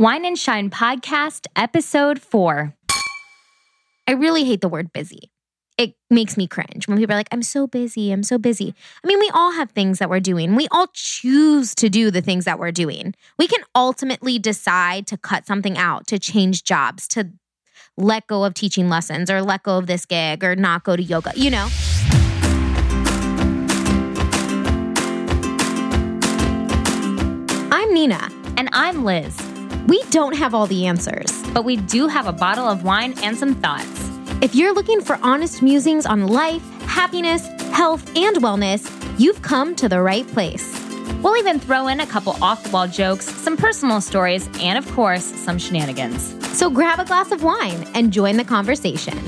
Wine 0.00 0.24
and 0.24 0.38
Shine 0.38 0.70
Podcast, 0.70 1.46
Episode 1.54 2.22
4. 2.22 2.72
I 4.08 4.12
really 4.12 4.44
hate 4.44 4.62
the 4.62 4.68
word 4.70 4.94
busy. 4.94 5.30
It 5.76 5.92
makes 6.08 6.38
me 6.38 6.46
cringe 6.46 6.88
when 6.88 6.96
people 6.96 7.12
are 7.12 7.18
like, 7.18 7.28
I'm 7.30 7.42
so 7.42 7.66
busy, 7.66 8.10
I'm 8.10 8.22
so 8.22 8.38
busy. 8.38 8.74
I 9.04 9.06
mean, 9.06 9.18
we 9.18 9.30
all 9.34 9.52
have 9.52 9.72
things 9.72 9.98
that 9.98 10.08
we're 10.08 10.20
doing. 10.20 10.54
We 10.54 10.68
all 10.70 10.86
choose 10.94 11.74
to 11.74 11.90
do 11.90 12.10
the 12.10 12.22
things 12.22 12.46
that 12.46 12.58
we're 12.58 12.72
doing. 12.72 13.14
We 13.38 13.46
can 13.46 13.60
ultimately 13.74 14.38
decide 14.38 15.06
to 15.08 15.18
cut 15.18 15.46
something 15.46 15.76
out, 15.76 16.06
to 16.06 16.18
change 16.18 16.64
jobs, 16.64 17.06
to 17.08 17.32
let 17.98 18.26
go 18.26 18.44
of 18.44 18.54
teaching 18.54 18.88
lessons 18.88 19.30
or 19.30 19.42
let 19.42 19.64
go 19.64 19.76
of 19.76 19.86
this 19.86 20.06
gig 20.06 20.42
or 20.42 20.56
not 20.56 20.82
go 20.82 20.96
to 20.96 21.02
yoga, 21.02 21.32
you 21.36 21.50
know? 21.50 21.68
I'm 27.70 27.92
Nina. 27.92 28.30
And 28.56 28.70
I'm 28.72 29.04
Liz. 29.04 29.49
We 29.90 30.00
don't 30.10 30.36
have 30.36 30.54
all 30.54 30.68
the 30.68 30.86
answers. 30.86 31.32
But 31.52 31.64
we 31.64 31.76
do 31.76 32.06
have 32.06 32.28
a 32.28 32.32
bottle 32.32 32.68
of 32.68 32.84
wine 32.84 33.12
and 33.24 33.36
some 33.36 33.56
thoughts. 33.56 34.08
If 34.40 34.54
you're 34.54 34.72
looking 34.72 35.00
for 35.00 35.18
honest 35.20 35.62
musings 35.62 36.06
on 36.06 36.28
life, 36.28 36.62
happiness, 36.82 37.44
health, 37.72 38.08
and 38.16 38.36
wellness, 38.36 38.88
you've 39.18 39.42
come 39.42 39.74
to 39.74 39.88
the 39.88 40.00
right 40.00 40.24
place. 40.28 40.80
We'll 41.22 41.36
even 41.38 41.58
throw 41.58 41.88
in 41.88 41.98
a 41.98 42.06
couple 42.06 42.36
off 42.40 42.62
the 42.62 42.70
wall 42.70 42.86
jokes, 42.86 43.28
some 43.28 43.56
personal 43.56 44.00
stories, 44.00 44.48
and 44.60 44.78
of 44.78 44.88
course, 44.92 45.24
some 45.24 45.58
shenanigans. 45.58 46.36
So 46.56 46.70
grab 46.70 47.00
a 47.00 47.04
glass 47.04 47.32
of 47.32 47.42
wine 47.42 47.84
and 47.92 48.12
join 48.12 48.36
the 48.36 48.44
conversation. 48.44 49.18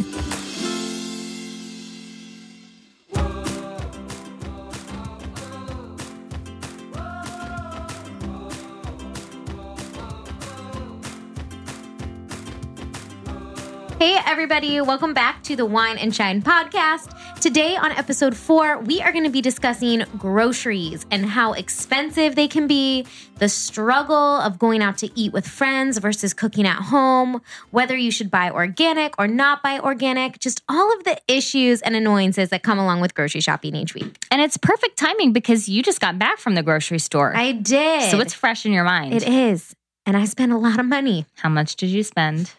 Hey, 14.02 14.18
everybody, 14.26 14.80
welcome 14.80 15.14
back 15.14 15.44
to 15.44 15.54
the 15.54 15.64
Wine 15.64 15.96
and 15.96 16.12
Shine 16.12 16.42
podcast. 16.42 17.16
Today, 17.40 17.76
on 17.76 17.92
episode 17.92 18.36
four, 18.36 18.80
we 18.80 19.00
are 19.00 19.12
going 19.12 19.22
to 19.22 19.30
be 19.30 19.40
discussing 19.40 20.02
groceries 20.18 21.06
and 21.12 21.24
how 21.24 21.52
expensive 21.52 22.34
they 22.34 22.48
can 22.48 22.66
be, 22.66 23.06
the 23.36 23.48
struggle 23.48 24.16
of 24.16 24.58
going 24.58 24.82
out 24.82 24.98
to 24.98 25.10
eat 25.16 25.32
with 25.32 25.46
friends 25.46 25.98
versus 25.98 26.34
cooking 26.34 26.66
at 26.66 26.78
home, 26.78 27.40
whether 27.70 27.96
you 27.96 28.10
should 28.10 28.28
buy 28.28 28.50
organic 28.50 29.16
or 29.20 29.28
not 29.28 29.62
buy 29.62 29.78
organic, 29.78 30.40
just 30.40 30.62
all 30.68 30.92
of 30.92 31.04
the 31.04 31.16
issues 31.28 31.80
and 31.82 31.94
annoyances 31.94 32.48
that 32.48 32.64
come 32.64 32.80
along 32.80 33.00
with 33.00 33.14
grocery 33.14 33.40
shopping 33.40 33.76
each 33.76 33.94
week. 33.94 34.26
And 34.32 34.42
it's 34.42 34.56
perfect 34.56 34.98
timing 34.98 35.32
because 35.32 35.68
you 35.68 35.80
just 35.80 36.00
got 36.00 36.18
back 36.18 36.38
from 36.38 36.56
the 36.56 36.64
grocery 36.64 36.98
store. 36.98 37.36
I 37.36 37.52
did. 37.52 38.10
So 38.10 38.18
it's 38.18 38.34
fresh 38.34 38.66
in 38.66 38.72
your 38.72 38.82
mind. 38.82 39.14
It 39.14 39.28
is. 39.28 39.76
And 40.04 40.16
I 40.16 40.24
spent 40.24 40.50
a 40.50 40.58
lot 40.58 40.80
of 40.80 40.86
money 40.86 41.24
How 41.36 41.48
much 41.48 41.76
did 41.76 41.90
you 41.90 42.02
spend? 42.02 42.52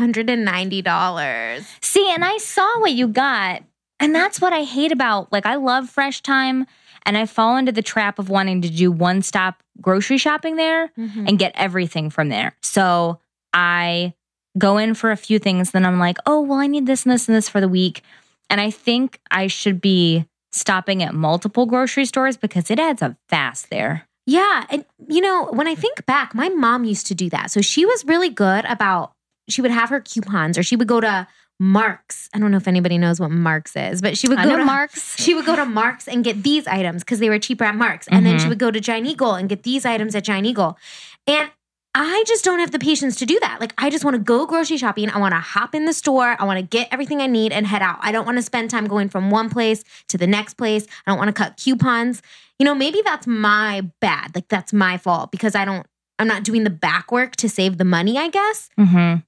$190. 0.00 1.64
See, 1.82 2.10
and 2.12 2.24
I 2.24 2.38
saw 2.38 2.80
what 2.80 2.92
you 2.92 3.08
got. 3.08 3.62
And 3.98 4.14
that's 4.14 4.40
what 4.40 4.52
I 4.52 4.64
hate 4.64 4.92
about 4.92 5.30
like 5.30 5.44
I 5.46 5.56
love 5.56 5.90
Fresh 5.90 6.22
Thyme 6.22 6.66
and 7.04 7.18
I 7.18 7.26
fall 7.26 7.56
into 7.56 7.72
the 7.72 7.82
trap 7.82 8.18
of 8.18 8.30
wanting 8.30 8.62
to 8.62 8.70
do 8.70 8.90
one 8.90 9.20
stop 9.22 9.62
grocery 9.80 10.16
shopping 10.18 10.56
there 10.56 10.88
Mhm. 10.98 11.28
and 11.28 11.38
get 11.38 11.52
everything 11.54 12.08
from 12.10 12.28
there. 12.30 12.56
So 12.62 13.20
I 13.52 14.14
go 14.58 14.78
in 14.78 14.94
for 14.94 15.10
a 15.10 15.16
few 15.16 15.38
things, 15.38 15.70
then 15.72 15.84
I'm 15.84 15.98
like, 15.98 16.16
oh, 16.26 16.40
well, 16.40 16.58
I 16.60 16.66
need 16.66 16.86
this 16.86 17.04
and 17.04 17.12
this 17.12 17.28
and 17.28 17.36
this 17.36 17.48
for 17.48 17.60
the 17.60 17.68
week. 17.68 18.02
And 18.48 18.60
I 18.60 18.70
think 18.70 19.20
I 19.30 19.46
should 19.46 19.80
be 19.80 20.26
stopping 20.52 21.02
at 21.02 21.14
multiple 21.14 21.66
grocery 21.66 22.04
stores 22.04 22.36
because 22.36 22.70
it 22.70 22.78
adds 22.80 23.02
up 23.02 23.14
fast 23.28 23.70
there. 23.70 24.06
Yeah. 24.26 24.64
And, 24.70 24.84
you 25.08 25.20
know, 25.20 25.46
when 25.52 25.68
I 25.68 25.74
think 25.74 26.04
back, 26.06 26.34
my 26.34 26.48
mom 26.48 26.84
used 26.84 27.06
to 27.08 27.14
do 27.14 27.28
that. 27.30 27.50
So 27.50 27.60
she 27.60 27.84
was 27.86 28.04
really 28.06 28.28
good 28.30 28.64
about, 28.64 29.12
she 29.52 29.62
would 29.62 29.70
have 29.70 29.88
her 29.90 30.00
coupons 30.00 30.56
or 30.58 30.62
she 30.62 30.76
would 30.76 30.88
go 30.88 31.00
to 31.00 31.26
Marc's. 31.58 32.28
I 32.34 32.38
don't 32.38 32.50
know 32.50 32.56
if 32.56 32.66
anybody 32.66 32.96
knows 32.96 33.20
what 33.20 33.30
Marc's 33.30 33.76
is, 33.76 34.00
but 34.00 34.16
she 34.16 34.28
would 34.28 34.38
I 34.38 34.44
go 34.44 34.56
to 34.56 34.64
Marc's. 34.64 35.16
She 35.22 35.34
would 35.34 35.44
go 35.44 35.54
to 35.56 35.66
Marc's 35.66 36.08
and 36.08 36.24
get 36.24 36.42
these 36.42 36.66
items 36.66 37.02
because 37.04 37.18
they 37.18 37.28
were 37.28 37.38
cheaper 37.38 37.64
at 37.64 37.74
Marc's. 37.74 38.08
And 38.08 38.24
then 38.24 38.38
she 38.38 38.46
Mhm. 38.46 38.48
would 38.50 38.58
go 38.58 38.70
to 38.70 38.80
Giant 38.80 39.06
Eagle 39.06 39.34
and 39.34 39.48
get 39.48 39.62
these 39.62 39.84
items 39.84 40.14
at 40.14 40.24
Giant 40.24 40.46
Eagle. 40.46 40.78
And 41.26 41.50
I 41.94 42.22
just 42.26 42.44
don't 42.44 42.60
have 42.60 42.70
the 42.70 42.78
patience 42.78 43.16
to 43.16 43.26
do 43.26 43.38
that. 43.40 43.60
Like, 43.60 43.74
I 43.76 43.90
just 43.90 44.04
want 44.04 44.14
to 44.14 44.22
go 44.22 44.46
grocery 44.46 44.76
shopping. 44.78 45.10
I 45.10 45.18
want 45.18 45.32
to 45.34 45.40
hop 45.40 45.74
in 45.74 45.86
the 45.86 45.92
store. 45.92 46.36
I 46.38 46.44
want 46.44 46.58
to 46.58 46.62
get 46.64 46.88
everything 46.92 47.20
I 47.20 47.26
need 47.26 47.52
and 47.52 47.66
head 47.66 47.82
out. 47.82 47.98
I 48.00 48.12
don't 48.12 48.24
want 48.24 48.38
to 48.38 48.42
spend 48.42 48.70
time 48.70 48.86
going 48.86 49.08
from 49.08 49.28
one 49.30 49.50
place 49.50 49.82
to 50.08 50.16
the 50.16 50.26
next 50.28 50.54
place. 50.54 50.86
I 51.04 51.10
don't 51.10 51.18
want 51.18 51.28
to 51.28 51.32
cut 51.34 51.56
coupons. 51.56 52.22
You 52.60 52.64
know, 52.64 52.74
maybe 52.76 53.02
that's 53.04 53.26
my 53.26 53.82
bad. 54.00 54.34
Like, 54.36 54.46
that's 54.48 54.72
my 54.72 54.98
fault 54.98 55.32
because 55.32 55.54
I 55.56 55.64
don't, 55.64 55.84
I'm 56.18 56.28
not 56.28 56.44
doing 56.44 56.62
the 56.64 56.70
back 56.70 57.10
work 57.10 57.34
to 57.36 57.48
save 57.48 57.76
the 57.76 57.84
money, 57.84 58.16
I 58.18 58.28
guess. 58.28 58.70
Mm-hmm. 58.78 59.20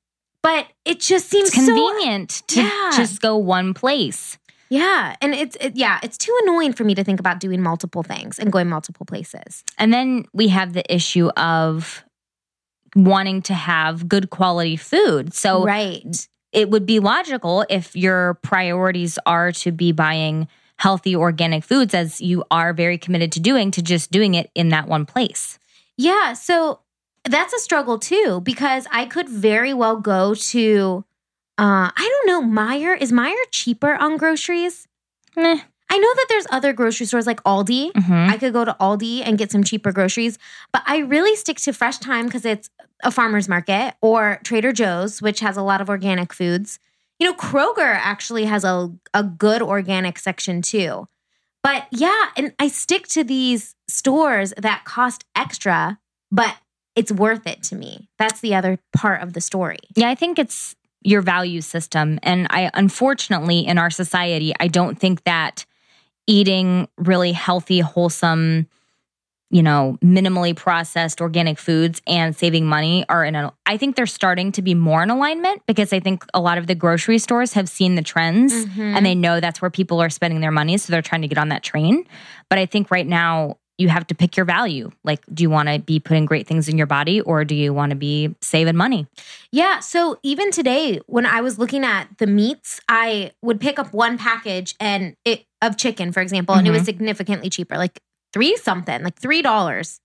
But 0.42 0.66
it 0.84 1.00
just 1.00 1.28
seems 1.30 1.48
It's 1.48 1.56
so 1.56 1.66
convenient 1.66 2.42
to 2.48 2.62
Yeah. 2.62 2.90
just 2.96 3.20
go 3.20 3.36
one 3.36 3.74
place. 3.74 4.38
Yeah, 4.68 5.16
and 5.20 5.34
it's 5.34 5.54
it, 5.60 5.76
yeah, 5.76 6.00
it's 6.02 6.16
too 6.16 6.34
annoying 6.42 6.72
for 6.72 6.82
me 6.82 6.94
to 6.94 7.04
think 7.04 7.20
about 7.20 7.40
doing 7.40 7.60
multiple 7.60 8.02
things 8.02 8.38
and 8.38 8.50
going 8.50 8.68
multiple 8.70 9.04
places. 9.04 9.64
And 9.76 9.92
then 9.92 10.24
we 10.32 10.48
have 10.48 10.72
the 10.72 10.82
issue 10.92 11.28
of 11.36 12.02
wanting 12.96 13.42
to 13.42 13.54
have 13.54 14.08
good 14.08 14.30
quality 14.30 14.76
food. 14.76 15.34
So 15.34 15.64
right. 15.64 16.26
it 16.52 16.70
would 16.70 16.86
be 16.86 17.00
logical 17.00 17.66
if 17.68 17.94
your 17.94 18.34
priorities 18.42 19.18
are 19.26 19.52
to 19.52 19.72
be 19.72 19.92
buying 19.92 20.48
healthy 20.78 21.14
organic 21.14 21.64
foods 21.64 21.94
as 21.94 22.20
you 22.20 22.42
are 22.50 22.72
very 22.72 22.98
committed 22.98 23.30
to 23.32 23.40
doing 23.40 23.70
to 23.72 23.82
just 23.82 24.10
doing 24.10 24.34
it 24.34 24.50
in 24.54 24.70
that 24.70 24.88
one 24.88 25.04
place. 25.06 25.58
Yeah, 25.96 26.32
so 26.32 26.80
that's 27.24 27.52
a 27.52 27.58
struggle 27.58 27.98
too 27.98 28.40
because 28.42 28.86
I 28.90 29.04
could 29.06 29.28
very 29.28 29.72
well 29.74 29.96
go 29.96 30.34
to 30.34 31.04
uh 31.58 31.90
I 31.94 32.22
don't 32.24 32.26
know, 32.26 32.42
Meijer. 32.62 33.00
Is 33.00 33.12
Meijer 33.12 33.34
cheaper 33.50 33.94
on 33.94 34.16
groceries? 34.16 34.88
Meh. 35.36 35.60
I 35.90 35.98
know 35.98 36.14
that 36.14 36.26
there's 36.30 36.46
other 36.50 36.72
grocery 36.72 37.04
stores 37.06 37.26
like 37.26 37.42
Aldi. 37.44 37.92
Mhm. 37.92 38.30
I 38.30 38.38
could 38.38 38.54
go 38.54 38.64
to 38.64 38.74
Aldi 38.80 39.22
and 39.24 39.36
get 39.36 39.52
some 39.52 39.62
cheaper 39.62 39.92
groceries, 39.92 40.38
but 40.72 40.82
I 40.86 40.98
really 40.98 41.36
stick 41.36 41.58
to 41.58 41.72
Fresh 41.72 41.98
Thyme 41.98 42.26
because 42.26 42.46
it's 42.46 42.70
a 43.04 43.10
farmer's 43.10 43.46
market 43.48 43.94
or 44.00 44.40
Trader 44.42 44.72
Joe's, 44.72 45.20
which 45.20 45.40
has 45.40 45.56
a 45.58 45.62
lot 45.62 45.80
of 45.82 45.90
organic 45.90 46.32
foods. 46.32 46.78
You 47.18 47.26
know, 47.26 47.34
Kroger 47.34 47.94
actually 48.02 48.46
has 48.46 48.64
a, 48.64 48.90
a 49.12 49.22
good 49.22 49.60
organic 49.60 50.18
section 50.18 50.62
too. 50.62 51.06
But 51.62 51.86
yeah, 51.92 52.30
and 52.36 52.54
I 52.58 52.68
stick 52.68 53.06
to 53.08 53.22
these 53.22 53.74
stores 53.86 54.54
that 54.56 54.84
cost 54.84 55.24
extra, 55.36 55.98
but 56.30 56.56
it's 56.96 57.10
worth 57.12 57.46
it 57.46 57.62
to 57.64 57.74
me. 57.74 58.08
That's 58.18 58.40
the 58.40 58.54
other 58.54 58.78
part 58.94 59.22
of 59.22 59.32
the 59.32 59.40
story. 59.40 59.78
Yeah, 59.96 60.08
I 60.10 60.14
think 60.14 60.38
it's 60.38 60.76
your 61.02 61.22
value 61.22 61.60
system. 61.60 62.18
And 62.22 62.46
I, 62.50 62.70
unfortunately, 62.74 63.60
in 63.66 63.78
our 63.78 63.90
society, 63.90 64.52
I 64.60 64.68
don't 64.68 64.98
think 64.98 65.24
that 65.24 65.64
eating 66.26 66.88
really 66.98 67.32
healthy, 67.32 67.80
wholesome, 67.80 68.68
you 69.50 69.62
know, 69.62 69.98
minimally 70.02 70.54
processed 70.54 71.20
organic 71.20 71.58
foods 71.58 72.00
and 72.06 72.36
saving 72.36 72.66
money 72.66 73.04
are 73.08 73.24
in 73.24 73.34
a, 73.34 73.52
I 73.66 73.76
think 73.76 73.96
they're 73.96 74.06
starting 74.06 74.52
to 74.52 74.62
be 74.62 74.74
more 74.74 75.02
in 75.02 75.10
alignment 75.10 75.62
because 75.66 75.92
I 75.92 75.98
think 76.00 76.24
a 76.32 76.40
lot 76.40 76.56
of 76.58 76.68
the 76.68 76.74
grocery 76.74 77.18
stores 77.18 77.52
have 77.54 77.68
seen 77.68 77.96
the 77.96 78.02
trends 78.02 78.52
Mhm. 78.66 78.96
and 78.96 79.04
they 79.04 79.14
know 79.14 79.40
that's 79.40 79.60
where 79.60 79.70
people 79.70 80.00
are 80.00 80.08
spending 80.08 80.40
their 80.40 80.52
money. 80.52 80.78
So 80.78 80.92
they're 80.92 81.02
trying 81.02 81.22
to 81.22 81.28
get 81.28 81.38
on 81.38 81.48
that 81.48 81.62
train. 81.62 82.04
But 82.48 82.58
I 82.60 82.66
think 82.66 82.90
right 82.90 83.06
now, 83.06 83.58
you 83.78 83.88
have 83.88 84.06
to 84.08 84.14
pick 84.14 84.36
your 84.36 84.46
value. 84.46 84.90
Like, 85.02 85.24
do 85.32 85.42
you 85.42 85.50
want 85.50 85.68
to 85.68 85.78
be 85.78 85.98
putting 85.98 86.26
great 86.26 86.46
things 86.46 86.68
in 86.68 86.76
your 86.76 86.86
body 86.86 87.20
or 87.20 87.44
do 87.44 87.54
you 87.54 87.72
want 87.72 87.90
to 87.90 87.96
be 87.96 88.34
saving 88.40 88.76
money? 88.76 89.06
Yeah. 89.50 89.80
So 89.80 90.18
even 90.22 90.50
today, 90.50 91.00
when 91.06 91.26
I 91.26 91.40
was 91.40 91.58
looking 91.58 91.84
at 91.84 92.08
the 92.18 92.26
meats, 92.26 92.80
I 92.88 93.32
would 93.42 93.60
pick 93.60 93.78
up 93.78 93.92
one 93.92 94.18
package 94.18 94.74
and 94.78 95.16
it 95.24 95.44
of 95.62 95.76
chicken, 95.76 96.12
for 96.12 96.20
example, 96.20 96.54
and 96.56 96.66
it 96.66 96.70
was 96.70 96.80
mm-hmm. 96.80 96.86
significantly 96.86 97.48
cheaper, 97.48 97.76
like 97.76 98.00
three 98.32 98.56
something, 98.56 99.02
like 99.02 99.18
three 99.18 99.42
dollars. 99.42 100.00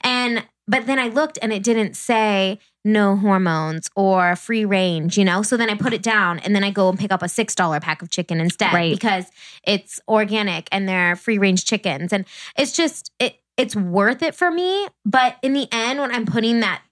And 0.00 0.46
but 0.66 0.86
then 0.86 0.98
I 0.98 1.08
looked 1.08 1.38
and 1.42 1.52
it 1.52 1.62
didn't 1.62 1.94
say 1.94 2.58
no 2.84 3.16
hormones 3.16 3.88
or 3.96 4.36
free 4.36 4.64
range, 4.64 5.16
you 5.16 5.24
know? 5.24 5.42
So 5.42 5.56
then 5.56 5.70
I 5.70 5.74
put 5.74 5.92
it 5.94 6.02
down 6.02 6.38
and 6.40 6.54
then 6.54 6.62
I 6.62 6.70
go 6.70 6.88
and 6.90 6.98
pick 6.98 7.10
up 7.12 7.22
a 7.22 7.26
$6 7.26 7.80
pack 7.80 8.02
of 8.02 8.10
chicken 8.10 8.40
instead 8.40 8.72
Right. 8.74 8.92
because 8.94 9.24
it's 9.66 10.00
organic 10.06 10.68
and 10.70 10.88
they're 10.88 11.16
free 11.16 11.38
range 11.38 11.64
chickens. 11.64 12.12
And 12.12 12.24
it's 12.58 12.72
just 12.72 13.10
it 13.18 13.36
it's 13.56 13.76
worth 13.76 14.20
it 14.22 14.34
for 14.34 14.50
me, 14.50 14.88
but 15.06 15.36
in 15.40 15.52
the 15.52 15.68
end 15.72 16.00
when 16.00 16.10
I'm 16.10 16.26
putting 16.26 16.60
that 16.60 16.82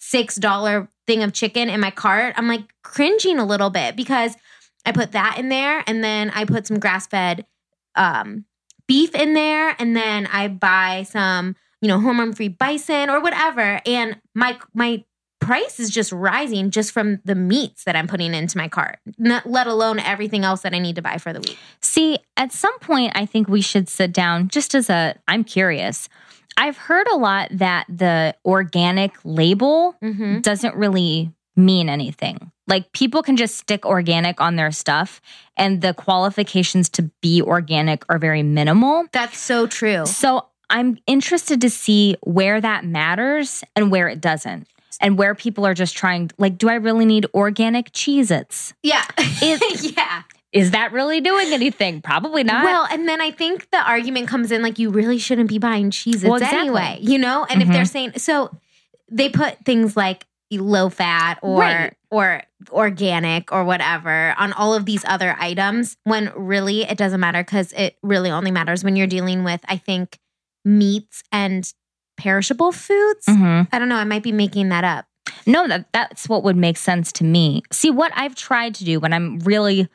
$6 0.00 0.88
thing 1.06 1.22
of 1.22 1.32
chicken 1.32 1.68
in 1.68 1.80
my 1.80 1.90
cart, 1.90 2.34
I'm 2.36 2.48
like 2.48 2.64
cringing 2.82 3.38
a 3.38 3.44
little 3.44 3.70
bit 3.70 3.96
because 3.96 4.36
I 4.84 4.92
put 4.92 5.12
that 5.12 5.38
in 5.38 5.48
there 5.48 5.82
and 5.86 6.02
then 6.02 6.30
I 6.30 6.44
put 6.44 6.66
some 6.66 6.78
grass-fed 6.78 7.46
um 7.94 8.44
beef 8.88 9.14
in 9.14 9.32
there 9.34 9.74
and 9.78 9.94
then 9.96 10.26
I 10.26 10.48
buy 10.48 11.04
some, 11.08 11.56
you 11.80 11.88
know, 11.88 12.00
hormone-free 12.00 12.48
bison 12.48 13.10
or 13.10 13.20
whatever 13.20 13.80
and 13.86 14.20
my 14.34 14.58
my 14.74 15.04
price 15.42 15.78
is 15.80 15.90
just 15.90 16.12
rising 16.12 16.70
just 16.70 16.92
from 16.92 17.20
the 17.24 17.34
meats 17.34 17.84
that 17.84 17.94
I'm 17.96 18.06
putting 18.06 18.34
into 18.34 18.56
my 18.56 18.68
cart, 18.68 18.98
not, 19.18 19.46
let 19.46 19.66
alone 19.66 19.98
everything 19.98 20.44
else 20.44 20.62
that 20.62 20.74
I 20.74 20.78
need 20.78 20.96
to 20.96 21.02
buy 21.02 21.18
for 21.18 21.32
the 21.32 21.40
week. 21.40 21.58
See, 21.80 22.18
at 22.36 22.52
some 22.52 22.78
point, 22.78 23.12
I 23.14 23.26
think 23.26 23.48
we 23.48 23.60
should 23.60 23.88
sit 23.88 24.12
down 24.12 24.48
just 24.48 24.74
as 24.74 24.88
a, 24.88 25.14
I'm 25.28 25.44
curious. 25.44 26.08
I've 26.56 26.76
heard 26.76 27.06
a 27.08 27.16
lot 27.16 27.48
that 27.52 27.86
the 27.88 28.34
organic 28.44 29.12
label 29.24 29.96
Mm-hmm. 30.02 30.40
doesn't 30.40 30.74
really 30.74 31.30
mean 31.56 31.88
anything. 31.88 32.50
Like 32.66 32.92
people 32.92 33.22
can 33.22 33.36
just 33.36 33.56
stick 33.56 33.84
organic 33.84 34.40
on 34.40 34.56
their 34.56 34.70
stuff, 34.70 35.20
and 35.56 35.80
the 35.82 35.92
qualifications 35.94 36.88
to 36.90 37.10
be 37.20 37.42
organic 37.42 38.04
are 38.08 38.18
very 38.18 38.42
minimal. 38.42 39.04
That's 39.12 39.38
so 39.38 39.66
true. 39.66 40.06
So 40.06 40.46
I'm 40.70 40.98
interested 41.06 41.60
to 41.62 41.68
see 41.70 42.16
where 42.22 42.60
that 42.60 42.84
matters 42.84 43.62
and 43.76 43.90
where 43.90 44.08
it 44.08 44.20
doesn't. 44.20 44.66
And 45.00 45.16
where 45.18 45.34
people 45.34 45.64
are 45.66 45.74
just 45.74 45.96
trying, 45.96 46.30
like, 46.38 46.58
do 46.58 46.68
I 46.68 46.74
really 46.74 47.04
need 47.04 47.26
organic 47.34 47.92
Cheez 47.92 48.30
Its? 48.30 48.74
Yeah. 48.82 49.04
It- 49.18 49.94
yeah. 49.96 50.22
Is 50.52 50.72
that 50.72 50.92
really 50.92 51.20
doing 51.22 51.50
anything? 51.52 52.02
Probably 52.02 52.44
not. 52.44 52.64
Well, 52.64 52.86
and 52.90 53.08
then 53.08 53.22
I 53.22 53.30
think 53.30 53.70
the 53.70 53.78
argument 53.88 54.28
comes 54.28 54.52
in 54.52 54.60
like 54.62 54.78
you 54.78 54.90
really 54.90 55.16
shouldn't 55.18 55.48
be 55.48 55.58
buying 55.58 55.90
cheeses 55.90 56.24
Well, 56.24 56.34
exactly. 56.34 56.58
anyway, 56.60 56.98
you 57.00 57.16
know? 57.18 57.46
And 57.48 57.62
if 57.62 57.68
they're 57.68 57.84
Mhm. 57.84 57.88
saying 57.88 58.12
so 58.18 58.50
they 59.10 59.30
put 59.30 59.64
things 59.64 59.96
like 59.96 60.26
low 60.50 60.90
fat 60.90 61.38
or 61.40 61.60
Right. 61.60 61.94
or 62.10 62.42
organic 62.70 63.50
or 63.50 63.64
whatever 63.64 64.34
on 64.36 64.52
all 64.52 64.74
of 64.74 64.84
these 64.84 65.02
other 65.06 65.34
items 65.40 65.96
when 66.04 66.30
really 66.36 66.82
it 66.82 66.98
doesn't 66.98 67.20
matter 67.20 67.42
cuz 67.42 67.72
it 67.72 67.96
really 68.02 68.30
only 68.30 68.50
matters 68.50 68.84
when 68.84 68.94
you're 68.94 69.06
dealing 69.06 69.44
with 69.44 69.60
I 69.66 69.78
think 69.78 70.18
meats 70.64 71.22
and 71.32 71.72
perishable 72.16 72.72
foods. 72.72 73.26
Mhm. 73.26 73.68
I 73.72 73.78
don't 73.78 73.88
know, 73.88 73.96
I 73.96 74.04
might 74.04 74.22
be 74.22 74.32
making 74.32 74.68
that 74.70 74.84
up. 74.84 75.06
No, 75.46 75.66
that 75.68 75.86
that's 75.92 76.28
what 76.28 76.42
would 76.44 76.56
make 76.56 76.76
sense 76.76 77.12
to 77.12 77.24
me. 77.24 77.62
See, 77.72 77.90
what 77.90 78.12
I've 78.14 78.34
tried 78.34 78.74
to 78.76 78.84
do 78.84 79.00
when 79.00 79.12
I'm 79.12 79.38
really 79.40 79.88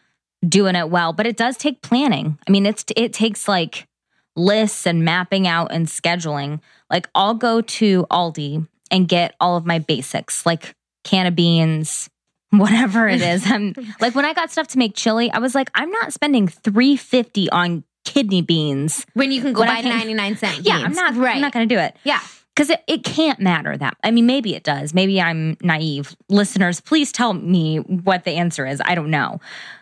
doing 0.47 0.75
it 0.75 0.89
well, 0.89 1.13
but 1.13 1.25
it 1.27 1.37
does 1.37 1.57
take 1.57 1.81
planning. 1.81 2.37
I 2.47 2.51
mean, 2.51 2.65
it's 2.65 2.85
it 2.95 3.13
takes 3.13 3.47
like 3.47 3.87
lists 4.35 4.85
and 4.85 5.03
mapping 5.03 5.47
out 5.47 5.71
and 5.71 5.87
scheduling. 5.87 6.59
Like 6.89 7.09
I'll 7.15 7.33
go 7.33 7.61
to 7.61 8.05
Aldi 8.11 8.67
and 8.91 9.07
get 9.07 9.35
all 9.39 9.57
of 9.57 9.65
my 9.65 9.79
basics, 9.79 10.45
like 10.45 10.75
can 11.03 11.25
of 11.27 11.35
beans, 11.35 12.09
whatever 12.51 13.07
it 13.07 13.21
is. 13.21 13.43
I'm 13.51 13.73
like 13.99 14.15
when 14.15 14.25
I 14.25 14.33
got 14.33 14.51
stuff 14.51 14.67
to 14.69 14.77
make 14.77 14.95
chili, 14.95 15.31
I 15.31 15.39
was 15.39 15.55
like, 15.55 15.69
I'm 15.75 15.91
not 15.91 16.13
spending 16.13 16.47
350 16.47 17.49
on 17.49 17.83
kidney 18.13 18.41
beans. 18.41 19.05
When 19.13 19.31
you 19.31 19.41
can 19.41 19.53
go 19.53 19.63
buy 19.65 19.81
can- 19.81 19.89
99 19.89 20.37
cent 20.37 20.65
Yeah, 20.65 20.77
I'm 20.77 20.93
not 20.93 21.15
right. 21.15 21.35
I'm 21.35 21.41
not 21.41 21.51
going 21.53 21.67
to 21.67 21.75
do 21.75 21.79
it. 21.79 21.95
Yeah. 22.03 22.19
because 22.55 22.69
it, 22.71 22.81
it 22.87 23.03
can't 23.03 23.39
matter 23.39 23.77
that 23.77 23.95
i 24.03 24.09
mean 24.09 24.25
maybe 24.25 24.55
it 24.55 24.63
does. 24.63 24.93
Maybe 24.93 25.21
i'm 25.21 25.57
naive. 25.61 26.15
Listeners 26.29 26.81
please 26.81 27.11
tell 27.11 27.33
me 27.33 27.77
what 27.77 28.23
the 28.23 28.31
answer 28.31 28.65
is. 28.65 28.81
I 28.83 28.95
don't 28.95 29.11
know. 29.11 29.39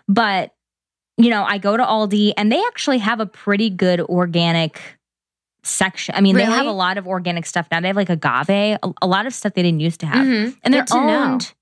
But 0.08 0.52
you 1.18 1.30
know 1.30 1.44
i 1.46 1.58
go 1.58 1.78
to 1.78 1.84
aldi 1.84 2.34
and 2.36 2.52
they 2.52 2.62
actually 2.72 2.98
have 3.00 3.20
a 3.22 3.26
pretty 3.26 3.70
good 3.70 4.02
organic 4.02 4.82
section. 5.64 6.14
I 6.16 6.22
mean 6.22 6.36
they 6.36 6.44
have 6.44 6.68
a 6.68 6.72
lot 6.72 6.98
of 6.98 7.08
organic 7.08 7.46
stuff 7.46 7.68
now. 7.72 7.80
They 7.80 7.88
have 7.88 7.96
like 7.96 8.10
agave 8.10 8.50
a, 8.50 8.80
a 9.02 9.08
lot 9.08 9.26
of 9.26 9.34
stuff 9.34 9.54
they 9.54 9.64
didn't 9.64 9.80
used 9.80 10.00
to 10.02 10.06
have. 10.06 10.26
Mhm. 10.28 10.58
and 10.64 10.74
they're 10.74 10.84
to 10.86 10.94
know. 10.96 11.24
owned 11.24 11.54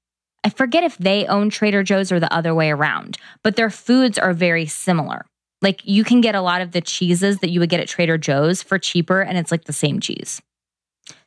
i 0.44 0.50
forget 0.50 0.84
if 0.84 0.98
they 0.98 1.26
own 1.28 1.50
trader 1.50 1.84
joe's 1.84 2.12
or 2.12 2.20
the 2.20 2.34
other 2.34 2.54
way 2.54 2.70
around 2.72 3.18
but 3.44 3.56
their 3.56 3.70
foods 3.70 4.18
are 4.18 4.34
very 4.34 4.66
similar 4.66 5.26
like 5.64 5.82
you 5.84 6.04
can 6.04 6.22
get 6.22 6.36
a 6.36 6.42
lot 6.42 6.62
of 6.62 6.72
the 6.72 6.82
cheeses 6.82 7.40
that 7.40 7.50
you 7.50 7.60
would 7.60 7.70
get 7.70 7.80
at 7.80 7.88
trader 7.88 8.18
joe's 8.18 8.62
for 8.62 8.78
cheaper 8.78 9.22
and 9.22 9.38
it's 9.38 9.50
like 9.52 9.64
the 9.66 9.74
same 9.74 10.00
cheese 10.00 10.42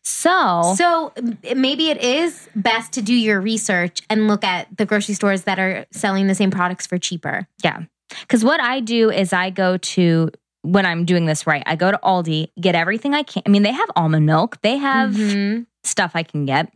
so 0.03 0.75
So 0.77 1.13
maybe 1.57 1.91
it 1.91 1.99
is 2.03 2.49
best 2.55 2.93
to 2.93 3.03
do 3.03 3.13
your 3.15 3.41
research 3.41 4.01
and 4.09 4.29
look 4.29 4.45
at 4.45 4.75
the 4.77 4.87
grocery 4.87 5.15
stores 5.15 5.43
that 5.43 5.59
are 5.59 5.85
selling 5.91 6.29
the 6.29 6.35
same 6.35 6.51
products 6.51 6.87
for 6.87 6.97
cheaper. 6.97 7.47
Yeah. 7.65 7.81
Because 8.21 8.45
what 8.45 8.61
I 8.61 8.81
do 8.81 9.11
is 9.11 9.33
I 9.33 9.51
go 9.51 9.77
to, 9.79 10.31
when 10.63 10.87
I'm 10.87 11.05
doing 11.05 11.27
this 11.27 11.47
right, 11.47 11.63
I 11.67 11.75
go 11.77 11.91
to 11.91 11.99
Aldi, 12.05 12.51
get 12.61 12.75
everything 12.77 13.15
I 13.15 13.23
can. 13.25 13.43
I 13.47 13.49
mean, 13.51 13.65
they 13.65 13.73
have 13.73 13.89
almond 13.97 14.25
milk, 14.27 14.61
they 14.63 14.77
have 14.77 15.11
Mhm. 15.11 15.67
stuff 15.83 16.13
I 16.15 16.23
can 16.23 16.47
get. 16.47 16.73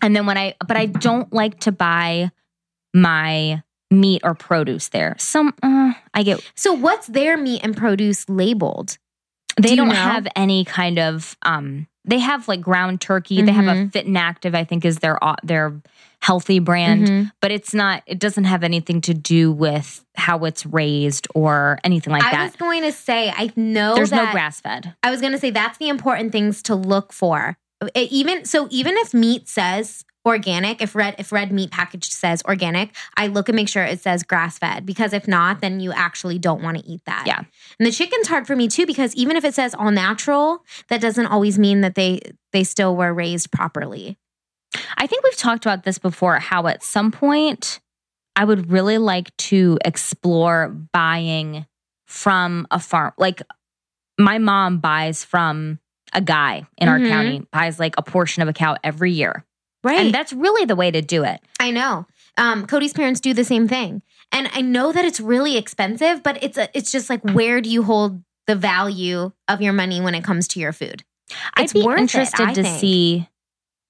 And 0.00 0.14
then 0.14 0.24
when 0.26 0.38
I, 0.38 0.54
but 0.66 0.76
I 0.76 0.86
don't 0.86 1.32
like 1.32 1.58
to 1.60 1.72
buy 1.72 2.30
my 2.94 3.62
meat 3.92 4.22
or 4.24 4.34
produce 4.34 4.88
there. 4.88 5.14
Some, 5.18 5.54
uh, 5.62 5.92
I 6.14 6.22
get, 6.22 6.40
So 6.54 6.72
what's 6.72 7.06
their 7.06 7.36
meat 7.36 7.60
and 7.62 7.76
produce 7.76 8.28
labeled? 8.28 8.98
they 9.60 9.70
Do 9.70 9.76
don't 9.76 9.88
know? 9.88 9.94
have 9.94 10.26
any 10.34 10.64
kind 10.64 10.98
of, 10.98 11.36
um, 11.42 11.86
they 12.04 12.18
have 12.18 12.48
like 12.48 12.60
ground 12.60 13.00
turkey. 13.00 13.42
They 13.42 13.52
have 13.52 13.66
a 13.66 13.74
Mhm. 13.82 13.92
fit 13.92 14.06
and 14.06 14.18
active, 14.18 14.54
I 14.56 14.64
think 14.64 14.84
is 14.84 14.98
their, 14.98 15.18
their 15.44 15.80
healthy 16.20 16.58
brand. 16.60 17.06
Mhm. 17.08 17.32
but 17.40 17.50
it's 17.50 17.74
not 17.74 18.02
it 18.06 18.18
doesn't 18.20 18.44
have 18.44 18.62
anything 18.62 19.00
to 19.02 19.12
do 19.12 19.50
with 19.50 20.04
how 20.16 20.44
it's 20.44 20.64
raised 20.64 21.26
or 21.34 21.78
anything 21.82 22.12
like 22.12 22.22
I 22.24 22.30
that 22.30 22.40
I 22.40 22.44
was 22.44 22.54
going 22.56 22.82
to 22.82 22.92
say 22.92 23.32
I 23.36 23.50
know 23.56 23.96
there's 23.96 24.10
that 24.10 24.26
no 24.26 24.30
grass 24.32 24.60
fed 24.60 24.94
I 25.02 25.10
was 25.10 25.20
going 25.20 25.32
to 25.32 25.38
say 25.38 25.50
that's 25.50 25.78
the 25.78 25.88
important 25.88 26.30
things 26.30 26.62
to 26.64 26.76
look 26.76 27.12
for. 27.12 27.56
It 27.94 28.12
even 28.12 28.44
so 28.44 28.68
even 28.70 28.94
if 28.98 29.12
meat 29.12 29.48
says 29.48 30.04
organic, 30.24 30.80
if 30.80 30.94
red 30.94 31.16
if 31.18 31.32
red 31.32 31.50
meat 31.52 31.70
package 31.70 32.08
says 32.08 32.42
organic, 32.44 32.90
I 33.16 33.26
look 33.26 33.48
and 33.48 33.56
make 33.56 33.68
sure 33.68 33.82
it 33.84 34.00
says 34.00 34.22
grass 34.22 34.58
fed 34.58 34.86
because 34.86 35.12
if 35.12 35.26
not 35.26 35.60
then 35.60 35.80
you 35.80 35.92
actually 35.92 36.38
don't 36.38 36.62
want 36.62 36.78
to 36.78 36.84
eat 36.86 37.04
that. 37.06 37.24
Yeah. 37.26 37.38
And 37.78 37.86
the 37.86 37.90
chicken's 37.90 38.28
hard 38.28 38.46
for 38.46 38.54
me 38.56 38.68
too 38.68 38.86
because 38.86 39.14
even 39.14 39.36
if 39.36 39.44
it 39.44 39.54
says 39.54 39.74
all 39.74 39.90
natural, 39.90 40.64
that 40.88 41.00
doesn't 41.00 41.26
always 41.26 41.58
mean 41.58 41.80
that 41.82 41.94
they 41.94 42.20
they 42.52 42.64
still 42.64 42.94
were 42.96 43.12
raised 43.12 43.50
properly. 43.50 44.16
i 44.96 45.06
think 45.06 45.22
we've 45.24 45.36
talked 45.36 45.66
about 45.66 45.82
this 45.84 45.98
before 45.98 46.38
how 46.38 46.66
at 46.66 46.82
some 46.82 47.10
point 47.10 47.80
i 48.36 48.44
would 48.44 48.70
really 48.70 48.96
like 48.98 49.36
to 49.36 49.78
explore 49.84 50.68
buying 50.92 51.66
from 52.06 52.66
a 52.70 52.78
farm 52.78 53.12
like 53.18 53.42
my 54.18 54.38
mom 54.38 54.78
buys 54.78 55.24
from 55.24 55.78
a 56.14 56.20
guy 56.20 56.66
in 56.78 56.88
our 56.88 56.98
Mhm. 56.98 57.08
county 57.08 57.46
buys 57.52 57.78
like 57.78 57.94
a 57.98 58.02
portion 58.02 58.42
of 58.42 58.48
a 58.48 58.52
cow 58.52 58.76
every 58.82 59.12
year 59.12 59.44
Right. 59.84 59.98
and 59.98 60.14
that's 60.14 60.32
really 60.32 60.64
the 60.64 60.76
way 60.76 60.90
to 60.90 61.02
do 61.02 61.24
it 61.24 61.40
I 61.60 61.70
know. 61.70 62.06
Um, 62.38 62.66
Cody's 62.66 62.92
parents 62.94 63.20
do 63.20 63.34
the 63.34 63.44
same 63.44 63.68
thing, 63.68 64.00
and 64.32 64.48
I 64.54 64.62
know 64.62 64.90
that 64.92 65.04
it's 65.04 65.20
really 65.20 65.56
expensive, 65.58 66.22
but 66.22 66.42
it's 66.42 66.56
a, 66.56 66.68
it's 66.76 66.90
just 66.90 67.10
like 67.10 67.20
where 67.22 67.60
do 67.60 67.68
you 67.68 67.82
hold 67.82 68.22
the 68.46 68.54
value 68.56 69.32
of 69.48 69.60
your 69.60 69.72
money 69.74 70.00
when 70.00 70.14
it 70.14 70.24
comes 70.24 70.48
to 70.48 70.60
your 70.60 70.72
food? 70.72 71.04
i'd 71.56 71.64
It's 71.64 71.72
be 71.74 71.82
worth 71.84 71.98
it, 71.98 72.02
interested 72.02 72.42
I 72.48 72.54
to 72.54 72.62
think. 72.62 72.80
see 72.80 73.28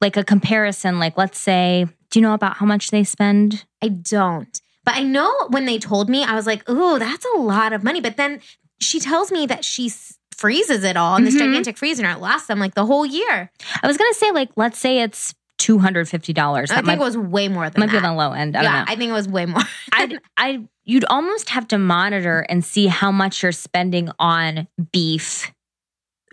like 0.01 0.17
a 0.17 0.25
comparison 0.25 0.99
like 0.99 1.17
let's 1.17 1.39
say 1.39 1.87
do 2.11 2.19
you 2.19 2.23
know 2.23 2.35
about 2.35 2.57
how 2.57 2.67
much 2.67 2.91
they 2.91 3.05
spend 3.05 3.65
I 3.81 3.89
don't, 3.89 4.61
but 4.85 4.95
I 4.97 5.03
know 5.03 5.33
when 5.51 5.65
they 5.65 5.79
told 5.79 6.09
me, 6.11 6.23
I 6.25 6.35
was 6.35 6.47
like, 6.47 6.69
"Ooh, 6.69 6.99
that's 6.99 7.25
a 7.35 7.39
lot 7.39 7.73
of 7.73 7.83
money." 7.85 8.01
But 8.01 8.17
then 8.17 8.41
she 8.81 8.99
tells 9.01 9.31
me 9.33 9.47
that 9.47 9.65
she 9.65 9.91
freezes 10.37 10.83
it 10.85 10.97
all 10.97 11.17
in 11.17 11.25
this 11.25 11.35
Mhm. 11.37 11.39
gigantic 11.47 11.79
freezer, 11.79 12.05
and 12.05 12.17
it 12.17 12.21
lasts 12.21 12.49
them 12.49 12.59
like 12.59 12.75
the 12.75 12.87
whole 12.87 13.07
year. 13.07 13.51
I 13.83 13.87
was 13.87 13.97
gonna 13.97 14.15
say, 14.15 14.31
like, 14.33 14.51
let's 14.57 14.79
say 14.79 15.01
it's 15.01 15.35
two 15.63 15.79
hundred 15.79 16.09
fifty 16.09 16.33
dollars. 16.33 16.71
I 16.71 16.77
think 16.77 16.87
might, 16.87 16.97
it 16.97 17.01
was 17.01 17.17
way 17.17 17.49
more 17.49 17.71
than 17.71 17.81
might 17.81 17.87
be 17.87 17.93
that. 17.93 18.05
on 18.05 18.17
the 18.17 18.19
low 18.19 18.33
end. 18.33 18.57
I 18.57 18.63
don't 18.63 18.73
yeah. 18.73 18.85
I 18.89 18.97
think 18.97 19.11
it 19.11 19.13
was 19.15 19.29
way 19.29 19.47
more. 19.47 19.63
I'd, 19.93 20.19
I, 20.37 20.67
you'd 20.85 21.05
almost 21.09 21.51
have 21.51 21.69
to 21.69 21.79
monitor 21.79 22.41
and 22.49 22.65
see 22.65 22.87
how 22.89 23.13
much 23.13 23.43
you're 23.43 23.53
spending 23.53 24.11
on 24.19 24.67
beef. 24.93 25.53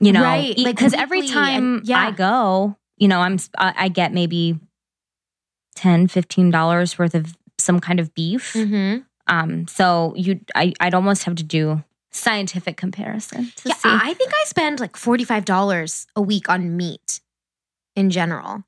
You 0.01 0.13
know, 0.13 0.23
Right, 0.23 0.57
like 0.57 0.75
because 0.75 0.93
every 0.93 1.27
time 1.27 1.77
and- 1.77 1.87
yeah. 1.87 2.07
I 2.07 2.11
go, 2.11 2.77
you 2.97 3.07
know, 3.07 3.19
I'm 3.19 3.37
I 3.57 3.73
I 3.77 3.87
get 3.89 4.13
maybe 4.13 4.57
10 5.75 6.07
dollars 6.51 6.97
worth 6.97 7.15
of 7.15 7.35
some 7.57 7.79
kind 7.79 7.99
of 7.99 8.13
beef. 8.13 8.53
mm-hmm. 8.53 9.01
Um, 9.27 9.67
so 9.67 10.13
you, 10.15 10.39
I, 10.55 10.73
I'd 10.79 10.95
almost 10.95 11.23
have 11.25 11.35
to 11.35 11.43
do 11.43 11.83
scientific 12.11 12.77
comparison 12.77 13.51
to 13.57 13.69
Yeah, 13.69 13.75
see. 13.75 13.89
I 13.89 14.13
think 14.15 14.31
I 14.33 14.43
spend 14.45 14.79
like 14.79 14.97
forty 14.97 15.23
five 15.23 15.45
dollars 15.45 16.07
a 16.15 16.21
week 16.21 16.49
on 16.49 16.75
meat 16.75 17.21
in 17.95 18.09
general, 18.09 18.63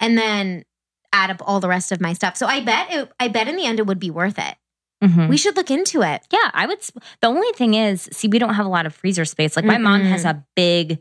and 0.00 0.16
then 0.18 0.64
add 1.12 1.30
up 1.30 1.42
all 1.44 1.60
the 1.60 1.68
rest 1.68 1.90
of 1.92 2.00
my 2.00 2.12
stuff. 2.12 2.36
So 2.36 2.46
I 2.46 2.60
bet 2.60 2.90
it, 2.90 3.10
I 3.18 3.28
bet 3.28 3.48
in 3.48 3.56
the 3.56 3.64
end 3.64 3.78
it 3.78 3.86
would 3.86 3.98
be 3.98 4.10
worth 4.10 4.38
it. 4.38 4.54
Mhm. 5.02 5.28
We 5.28 5.36
should 5.36 5.56
look 5.56 5.70
into 5.70 6.02
it. 6.02 6.26
Yeah, 6.30 6.50
I 6.52 6.66
would. 6.66 6.80
The 7.20 7.28
only 7.28 7.50
thing 7.54 7.74
is, 7.74 8.08
see, 8.12 8.26
we 8.28 8.38
don't 8.38 8.54
have 8.54 8.66
a 8.66 8.68
lot 8.68 8.84
of 8.84 8.94
freezer 8.94 9.24
space. 9.24 9.54
Like 9.56 9.64
my 9.64 9.78
mom 9.78 10.00
has 10.02 10.24
a 10.24 10.44
big, 10.56 10.98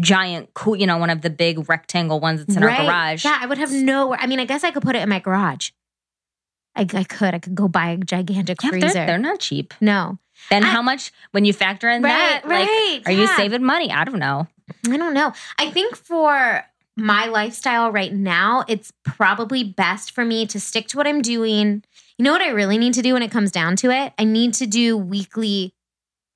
giant, 0.00 0.54
cool, 0.54 0.76
you 0.76 0.86
know, 0.86 0.98
one 0.98 1.10
of 1.10 1.22
the 1.22 1.30
big 1.30 1.68
rectangle 1.68 2.20
ones 2.20 2.44
that's 2.44 2.56
in 2.56 2.62
Right. 2.62 2.78
our 2.80 2.86
garage. 2.86 3.24
Yeah, 3.24 3.38
I 3.40 3.46
would 3.46 3.58
have 3.58 3.72
no. 3.72 4.14
I 4.14 4.26
mean, 4.26 4.38
I 4.40 4.44
guess 4.44 4.62
I 4.64 4.70
could 4.70 4.82
put 4.82 4.94
it 4.96 5.02
in 5.02 5.08
my 5.08 5.18
garage. 5.18 5.70
I, 6.76 6.82
I 6.94 7.04
could. 7.04 7.34
I 7.34 7.38
could 7.40 7.54
go 7.56 7.66
buy 7.66 7.90
a 7.90 7.96
gigantic 7.96 8.62
Yeah, 8.62 8.70
freezer. 8.70 8.88
they're, 8.92 9.06
they're 9.06 9.18
not 9.18 9.40
cheap. 9.40 9.74
no, 9.80 10.18
Then 10.50 10.62
I- 10.62 10.68
how 10.68 10.82
much 10.82 11.10
when 11.32 11.44
you 11.44 11.52
factor 11.52 11.88
in 11.88 12.02
that? 12.02 12.42
Like, 12.44 12.50
right. 12.68 13.00
are 13.06 13.12
you 13.12 13.26
saving 13.28 13.64
money? 13.64 13.90
I 13.90 14.04
don't 14.04 14.20
know. 14.20 14.46
I 14.88 14.96
don't 14.96 15.14
know. 15.14 15.32
I 15.58 15.70
think 15.70 15.96
for 15.96 16.64
my 16.98 17.26
lifestyle 17.26 17.90
right 17.92 18.12
now, 18.12 18.64
it's 18.68 18.92
probably 19.04 19.64
best 19.64 20.10
for 20.10 20.24
me 20.24 20.46
to 20.46 20.58
stick 20.60 20.88
to 20.88 20.96
what 20.96 21.06
I'm 21.06 21.22
doing. 21.22 21.84
You 22.18 22.24
know 22.24 22.32
what 22.32 22.42
I 22.42 22.48
really 22.50 22.78
need 22.78 22.94
to 22.94 23.02
do 23.02 23.12
when 23.14 23.22
it 23.22 23.30
comes 23.30 23.52
down 23.52 23.76
to 23.76 23.90
it? 23.90 24.12
I 24.18 24.24
need 24.24 24.54
to 24.54 24.66
do 24.66 24.96
weekly 24.96 25.74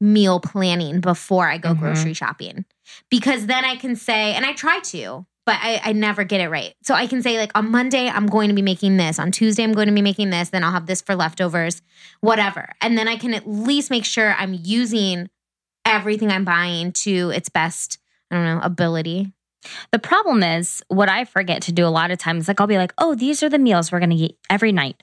meal 0.00 0.40
planning 0.40 1.00
before 1.00 1.48
I 1.48 1.58
go 1.58 1.74
Mhm. 1.74 1.78
grocery 1.78 2.14
shopping. 2.14 2.64
Because 3.10 3.46
then 3.46 3.64
I 3.64 3.76
can 3.76 3.96
say, 3.96 4.34
and 4.34 4.44
I 4.44 4.52
try 4.52 4.80
to, 4.80 5.26
but 5.46 5.56
I, 5.60 5.80
I 5.84 5.92
never 5.92 6.24
get 6.24 6.40
it 6.40 6.48
right. 6.48 6.74
So 6.82 6.94
I 6.94 7.06
can 7.06 7.22
say 7.22 7.38
like 7.38 7.52
on 7.56 7.70
Monday 7.70 8.08
I'm 8.08 8.26
going 8.26 8.48
to 8.48 8.54
be 8.54 8.62
making 8.62 8.96
this, 8.96 9.18
on 9.18 9.30
Tuesday 9.32 9.62
I'm 9.62 9.72
going 9.72 9.88
to 9.88 9.94
be 9.94 10.02
making 10.02 10.30
this, 10.30 10.50
then 10.50 10.64
I'll 10.64 10.72
have 10.72 10.86
this 10.86 11.00
for 11.02 11.14
leftovers, 11.14 11.82
whatever, 12.20 12.70
and 12.80 12.96
then 12.98 13.08
I 13.08 13.16
can 13.16 13.34
at 13.34 13.48
least 13.48 13.90
make 13.90 14.04
sure 14.04 14.34
I'm 14.34 14.54
using 14.60 15.28
everything 15.84 16.30
I'm 16.30 16.44
buying 16.44 16.92
to 16.92 17.30
its 17.30 17.48
best. 17.48 17.98
I 18.30 18.36
don't 18.36 18.44
know 18.44 18.60
ability. 18.62 19.32
The 19.92 19.98
problem 19.98 20.42
is 20.42 20.82
what 20.88 21.08
I 21.08 21.24
forget 21.24 21.62
to 21.62 21.72
do 21.72 21.86
a 21.86 21.88
lot 21.88 22.10
of 22.10 22.18
times. 22.18 22.48
Like 22.48 22.60
I'll 22.60 22.66
be 22.66 22.78
like, 22.78 22.92
oh, 22.98 23.14
these 23.14 23.42
are 23.42 23.48
the 23.48 23.58
meals 23.58 23.92
we're 23.92 24.00
gonna 24.00 24.14
eat 24.14 24.36
every 24.50 24.72
night. 24.72 25.02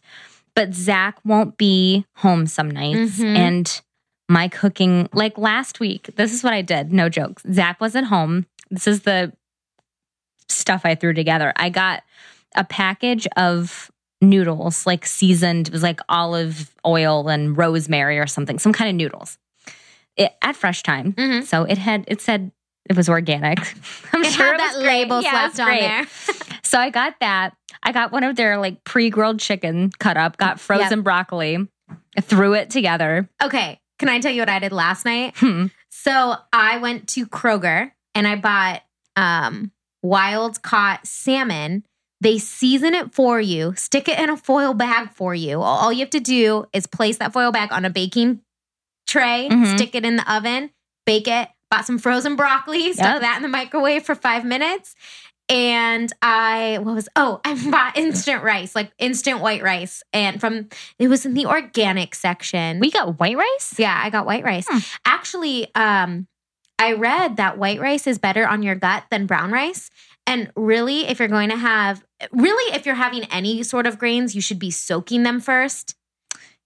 But 0.55 0.73
Zach 0.73 1.17
won't 1.23 1.57
be 1.57 2.05
home 2.15 2.45
some 2.47 2.69
nights. 2.69 3.19
Mhm. 3.19 3.35
And 3.37 3.81
my 4.27 4.47
cooking, 4.47 5.07
like 5.13 5.37
last 5.37 5.79
week, 5.79 6.09
this 6.15 6.33
is 6.33 6.43
what 6.43 6.53
I 6.53 6.61
did. 6.61 6.91
No 6.91 7.09
jokes. 7.09 7.43
Zach 7.51 7.79
wasn't 7.79 8.07
home. 8.07 8.45
This 8.69 8.87
is 8.87 9.01
the 9.01 9.33
stuff 10.47 10.81
I 10.83 10.95
threw 10.95 11.13
together. 11.13 11.53
I 11.55 11.69
got 11.69 12.03
a 12.55 12.63
package 12.63 13.27
of 13.37 13.91
noodles, 14.21 14.85
like 14.85 15.05
seasoned, 15.05 15.67
it 15.69 15.71
was 15.73 15.83
like 15.83 16.01
olive 16.09 16.75
oil 16.85 17.29
and 17.29 17.57
rosemary 17.57 18.19
or 18.19 18.27
something, 18.27 18.59
some 18.59 18.73
kind 18.73 18.89
of 18.89 18.95
noodles. 18.95 19.37
It, 20.17 20.33
at 20.41 20.55
Fresh 20.55 20.81
Thyme. 20.83 21.13
Mhm. 21.13 21.43
So 21.45 21.63
it 21.63 21.77
had 21.77 22.03
it 22.07 22.19
said 22.19 22.51
it 22.89 22.97
was 22.97 23.07
organic. 23.09 23.59
I'm 24.13 24.23
It 24.23 24.31
sure 24.33 24.45
had 24.47 24.55
it 24.55 24.57
that 24.57 24.73
great. 24.75 24.85
label 24.87 25.21
Yeah, 25.21 25.49
slapped 25.49 25.59
on 25.59 25.77
there. 25.77 26.07
So 26.63 26.77
I 26.77 26.91
got 26.91 27.15
that. 27.21 27.55
I 27.81 27.91
got 27.91 28.11
one 28.11 28.23
of 28.23 28.35
their 28.35 28.57
like 28.59 28.83
pre-grilled 28.83 29.39
chicken 29.39 29.89
cut 29.99 30.17
up, 30.17 30.37
got 30.37 30.59
frozen 30.59 31.01
broccoli, 31.01 31.67
threw 32.21 32.53
it 32.53 32.69
together. 32.69 33.27
Okay, 33.41 33.79
can 33.97 34.07
I 34.07 34.19
tell 34.19 34.31
you 34.31 34.41
what 34.43 34.49
I 34.49 34.59
did 34.59 34.71
last 34.71 35.03
night? 35.03 35.33
Hmm. 35.37 35.67
So 35.89 36.35
I 36.53 36.77
went 36.77 37.07
to 37.09 37.25
Kroger 37.25 37.91
and 38.13 38.27
I 38.27 38.35
bought 38.35 38.83
um, 39.15 39.71
wild 40.03 40.61
caught 40.61 41.07
salmon. 41.07 41.85
They 42.21 42.37
season 42.37 42.93
it 42.93 43.15
for 43.15 43.39
you, 43.41 43.73
stick 43.75 44.07
it 44.07 44.19
in 44.19 44.29
a 44.29 44.37
foil 44.37 44.75
bag 44.75 45.11
for 45.13 45.33
you. 45.33 45.61
All 45.61 45.91
you 45.91 46.01
have 46.01 46.09
to 46.11 46.19
do 46.19 46.65
is 46.71 46.85
place 46.85 47.17
that 47.17 47.33
foil 47.33 47.51
bag 47.51 47.71
on 47.71 47.83
a 47.85 47.89
baking 47.89 48.41
tray, 49.07 49.47
Mhm. 49.51 49.75
stick 49.75 49.95
it 49.95 50.05
in 50.05 50.17
the 50.17 50.31
oven, 50.31 50.69
bake 51.05 51.27
it. 51.27 51.49
Bought 51.71 51.85
some 51.85 51.99
frozen 51.99 52.35
broccoli, 52.35 52.93
stuck 52.93 53.05
Yep. 53.15 53.21
that 53.21 53.35
in 53.37 53.43
the 53.43 53.47
microwave 53.49 54.03
for 54.03 54.15
five 54.15 54.43
minutes. 54.45 54.95
And 55.47 56.11
I 56.21 56.77
what 56.81 56.93
was 56.95 57.09
oh 57.15 57.41
I 57.45 57.55
bought 57.71 57.97
instant 57.97 58.43
rice 58.43 58.75
like 58.75 58.91
instant 58.99 59.39
white 59.39 59.63
rice 59.63 60.03
and 60.13 60.39
from 60.39 60.69
it 60.99 61.07
was 61.07 61.25
in 61.25 61.33
the 61.33 61.47
organic 61.47 62.13
section 62.13 62.79
We 62.79 62.91
got 62.91 63.19
white 63.19 63.35
rice? 63.37 63.73
yeah, 63.79 63.99
I 64.03 64.09
got 64.11 64.27
white 64.27 64.43
rice. 64.43 64.65
Hmm. 64.69 64.77
Actually, 65.05 65.73
um, 65.73 66.27
I 66.77 66.93
read 66.93 67.37
that 67.37 67.57
white 67.57 67.79
rice 67.79 68.05
is 68.07 68.19
better 68.19 68.47
on 68.47 68.61
your 68.63 68.75
gut 68.75 69.05
than 69.09 69.25
brown 69.25 69.51
rice. 69.51 69.89
And 70.27 70.51
really, 70.55 71.07
if 71.07 71.17
you're 71.17 71.27
going 71.27 71.49
to 71.49 71.55
have, 71.57 72.03
really, 72.31 72.73
if 72.75 72.85
you're 72.85 72.93
having 72.95 73.23
any 73.25 73.63
sort 73.63 73.87
of 73.87 73.97
grains, 73.97 74.35
you 74.35 74.41
should 74.41 74.59
be 74.59 74.69
soaking 74.69 75.23
them 75.23 75.39
first, 75.41 75.95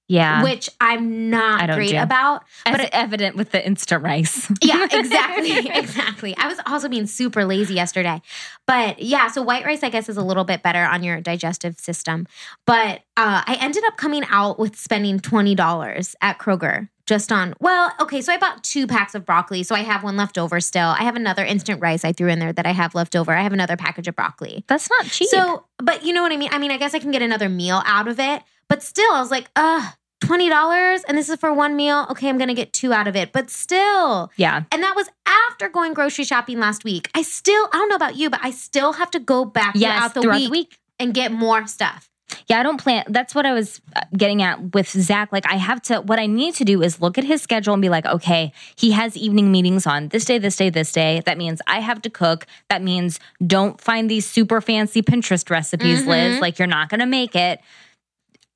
Yeah. 0.07 0.43
which 0.43 0.69
I'm 0.81 1.29
not 1.29 1.69
great 1.71 1.91
do. 1.91 1.97
about. 1.97 2.43
As 2.65 2.71
but 2.73 2.81
it- 2.81 2.89
evident 2.93 3.35
with 3.35 3.51
the 3.51 3.65
instant 3.65 4.03
rice. 4.03 4.51
Yeah, 4.61 4.83
exactly. 4.91 5.69
exactly. 5.69 6.35
I 6.37 6.47
was 6.47 6.59
also 6.65 6.89
being 6.89 7.07
super 7.07 7.45
lazy 7.45 7.73
yesterday. 7.73 8.21
But 8.67 9.01
yeah, 9.01 9.27
so 9.29 9.41
white 9.41 9.65
rice, 9.65 9.83
I 9.83 9.89
guess, 9.89 10.09
is 10.09 10.17
a 10.17 10.23
little 10.23 10.43
bit 10.43 10.61
better 10.61 10.83
on 10.83 11.03
your 11.03 11.21
digestive 11.21 11.79
system. 11.79 12.27
But 12.65 13.01
uh, 13.17 13.43
I 13.45 13.57
ended 13.59 13.83
up 13.85 13.97
coming 13.97 14.23
out 14.29 14.59
with 14.59 14.75
spending 14.75 15.19
$20 15.19 16.15
at 16.21 16.37
Kroger 16.37 16.89
just 17.05 17.31
on, 17.31 17.53
well, 17.59 17.91
okay, 17.99 18.21
so 18.21 18.31
I 18.31 18.37
bought 18.37 18.63
two 18.63 18.87
packs 18.87 19.13
of 19.13 19.25
broccoli. 19.25 19.63
So 19.63 19.75
I 19.75 19.79
have 19.81 20.03
one 20.03 20.15
left 20.15 20.37
over 20.37 20.59
still. 20.61 20.87
I 20.87 21.03
have 21.03 21.15
another 21.15 21.43
instant 21.43 21.81
rice 21.81 22.05
I 22.05 22.13
threw 22.13 22.29
in 22.29 22.39
there 22.39 22.53
that 22.53 22.65
I 22.65 22.71
have 22.71 22.95
left 22.95 23.15
over. 23.15 23.33
I 23.33 23.41
have 23.41 23.53
another 23.53 23.75
package 23.75 24.07
of 24.07 24.15
broccoli. 24.15 24.63
That's 24.67 24.89
not 24.89 25.05
cheap. 25.07 25.27
So, 25.27 25.65
but 25.77 26.05
you 26.05 26.13
know 26.13 26.21
what 26.21 26.31
I 26.31 26.37
mean? 26.37 26.49
I 26.51 26.59
mean, 26.59 26.71
I 26.71 26.77
guess 26.77 26.93
I 26.93 26.99
can 26.99 27.11
get 27.11 27.21
another 27.21 27.49
meal 27.49 27.81
out 27.85 28.07
of 28.07 28.19
it. 28.19 28.41
But 28.73 28.81
still, 28.81 29.11
I 29.13 29.19
was 29.19 29.29
like, 29.29 29.51
uh, 29.55 29.91
$20 30.23 31.01
and 31.07 31.15
this 31.15 31.29
is 31.29 31.35
for 31.37 31.53
one 31.53 31.75
meal. 31.75 32.07
Okay, 32.09 32.27
I'm 32.27 32.39
going 32.39 32.47
to 32.47 32.55
get 32.55 32.73
two 32.73 32.91
out 32.91 33.07
of 33.07 33.15
it. 33.15 33.31
But 33.31 33.51
still, 33.51 34.31
yeah. 34.35 34.63
and 34.71 34.81
that 34.81 34.95
was 34.95 35.07
after 35.27 35.69
going 35.69 35.93
grocery 35.93 36.23
shopping 36.25 36.59
last 36.59 36.83
week. 36.83 37.07
I 37.13 37.21
still, 37.21 37.65
I 37.71 37.77
don't 37.77 37.87
know 37.89 37.95
about 37.95 38.15
you, 38.15 38.31
but 38.31 38.39
I 38.41 38.49
still 38.49 38.93
have 38.93 39.11
to 39.11 39.19
go 39.19 39.45
back 39.45 39.75
Yes. 39.75 39.93
throughout, 39.95 40.13
the, 40.15 40.21
throughout 40.21 40.35
week 40.37 40.45
the 40.47 40.51
week. 40.51 40.79
and 40.97 41.13
get 41.13 41.31
more 41.31 41.67
stuff. 41.67 42.09
Yeah, 42.47 42.59
I 42.61 42.63
don't 42.63 42.81
plan. 42.81 43.03
That's 43.09 43.35
what 43.35 43.45
I 43.45 43.53
was 43.53 43.79
uh, 43.95 44.01
getting 44.17 44.41
at 44.41 44.73
with 44.73 44.89
Zach. 44.89 45.31
Like, 45.31 45.45
I 45.47 45.57
have 45.57 45.79
to, 45.83 46.01
what 46.01 46.17
I 46.17 46.25
need 46.25 46.55
to 46.55 46.65
do 46.65 46.81
is 46.81 46.99
look 46.99 47.19
at 47.19 47.23
his 47.23 47.43
schedule 47.43 47.73
and 47.75 47.81
be 47.81 47.89
like, 47.89 48.07
okay, 48.07 48.53
he 48.75 48.89
has 48.93 49.15
evening 49.15 49.51
meetings 49.51 49.85
on 49.85 50.07
this 50.07 50.25
day, 50.25 50.39
this 50.39 50.55
day, 50.55 50.71
this 50.71 50.91
day. 50.91 51.21
That 51.27 51.37
means 51.37 51.61
I 51.67 51.79
have 51.79 52.01
to 52.01 52.09
cook. 52.09 52.47
That 52.71 52.81
means 52.81 53.19
don't 53.45 53.79
find 53.79 54.09
these 54.09 54.25
super 54.25 54.61
fancy 54.61 55.03
Pinterest 55.03 55.47
recipes, 55.51 56.07
Liz. 56.07 56.37
Mhm. 56.37 56.41
Like, 56.41 56.57
you're 56.57 56.67
not 56.67 56.89
going 56.89 57.01
to 57.01 57.05
make 57.05 57.35
it. 57.35 57.59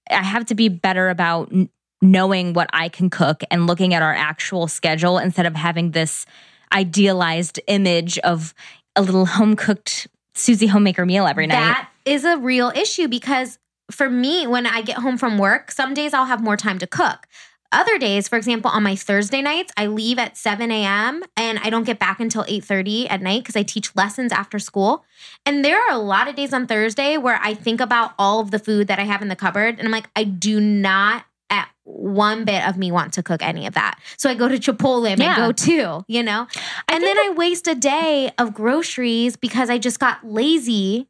I 0.10 0.24
have 0.24 0.46
to 0.46 0.56
be 0.56 0.70
better 0.70 1.10
about 1.10 1.52
n- 1.52 1.70
knowing 2.02 2.54
what 2.54 2.70
I 2.74 2.90
can 2.90 3.10
cook 3.10 3.44
and 3.50 3.68
looking 3.68 3.94
at 3.94 4.02
our 4.02 4.14
actual 4.14 4.68
schedule 4.68 5.18
instead 5.18 5.46
of 5.46 5.56
having 5.56 5.92
this 5.92 6.26
idealized 6.72 7.60
image 7.68 8.18
of 8.20 8.54
a 8.96 9.02
little 9.02 9.26
home 9.26 9.56
cooked 9.56 10.08
Susie 10.34 10.68
homemaker 10.68 11.06
meal 11.06 11.26
every 11.26 11.48
night. 11.48 11.56
That 11.56 11.90
is 12.06 12.24
a 12.24 12.38
real 12.38 12.72
issue 12.76 13.08
because 13.08 13.58
for 13.90 14.10
me, 14.10 14.46
when 14.48 14.66
I 14.66 14.82
get 14.82 14.98
home 14.98 15.18
from 15.18 15.38
work, 15.38 15.72
some 15.72 15.94
days 15.94 16.14
I'll 16.14 16.26
have 16.26 16.44
more 16.44 16.58
time 16.58 16.78
to 16.80 16.88
cook. 16.88 17.28
Other 17.71 17.97
days, 17.97 18.27
for 18.27 18.38
example, 18.38 18.71
on 18.71 18.83
my 18.83 18.95
Thursday 18.95 19.41
nights, 19.41 19.74
I 19.75 19.88
leave 19.88 20.19
at 20.19 20.38
7 20.38 20.71
a.m. 20.71 21.24
and 21.36 21.59
I 21.59 21.69
don't 21.69 21.83
get 21.83 22.00
back 22.00 22.19
until 22.19 22.45
8:30 22.45 23.07
at 23.09 23.21
night 23.21 23.43
because 23.43 23.55
I 23.57 23.63
teach 23.63 23.95
lessons 23.95 24.31
after 24.31 24.57
school. 24.57 25.03
And 25.45 25.65
there 25.65 25.77
are 25.77 25.91
a 25.91 25.97
lot 25.97 26.27
of 26.27 26.36
days 26.36 26.53
on 26.53 26.65
Thursday 26.65 27.17
where 27.17 27.39
I 27.43 27.53
think 27.53 27.81
about 27.81 28.13
all 28.17 28.39
of 28.39 28.51
the 28.51 28.59
food 28.59 28.88
that 28.88 29.00
I 29.00 29.03
have 29.03 29.21
in 29.21 29.27
the 29.27 29.36
cupboard, 29.36 29.77
and 29.77 29.88
I'm 29.88 29.91
like, 29.91 30.09
I 30.15 30.24
do 30.24 30.62
not 30.62 31.25
at 31.50 31.69
one 31.83 32.45
bit 32.45 32.67
of 32.67 32.77
me 32.77 32.91
want 32.91 33.13
to 33.13 33.24
cook 33.24 33.41
any 33.41 33.65
of 33.65 33.74
that. 33.74 34.00
So 34.17 34.29
I 34.29 34.36
go 34.36 34.47
to 34.47 34.57
Chipotle 34.57 35.09
and 35.09 35.21
I 35.21 35.36
go 35.36 35.51
too, 35.51 36.03
you 36.07 36.24
know? 36.24 36.47
and 36.88 37.03
then 37.03 37.17
I 37.17 37.33
waste 37.36 37.67
a 37.67 37.75
day 37.75 38.31
of 38.38 38.53
groceries 38.53 39.36
because 39.36 39.69
I 39.69 39.77
just 39.77 40.00
got 40.00 40.25
lazy. 40.25 41.07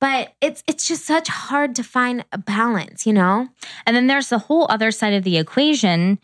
But 0.00 0.34
it's 0.40 0.62
it's 0.66 0.86
just 0.86 1.04
such 1.04 1.28
hard 1.28 1.74
to 1.76 1.82
find 1.82 2.24
a 2.32 2.38
balance, 2.38 3.06
you 3.06 3.12
know? 3.12 3.48
And 3.86 3.96
then 3.96 4.06
there's 4.06 4.28
the 4.28 4.38
whole 4.38 4.66
other 4.68 4.90
side 4.90 5.14
of 5.14 5.24
the 5.24 5.38
equation. 5.38 6.18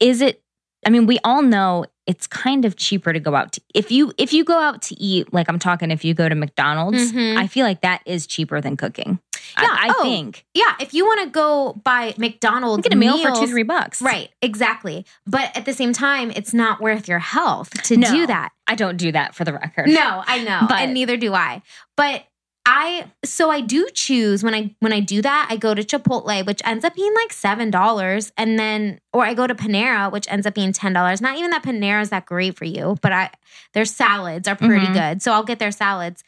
Is 0.00 0.20
it 0.20 0.42
I 0.86 0.90
mean, 0.90 1.06
we 1.06 1.18
all 1.22 1.42
know 1.42 1.86
it's 2.06 2.26
kind 2.26 2.64
of 2.64 2.74
cheaper 2.74 3.12
to 3.12 3.20
go 3.20 3.36
out 3.36 3.52
to 3.52 3.60
if 3.72 3.92
you 3.92 4.12
if 4.18 4.32
you 4.32 4.42
go 4.44 4.58
out 4.58 4.82
to 4.82 5.00
eat, 5.00 5.32
like 5.32 5.48
I'm 5.48 5.58
talking 5.60 5.90
if 5.90 6.04
you 6.04 6.12
go 6.12 6.28
to 6.28 6.34
McDonald's, 6.34 7.12
Mhm. 7.12 7.36
I 7.38 7.46
feel 7.46 7.64
like 7.64 7.80
that 7.82 8.02
is 8.04 8.26
cheaper 8.26 8.60
than 8.60 8.76
cooking. 8.76 9.20
Yeah, 9.60 9.68
I, 9.70 9.88
I 9.88 9.94
oh, 9.98 10.02
think. 10.02 10.44
Yeah, 10.54 10.74
if 10.80 10.92
you 10.94 11.04
want 11.04 11.22
to 11.22 11.30
go 11.30 11.74
buy 11.84 12.14
McDonald's 12.18 12.78
You 12.84 12.90
get 12.90 12.92
a 12.94 12.96
meal 12.96 13.18
for 13.18 13.30
two, 13.32 13.46
three 13.50 13.62
bucks. 13.64 14.00
Right, 14.02 14.30
exactly. 14.40 15.04
But 15.26 15.56
at 15.56 15.64
the 15.64 15.72
same 15.74 15.92
time, 15.92 16.30
it's 16.34 16.52
not 16.54 16.80
worth 16.80 17.06
your 17.08 17.18
health 17.18 17.70
to 17.84 17.96
No. 17.96 18.08
do 18.10 18.26
that. 18.26 18.50
I 18.66 18.74
don't 18.76 18.96
do 18.96 19.12
that 19.12 19.34
for 19.34 19.44
the 19.44 19.52
record. 19.52 19.88
No, 19.88 20.22
I 20.26 20.42
know, 20.44 20.60
But- 20.68 20.78
and 20.82 20.94
neither 20.94 21.16
do 21.16 21.34
I. 21.34 21.62
But 21.96 22.24
I 22.64 23.10
so 23.24 23.50
I 23.50 23.60
do 23.60 23.88
choose 23.92 24.44
when 24.44 24.54
I 24.54 24.74
when 24.78 24.92
I 24.92 25.00
do 25.00 25.20
that, 25.22 25.48
I 25.50 25.56
go 25.56 25.74
to 25.74 25.82
Chipotle, 25.82 26.46
which 26.46 26.62
ends 26.64 26.84
up 26.84 26.94
being 26.94 27.12
like 27.14 27.32
seven 27.32 27.70
dollars, 27.70 28.32
and 28.36 28.56
then 28.58 29.00
or 29.12 29.24
I 29.24 29.34
go 29.34 29.46
to 29.48 29.54
Panera, 29.54 30.12
which 30.12 30.26
ends 30.30 30.46
up 30.46 30.54
being 30.54 30.72
ten 30.72 30.92
dollars. 30.92 31.20
Not 31.20 31.36
even 31.38 31.50
that 31.50 31.64
Panera 31.64 32.00
is 32.02 32.10
that 32.10 32.24
great 32.26 32.56
for 32.56 32.64
you, 32.64 32.96
but 33.02 33.12
I 33.12 33.30
their 33.74 33.84
salads 33.84 34.46
are 34.46 34.54
pretty 34.54 34.86
Mhm. 34.86 34.92
good, 34.94 35.22
so 35.22 35.32
I'll 35.32 35.42
get 35.42 35.58
their 35.58 35.72
salads. 35.72 36.22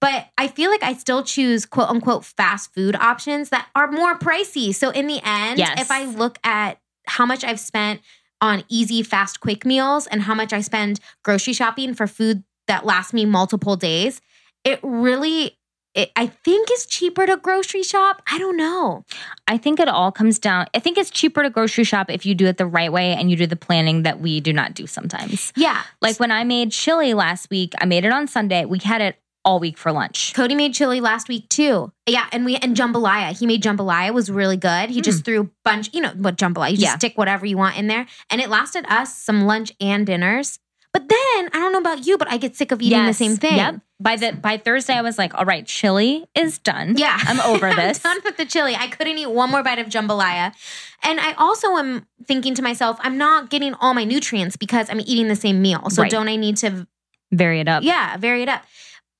But 0.00 0.26
I 0.36 0.48
feel 0.48 0.70
like 0.70 0.82
I 0.82 0.92
still 0.94 1.22
choose 1.22 1.64
quote 1.64 1.88
unquote 1.88 2.24
fast 2.24 2.74
food 2.74 2.96
options 2.96 3.50
that 3.50 3.68
are 3.76 3.90
more 3.90 4.18
pricey. 4.18 4.74
So 4.74 4.90
in 4.90 5.06
the 5.06 5.20
end, 5.24 5.58
Yes. 5.58 5.80
if 5.80 5.90
I 5.92 6.04
look 6.04 6.38
at 6.42 6.78
how 7.06 7.24
much 7.26 7.44
I've 7.44 7.60
spent 7.60 8.00
on 8.40 8.64
easy, 8.68 9.02
fast, 9.04 9.38
quick 9.40 9.64
meals 9.64 10.06
and 10.08 10.22
how 10.22 10.34
much 10.34 10.52
I 10.52 10.60
spend 10.60 10.98
grocery 11.22 11.52
shopping 11.54 11.94
for 11.94 12.06
food 12.08 12.42
that 12.66 12.84
lasts 12.84 13.12
me 13.14 13.24
multiple 13.24 13.76
days, 13.76 14.20
it 14.64 14.80
really, 14.82 15.56
it, 15.96 16.12
I 16.14 16.26
think, 16.26 16.70
is 16.70 16.86
cheaper 16.86 17.26
to 17.26 17.38
grocery 17.38 17.82
shop. 17.82 18.22
I 18.30 18.38
don't 18.38 18.56
know. 18.56 19.04
I 19.48 19.56
think 19.56 19.80
it 19.80 19.88
all 19.88 20.12
comes 20.12 20.38
down. 20.38 20.66
I 20.74 20.78
think 20.78 20.98
it's 20.98 21.10
cheaper 21.10 21.42
to 21.42 21.50
grocery 21.50 21.84
shop 21.84 22.10
if 22.10 22.26
you 22.26 22.34
do 22.34 22.46
it 22.46 22.58
the 22.58 22.66
right 22.66 22.92
way 22.92 23.14
and 23.14 23.30
you 23.30 23.36
do 23.36 23.46
the 23.46 23.56
planning 23.56 24.02
that 24.02 24.20
we 24.20 24.40
do 24.40 24.52
not 24.52 24.74
do 24.74 24.86
sometimes. 24.86 25.52
Yeah. 25.56 25.82
Like 26.02 26.20
when 26.20 26.30
I 26.30 26.44
made 26.44 26.70
chili 26.70 27.14
last 27.14 27.48
week, 27.50 27.72
I 27.80 27.86
made 27.86 28.04
it 28.04 28.12
on 28.12 28.28
Sunday. 28.28 28.66
We 28.66 28.78
had 28.78 29.00
it 29.00 29.16
all 29.46 29.60
week 29.60 29.78
for 29.78 29.92
lunch. 29.92 30.34
Cody 30.34 30.54
made 30.54 30.74
chili 30.74 31.00
last 31.00 31.28
week 31.28 31.48
too. 31.48 31.92
Yeah, 32.06 32.26
and 32.32 32.44
we 32.44 32.56
and 32.56 32.76
jambalaya. 32.76 33.38
He 33.38 33.46
made 33.46 33.62
jambalaya 33.62 34.12
was 34.12 34.30
really 34.30 34.56
good. 34.56 34.90
He 34.90 35.00
just 35.00 35.22
mm. 35.22 35.24
threw 35.24 35.40
a 35.42 35.48
bunch, 35.64 35.94
you 35.94 36.00
know 36.00 36.12
what 36.16 36.36
jambalaya. 36.36 36.72
You 36.72 36.76
just 36.76 36.92
Yeah. 36.92 36.98
stick 36.98 37.16
whatever 37.16 37.46
you 37.46 37.56
want 37.56 37.78
in 37.78 37.86
there, 37.86 38.06
and 38.28 38.40
it 38.40 38.50
lasted 38.50 38.84
us 38.88 39.16
some 39.16 39.46
lunch 39.46 39.72
and 39.80 40.04
dinners. 40.04 40.58
But 40.96 41.10
then 41.10 41.50
I 41.52 41.58
don't 41.58 41.72
know 41.72 41.78
about 41.78 42.06
you, 42.06 42.16
but 42.16 42.26
I 42.30 42.38
get 42.38 42.56
sick 42.56 42.72
of 42.72 42.80
eating 42.80 43.04
the 43.04 43.12
same 43.12 43.36
thing. 43.36 43.56
Yep. 43.56 43.80
By 44.00 44.16
the 44.16 44.32
by 44.32 44.56
Thursday, 44.56 44.94
I 44.94 45.02
was 45.02 45.18
like, 45.18 45.34
all 45.34 45.44
right, 45.44 45.66
chili 45.66 46.24
is 46.34 46.58
done. 46.58 46.96
Yeah. 46.96 47.18
I'm 47.20 47.38
over 47.54 47.68
this. 47.74 48.02
I'm 48.02 48.14
done 48.14 48.22
with 48.24 48.38
the 48.38 48.46
chili. 48.46 48.74
I 48.74 48.86
couldn't 48.86 49.18
eat 49.18 49.26
one 49.30 49.50
more 49.50 49.62
bite 49.62 49.78
of 49.78 49.88
jambalaya. 49.88 50.54
And 51.02 51.20
I 51.20 51.34
also 51.34 51.76
am 51.76 52.06
thinking 52.24 52.54
to 52.54 52.62
myself, 52.62 52.96
I'm 53.02 53.18
not 53.18 53.50
getting 53.50 53.74
all 53.74 53.92
my 53.92 54.04
nutrients 54.04 54.56
because 54.56 54.88
I'm 54.88 55.00
eating 55.00 55.28
the 55.28 55.36
same 55.36 55.60
meal. 55.60 55.90
So 55.90 56.00
Right. 56.00 56.10
don't 56.10 56.28
I 56.28 56.36
need 56.36 56.56
to, 56.58 56.86
Vary 57.30 57.60
it 57.60 57.68
up. 57.68 57.82
yeah, 57.82 58.16
vary 58.16 58.40
it 58.42 58.48
up? 58.48 58.62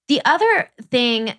The 0.08 0.22
other 0.24 0.70
thing 0.90 1.34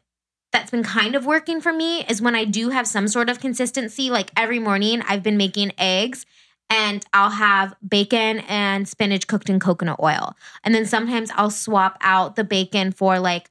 that's 0.51 0.69
been 0.69 0.83
kind 0.83 1.15
of 1.15 1.25
working 1.25 1.61
for 1.61 1.73
me 1.73 2.05
is 2.05 2.21
when 2.21 2.35
I 2.35 2.45
do 2.45 2.69
have 2.69 2.85
some 2.85 3.07
sort 3.07 3.27
of 3.27 3.39
consistency, 3.39 4.11
like 4.11 4.29
every 4.37 4.59
morning 4.59 5.01
I've 5.07 5.23
been 5.23 5.37
making 5.37 5.71
eggs 5.79 6.27
and 6.69 7.05
I'll 7.13 7.29
have 7.29 7.73
bacon 7.87 8.39
and 8.47 8.87
spinach 8.87 9.27
cooked 9.27 9.49
in 9.49 9.59
coconut 9.59 9.99
oil. 10.01 10.35
And 10.63 10.73
then 10.75 10.85
sometimes 10.85 11.31
I'll 11.35 11.49
swap 11.49 11.97
out 12.01 12.35
the 12.35 12.43
bacon 12.43 12.91
for 12.91 13.19
like 13.19 13.49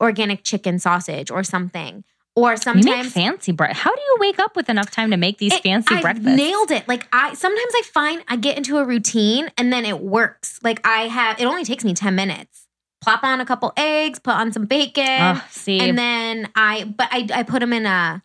organic 0.00 0.44
chicken 0.44 0.78
sausage 0.78 1.30
or 1.30 1.42
something. 1.42 2.04
Or 2.36 2.52
You 2.52 2.56
sometimes 2.56 2.86
make 2.86 3.06
fancy 3.06 3.50
bread. 3.50 3.74
How 3.74 3.92
do 3.92 4.00
you 4.00 4.16
wake 4.20 4.38
up 4.38 4.54
with 4.54 4.68
enough 4.68 4.92
time 4.92 5.10
to 5.10 5.16
make 5.16 5.38
these 5.38 5.52
it- 5.54 5.62
fancy 5.62 5.96
I 5.96 6.00
breakfasts? 6.00 6.36
Nailed 6.36 6.70
it. 6.70 6.86
Like 6.86 7.08
I 7.12 7.34
sometimes 7.34 7.72
I 7.74 7.82
find 7.92 8.22
I 8.28 8.36
get 8.36 8.56
into 8.56 8.78
a 8.78 8.84
routine 8.84 9.50
and 9.58 9.72
then 9.72 9.84
it 9.84 10.00
works. 10.00 10.60
Like 10.62 10.80
I 10.86 11.08
have 11.08 11.40
it 11.40 11.46
only 11.46 11.64
takes 11.64 11.82
me 11.84 11.94
10 11.94 12.14
minutes. 12.14 12.66
Plop 13.00 13.24
on 13.24 13.40
a 13.40 13.46
couple 13.46 13.72
eggs, 13.76 14.18
put 14.20 14.34
on 14.34 14.52
some 14.52 14.66
bacon, 14.66 15.04
ah, 15.08 15.46
see, 15.50 15.78
and 15.80 15.96
then 15.96 16.48
I 16.56 16.84
but 16.84 17.08
I 17.12 17.28
I 17.32 17.42
put 17.44 17.60
them 17.60 17.72
in 17.72 17.86
a 17.86 18.22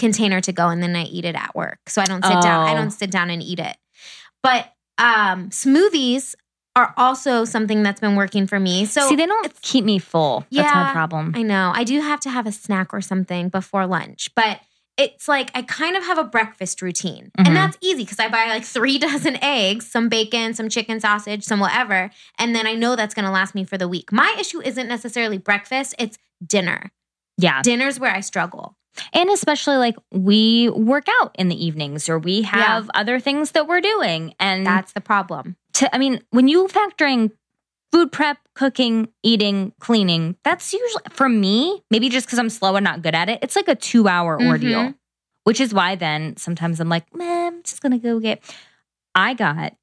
container 0.00 0.40
to 0.40 0.52
go 0.52 0.68
and 0.68 0.82
then 0.82 0.96
I 0.96 1.04
eat 1.04 1.24
it 1.24 1.36
at 1.36 1.54
work. 1.54 1.78
So 1.88 2.02
I 2.02 2.06
don't 2.06 2.24
sit 2.24 2.40
down. 2.42 2.66
I 2.66 2.72
Oh. 2.72 2.76
don't 2.76 2.90
sit 2.90 3.10
down 3.12 3.30
and 3.30 3.40
eat 3.42 3.60
it. 3.60 3.76
But 4.42 4.72
um 4.98 5.50
smoothies 5.50 6.34
are 6.76 6.94
also 6.96 7.44
something 7.44 7.82
that's 7.82 8.00
been 8.00 8.16
working 8.16 8.46
for 8.46 8.58
me. 8.60 8.84
So 8.86 9.08
see, 9.08 9.16
they 9.16 9.26
don't 9.26 9.60
keep 9.62 9.84
me 9.84 9.98
full. 9.98 10.40
That's 10.50 10.72
my 10.72 10.82
Yeah, 10.82 10.92
problem. 10.92 11.32
I 11.36 11.42
know. 11.42 11.72
I 11.74 11.84
do 11.84 12.00
have 12.00 12.20
to 12.20 12.30
have 12.30 12.46
a 12.46 12.52
snack 12.52 12.92
or 12.94 13.00
something 13.00 13.48
before 13.48 13.86
lunch, 13.86 14.30
but 14.36 14.60
it's 14.96 15.26
like 15.28 15.50
I 15.54 15.62
kind 15.62 15.96
of 15.96 16.04
have 16.04 16.18
a 16.18 16.24
breakfast 16.24 16.82
routine. 16.82 17.30
Mhm. 17.38 17.46
And 17.46 17.56
that's 17.56 17.76
easy 17.80 18.04
because 18.04 18.18
I 18.20 18.28
buy 18.28 18.46
like 18.48 18.64
three 18.64 18.98
dozen 19.06 19.36
eggs, 19.42 19.90
some 19.90 20.08
bacon, 20.08 20.52
some 20.54 20.68
chicken 20.68 21.00
sausage, 21.00 21.42
some 21.44 21.58
whatever. 21.60 22.10
And 22.38 22.54
then 22.54 22.66
I 22.66 22.74
know 22.74 22.94
that's 22.96 23.14
going 23.14 23.24
to 23.24 23.30
last 23.32 23.54
me 23.54 23.64
for 23.64 23.78
the 23.78 23.88
week. 23.88 24.12
My 24.12 24.36
issue 24.38 24.60
isn't 24.62 24.86
necessarily 24.88 25.38
breakfast, 25.38 25.94
it's 25.98 26.18
dinner. 26.46 26.92
yeah, 27.38 27.62
Dinner's 27.62 27.98
where 27.98 28.14
I 28.14 28.20
struggle. 28.20 28.76
And 29.12 29.30
especially 29.30 29.76
like 29.76 29.96
we 30.10 30.68
work 30.70 31.06
out 31.20 31.34
in 31.38 31.48
the 31.48 31.64
evenings, 31.64 32.08
or 32.08 32.18
we 32.18 32.42
have 32.42 32.90
other 32.94 33.20
things 33.20 33.52
that 33.52 33.66
we're 33.68 33.80
doing, 33.80 34.34
and 34.40 34.66
That's 34.66 34.92
the 34.92 35.00
problem. 35.00 35.56
to, 35.74 35.94
I 35.94 35.98
mean, 35.98 36.20
when 36.30 36.48
you 36.48 36.66
factor 36.68 37.06
in 37.06 37.30
food 37.92 38.12
prep, 38.12 38.38
cooking, 38.54 39.08
eating, 39.22 39.72
cleaning, 39.80 40.36
that's 40.44 40.72
usually 40.72 41.02
for 41.10 41.28
me, 41.28 41.82
maybe 41.90 42.08
just 42.08 42.26
because 42.26 42.38
I'm 42.38 42.50
slow 42.50 42.76
and 42.76 42.84
not 42.84 43.02
good 43.02 43.14
at 43.14 43.28
it, 43.28 43.38
it's 43.42 43.56
like 43.56 43.68
a 43.68 43.74
two 43.74 44.06
hour 44.08 44.38
Mhm. 44.38 44.46
ordeal, 44.48 44.94
which 45.44 45.60
is 45.60 45.72
why 45.72 45.94
then 45.96 46.36
sometimes 46.36 46.78
I'm 46.80 46.88
like, 46.88 47.14
man, 47.14 47.54
I'm 47.54 47.62
just 47.62 47.80
going 47.82 47.92
to 47.92 47.98
go 47.98 48.20
get. 48.20 48.42
I 49.14 49.34
got 49.34 49.74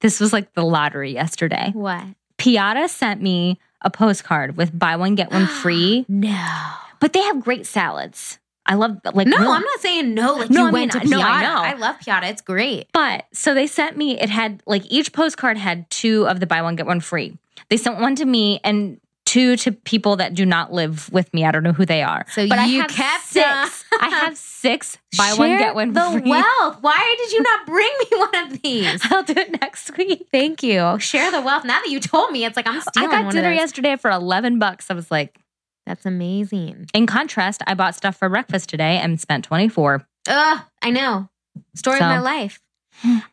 this 0.00 0.18
was 0.20 0.32
like 0.32 0.52
the 0.54 0.64
lottery 0.64 1.12
yesterday. 1.12 1.70
What? 1.72 2.04
Piada 2.38 2.88
sent 2.88 3.22
me 3.22 3.58
a 3.82 3.90
postcard 3.90 4.56
with 4.56 4.76
buy 4.78 4.96
one, 4.96 5.14
get 5.14 5.30
one 5.30 5.46
free, 5.62 6.04
No. 6.08 6.72
But 7.00 7.12
they 7.12 7.22
have 7.22 7.40
great 7.40 7.66
salads. 7.66 8.38
I 8.68 8.74
love 8.74 8.98
like 9.14 9.28
No, 9.28 9.38
real- 9.38 9.50
I'm 9.50 9.62
not 9.62 9.80
saying 9.80 10.12
no. 10.14 10.34
Like 10.34 10.50
No, 10.50 10.62
you 10.62 10.68
I 10.68 10.70
went 10.72 10.94
mean, 10.94 11.02
to 11.02 11.06
Piada. 11.08 11.10
no, 11.10 11.20
I 11.20 11.42
know. 11.42 11.62
I 11.62 11.72
love 11.74 11.96
Piada. 12.00 12.28
It's 12.30 12.42
great. 12.42 12.88
But 12.92 13.26
so 13.32 13.54
they 13.54 13.66
sent 13.68 13.96
me, 13.96 14.18
it 14.20 14.28
had 14.28 14.60
like 14.66 14.82
each 14.90 15.12
postcard 15.12 15.56
had 15.56 15.88
two 15.90 16.26
of 16.26 16.40
the 16.40 16.46
buy 16.46 16.62
one, 16.62 16.74
get 16.74 16.86
one 16.86 17.00
free. 17.00 17.38
They 17.70 17.76
sent 17.76 18.00
one 18.00 18.16
to 18.16 18.24
me 18.24 18.60
and 18.64 19.00
two 19.24 19.56
to 19.56 19.72
people 19.72 20.16
that 20.16 20.34
do 20.34 20.44
not 20.46 20.72
live 20.72 21.12
with 21.12 21.32
me. 21.34 21.44
I 21.44 21.50
don't 21.52 21.62
know 21.64 21.72
who 21.72 21.84
they 21.86 22.02
are. 22.02 22.24
So 22.30 22.48
but 22.48 22.58
I 22.58 22.66
you 22.66 22.80
have 22.80 22.90
kept 22.90 23.24
six. 23.24 23.84
I 24.00 24.08
have 24.08 24.36
six 24.36 24.98
buy 25.16 25.34
one, 25.36 25.58
get 25.58 25.74
one 25.76 25.92
free. 25.94 26.02
the 26.02 26.20
free. 26.22 26.30
wealth. 26.30 26.78
Why 26.80 27.14
did 27.18 27.32
you 27.32 27.42
not 27.42 27.66
bring 27.66 27.90
me 28.10 28.18
one 28.18 28.36
of 28.52 28.62
these? 28.62 29.00
I'll 29.12 29.22
do 29.22 29.34
it 29.36 29.60
next 29.60 29.96
week. 29.96 30.26
Thank 30.32 30.64
you. 30.64 30.98
Share 30.98 31.30
the 31.30 31.40
wealth. 31.40 31.64
Now 31.64 31.80
that 31.80 31.88
you 31.90 32.00
told 32.00 32.32
me, 32.32 32.44
it's 32.44 32.56
like 32.56 32.66
I'm 32.66 32.80
stealing. 32.80 33.10
I 33.10 33.22
got 33.22 33.32
dinner 33.32 33.52
yesterday 33.52 33.94
for 33.96 34.10
11 34.10 34.58
bucks. 34.58 34.90
I 34.90 34.94
was 34.94 35.10
like, 35.10 35.38
That's 35.86 36.04
amazing. 36.04 36.86
in 36.94 37.06
contrast, 37.06 37.62
I 37.66 37.74
bought 37.74 37.94
stuff 37.94 38.16
for 38.16 38.28
breakfast 38.28 38.68
today 38.68 38.98
and 38.98 39.20
spent 39.20 39.44
24. 39.44 40.06
Ugh, 40.28 40.60
I 40.82 40.90
know. 40.90 41.28
Story 41.74 41.98
So- 41.98 42.04
of 42.04 42.10
my 42.10 42.18
life. 42.18 42.60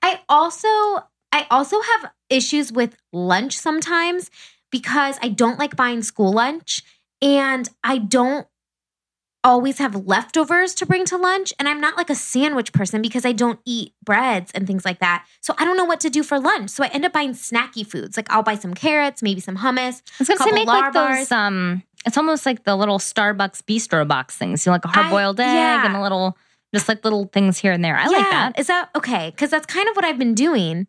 I 0.01 0.19
also 0.29 0.67
I 1.31 1.47
also 1.49 1.77
have 1.81 2.11
issues 2.29 2.71
with 2.71 2.95
lunch 3.11 3.57
sometimes 3.57 4.29
because 4.71 5.17
I 5.21 5.29
don't 5.29 5.57
like 5.57 5.75
buying 5.75 6.03
school 6.03 6.31
lunch 6.33 6.83
and 7.21 7.69
I 7.83 7.97
don't 7.97 8.45
always 9.45 9.77
have 9.77 9.93
leftovers 10.05 10.73
to 10.75 10.85
bring 10.85 11.03
to 11.05 11.17
lunch 11.17 11.53
and 11.59 11.67
I'm 11.67 11.81
not 11.81 11.97
like 11.97 12.09
a 12.09 12.15
sandwich 12.15 12.71
person 12.71 13.01
because 13.01 13.25
I 13.25 13.33
don't 13.33 13.59
eat 13.65 13.93
breads 14.03 14.51
and 14.53 14.65
things 14.65 14.85
like 14.85 14.99
that. 14.99 15.25
So 15.41 15.53
I 15.57 15.65
don't 15.65 15.75
know 15.75 15.83
what 15.85 15.99
to 16.01 16.09
do 16.09 16.23
for 16.23 16.39
lunch. 16.39 16.69
So 16.69 16.83
I 16.83 16.87
end 16.87 17.03
up 17.03 17.11
buying 17.13 17.33
snacky 17.33 17.85
foods. 17.85 18.15
Like 18.15 18.31
I'll 18.31 18.43
buy 18.43 18.55
some 18.55 18.73
carrots, 18.73 19.21
maybe 19.21 19.41
some 19.41 19.57
hummus. 19.57 20.01
I 20.01 20.15
was 20.19 20.27
gonna 20.29 20.43
say 20.43 20.51
make 20.51 20.67
like 20.67 20.93
bars. 20.93 21.17
those 21.29 21.31
um 21.31 21.83
it's 22.05 22.17
almost 22.17 22.45
like 22.45 22.63
the 22.63 22.75
little 22.75 22.99
Starbucks 22.99 23.63
bistro 23.63 24.07
box 24.07 24.35
things. 24.35 24.65
You 24.65 24.69
know, 24.69 24.75
like 24.75 24.85
a 24.85 24.89
hard 24.89 25.09
boiled 25.09 25.39
egg 25.39 25.47
yeah. 25.47 25.85
and 25.85 25.95
a 25.95 26.01
little 26.01 26.37
just 26.73 26.89
like 26.89 27.03
little 27.03 27.25
things 27.25 27.57
here 27.57 27.71
and 27.71 27.83
there. 27.83 27.95
I 27.95 28.07
like 28.07 28.29
that. 28.29 28.59
Is 28.59 28.67
that 28.67 28.89
okay? 28.95 29.29
Because 29.29 29.51
that's 29.51 29.65
kind 29.65 29.87
of 29.87 29.95
what 29.95 30.03
I've 30.03 30.17
been 30.17 30.33
doing. 30.33 30.87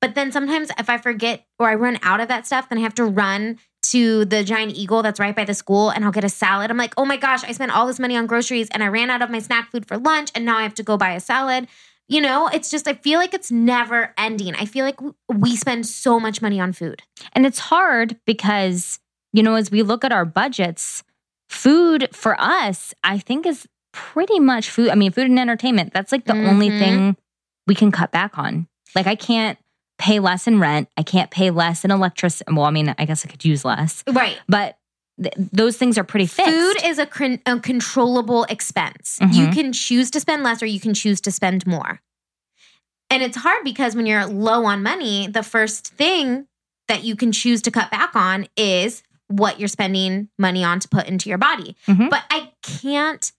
But 0.00 0.14
then 0.14 0.32
sometimes 0.32 0.70
if 0.78 0.90
I 0.90 0.98
forget 0.98 1.46
or 1.58 1.68
I 1.68 1.74
run 1.74 1.98
out 2.02 2.20
of 2.20 2.28
that 2.28 2.46
stuff, 2.46 2.68
then 2.68 2.78
I 2.78 2.80
have 2.80 2.94
to 2.96 3.04
run 3.04 3.58
to 3.82 4.24
the 4.24 4.44
Giant 4.44 4.74
Eagle 4.74 5.02
that's 5.02 5.20
right 5.20 5.34
by 5.34 5.44
the 5.44 5.54
school 5.54 5.90
and 5.90 6.04
I'll 6.04 6.10
get 6.10 6.24
a 6.24 6.28
salad. 6.28 6.70
I'm 6.70 6.76
like, 6.76 6.92
oh 6.96 7.04
my 7.04 7.16
gosh, 7.16 7.44
I 7.44 7.52
spent 7.52 7.74
all 7.74 7.86
this 7.86 7.98
money 7.98 8.16
on 8.16 8.26
groceries 8.26 8.68
and 8.70 8.82
I 8.82 8.88
ran 8.88 9.10
out 9.10 9.22
of 9.22 9.30
my 9.30 9.38
snack 9.38 9.70
food 9.70 9.86
for 9.86 9.96
lunch 9.96 10.30
and 10.34 10.44
now 10.44 10.58
I 10.58 10.64
have 10.64 10.74
to 10.74 10.82
go 10.82 10.96
buy 10.96 11.12
a 11.12 11.20
salad. 11.20 11.68
You 12.08 12.20
know, 12.20 12.48
it's 12.48 12.70
just, 12.70 12.88
I 12.88 12.94
feel 12.94 13.20
like 13.20 13.32
it's 13.32 13.52
never 13.52 14.12
ending. 14.18 14.54
I 14.56 14.64
feel 14.64 14.84
like 14.84 14.98
we 15.28 15.54
spend 15.56 15.86
so 15.86 16.18
much 16.18 16.42
money 16.42 16.60
on 16.60 16.72
food. 16.72 17.02
And 17.32 17.46
it's 17.46 17.60
hard 17.60 18.18
because, 18.26 18.98
you 19.32 19.42
know, 19.42 19.54
as 19.54 19.70
we 19.70 19.82
look 19.82 20.04
at 20.04 20.12
our 20.12 20.24
budgets, 20.24 21.02
food 21.48 22.08
for 22.12 22.40
us, 22.40 22.94
I 23.04 23.18
think 23.18 23.46
is 23.46 23.66
pretty 23.92 24.38
much 24.40 24.70
food. 24.70 24.90
I 24.90 24.94
mean, 24.94 25.12
food 25.12 25.26
and 25.26 25.38
entertainment, 25.38 25.92
that's 25.92 26.12
like 26.12 26.24
the 26.24 26.32
only 26.34 26.70
Mhm. 26.70 26.78
thing 26.78 27.16
we 27.66 27.74
can 27.74 27.90
cut 27.90 28.10
back 28.12 28.38
on. 28.38 28.66
Like, 28.94 29.06
I 29.06 29.14
can't 29.14 29.58
pay 29.98 30.18
less 30.18 30.46
in 30.46 30.58
rent. 30.60 30.88
I 30.96 31.02
can't 31.02 31.30
pay 31.30 31.50
less 31.50 31.84
in 31.84 31.90
electricity. 31.90 32.52
Well, 32.52 32.64
I 32.64 32.70
mean, 32.70 32.94
I 32.98 33.04
guess 33.04 33.24
I 33.24 33.28
could 33.28 33.44
use 33.44 33.64
less, 33.64 34.02
Right. 34.08 34.38
but 34.48 34.78
th- 35.22 35.34
those 35.52 35.76
things 35.76 35.98
are 35.98 36.04
pretty 36.04 36.26
fixed. 36.26 36.50
Food 36.50 36.76
is 36.84 36.98
a, 36.98 37.06
con- 37.06 37.40
a 37.46 37.58
controllable 37.60 38.44
expense. 38.44 39.18
You 39.20 39.48
Mhm. 39.48 39.52
can 39.52 39.72
choose 39.72 40.10
to 40.12 40.20
spend 40.20 40.42
less 40.42 40.62
or 40.62 40.66
you 40.66 40.80
can 40.80 40.94
choose 40.94 41.20
to 41.22 41.30
spend 41.30 41.66
more. 41.66 42.00
And 43.10 43.22
it's 43.22 43.36
hard 43.38 43.64
because 43.64 43.94
when 43.96 44.06
you're 44.06 44.24
low 44.26 44.64
on 44.64 44.82
money, 44.82 45.26
the 45.26 45.42
first 45.42 45.88
thing 45.88 46.46
that 46.88 47.02
you 47.04 47.16
can 47.16 47.32
choose 47.32 47.60
to 47.62 47.70
cut 47.70 47.90
back 47.90 48.14
on 48.16 48.46
is 48.56 49.02
what 49.30 49.58
you're 49.58 49.68
spending 49.68 50.28
money 50.38 50.64
on 50.64 50.80
to 50.80 50.88
put 50.88 51.06
into 51.06 51.28
your 51.28 51.38
body. 51.38 51.76
Mhm. 51.86 52.10
But 52.10 52.24
I 52.30 52.52
can't 52.62 53.32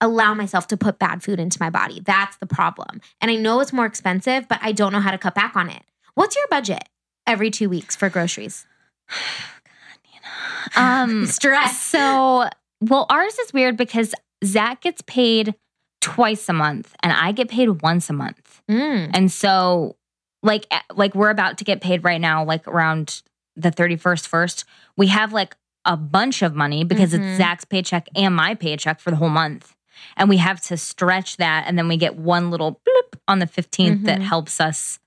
allow 0.00 0.34
myself 0.34 0.66
to 0.68 0.76
put 0.76 0.98
bad 0.98 1.22
food 1.22 1.38
into 1.38 1.58
my 1.60 1.70
body. 1.70 2.00
That's 2.04 2.36
the 2.36 2.46
problem. 2.46 3.00
And 3.20 3.30
I 3.30 3.36
know 3.36 3.60
it's 3.60 3.72
more 3.72 3.86
expensive, 3.86 4.48
but 4.48 4.58
I 4.62 4.72
don't 4.72 4.92
know 4.92 5.00
how 5.00 5.10
to 5.10 5.18
cut 5.18 5.34
back 5.34 5.56
on 5.56 5.70
it. 5.70 5.82
What's 6.14 6.36
your 6.36 6.46
budget 6.48 6.88
every 7.26 7.50
two 7.50 7.68
weeks 7.68 7.94
for 7.96 8.08
groceries? 8.08 8.66
God, 9.08 9.98
Nina. 10.04 11.02
Um, 11.02 11.26
Stress. 11.26 11.80
So, 11.80 12.48
well, 12.80 13.06
ours 13.08 13.38
is 13.38 13.52
weird 13.52 13.76
because 13.76 14.14
Zach 14.44 14.82
gets 14.82 15.02
paid 15.06 15.54
twice 16.00 16.48
a 16.48 16.52
month 16.52 16.94
and 17.02 17.12
I 17.12 17.32
get 17.32 17.48
paid 17.48 17.82
once 17.82 18.10
a 18.10 18.12
month. 18.12 18.62
Mm. 18.70 19.10
And 19.14 19.32
so 19.32 19.96
like 20.42 20.66
eh, 20.70 20.80
like 20.94 21.14
we're 21.14 21.30
about 21.30 21.58
to 21.58 21.64
get 21.64 21.80
paid 21.80 22.04
right 22.04 22.20
now 22.20 22.44
like 22.44 22.68
around 22.68 23.22
the 23.56 23.70
31st 23.70 24.26
first. 24.26 24.64
We 24.96 25.08
have 25.08 25.32
like 25.32 25.56
a 25.84 25.96
bunch 25.96 26.42
of 26.42 26.54
money 26.54 26.84
because 26.84 27.12
Mhm. 27.12 27.20
it's 27.20 27.36
Zach's 27.38 27.64
paycheck 27.64 28.08
and 28.14 28.34
my 28.34 28.54
paycheck 28.54 29.00
for 29.00 29.10
the 29.10 29.16
whole 29.16 29.28
month. 29.28 29.74
And 30.16 30.28
we 30.28 30.36
have 30.38 30.60
to 30.62 30.76
stretch 30.76 31.36
that 31.38 31.64
and 31.66 31.78
then 31.78 31.88
we 31.88 31.96
get 31.96 32.16
one 32.16 32.50
little 32.50 32.80
blip 32.84 33.16
on 33.28 33.38
the 33.38 33.46
15th 33.46 34.04
that 34.04 34.18
Mhm. 34.20 34.24
helps 34.24 34.60
us 34.60 34.98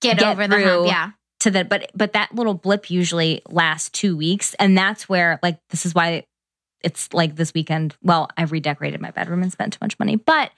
Get, 0.00 0.18
Get 0.18 0.32
over 0.32 0.48
the 0.48 0.60
hump. 0.64 0.86
Yeah. 0.88 1.10
to 1.40 1.50
the 1.50 1.64
but 1.64 1.90
but 1.94 2.12
that 2.14 2.34
little 2.34 2.54
blip 2.54 2.90
usually 2.90 3.40
lasts 3.48 3.88
2 3.90 4.16
weeks 4.16 4.54
and 4.54 4.76
that's 4.76 5.08
where 5.08 5.38
like 5.42 5.58
this 5.70 5.84
is 5.86 5.94
why 5.94 6.24
it's 6.82 7.12
like 7.12 7.36
this 7.36 7.52
weekend 7.54 7.94
well 8.02 8.28
I 8.36 8.42
redecorated 8.44 9.00
my 9.00 9.10
bedroom 9.12 9.42
and 9.42 9.52
spent 9.52 9.74
too 9.74 9.78
much 9.80 9.96
money 10.00 10.16
but 10.16 10.50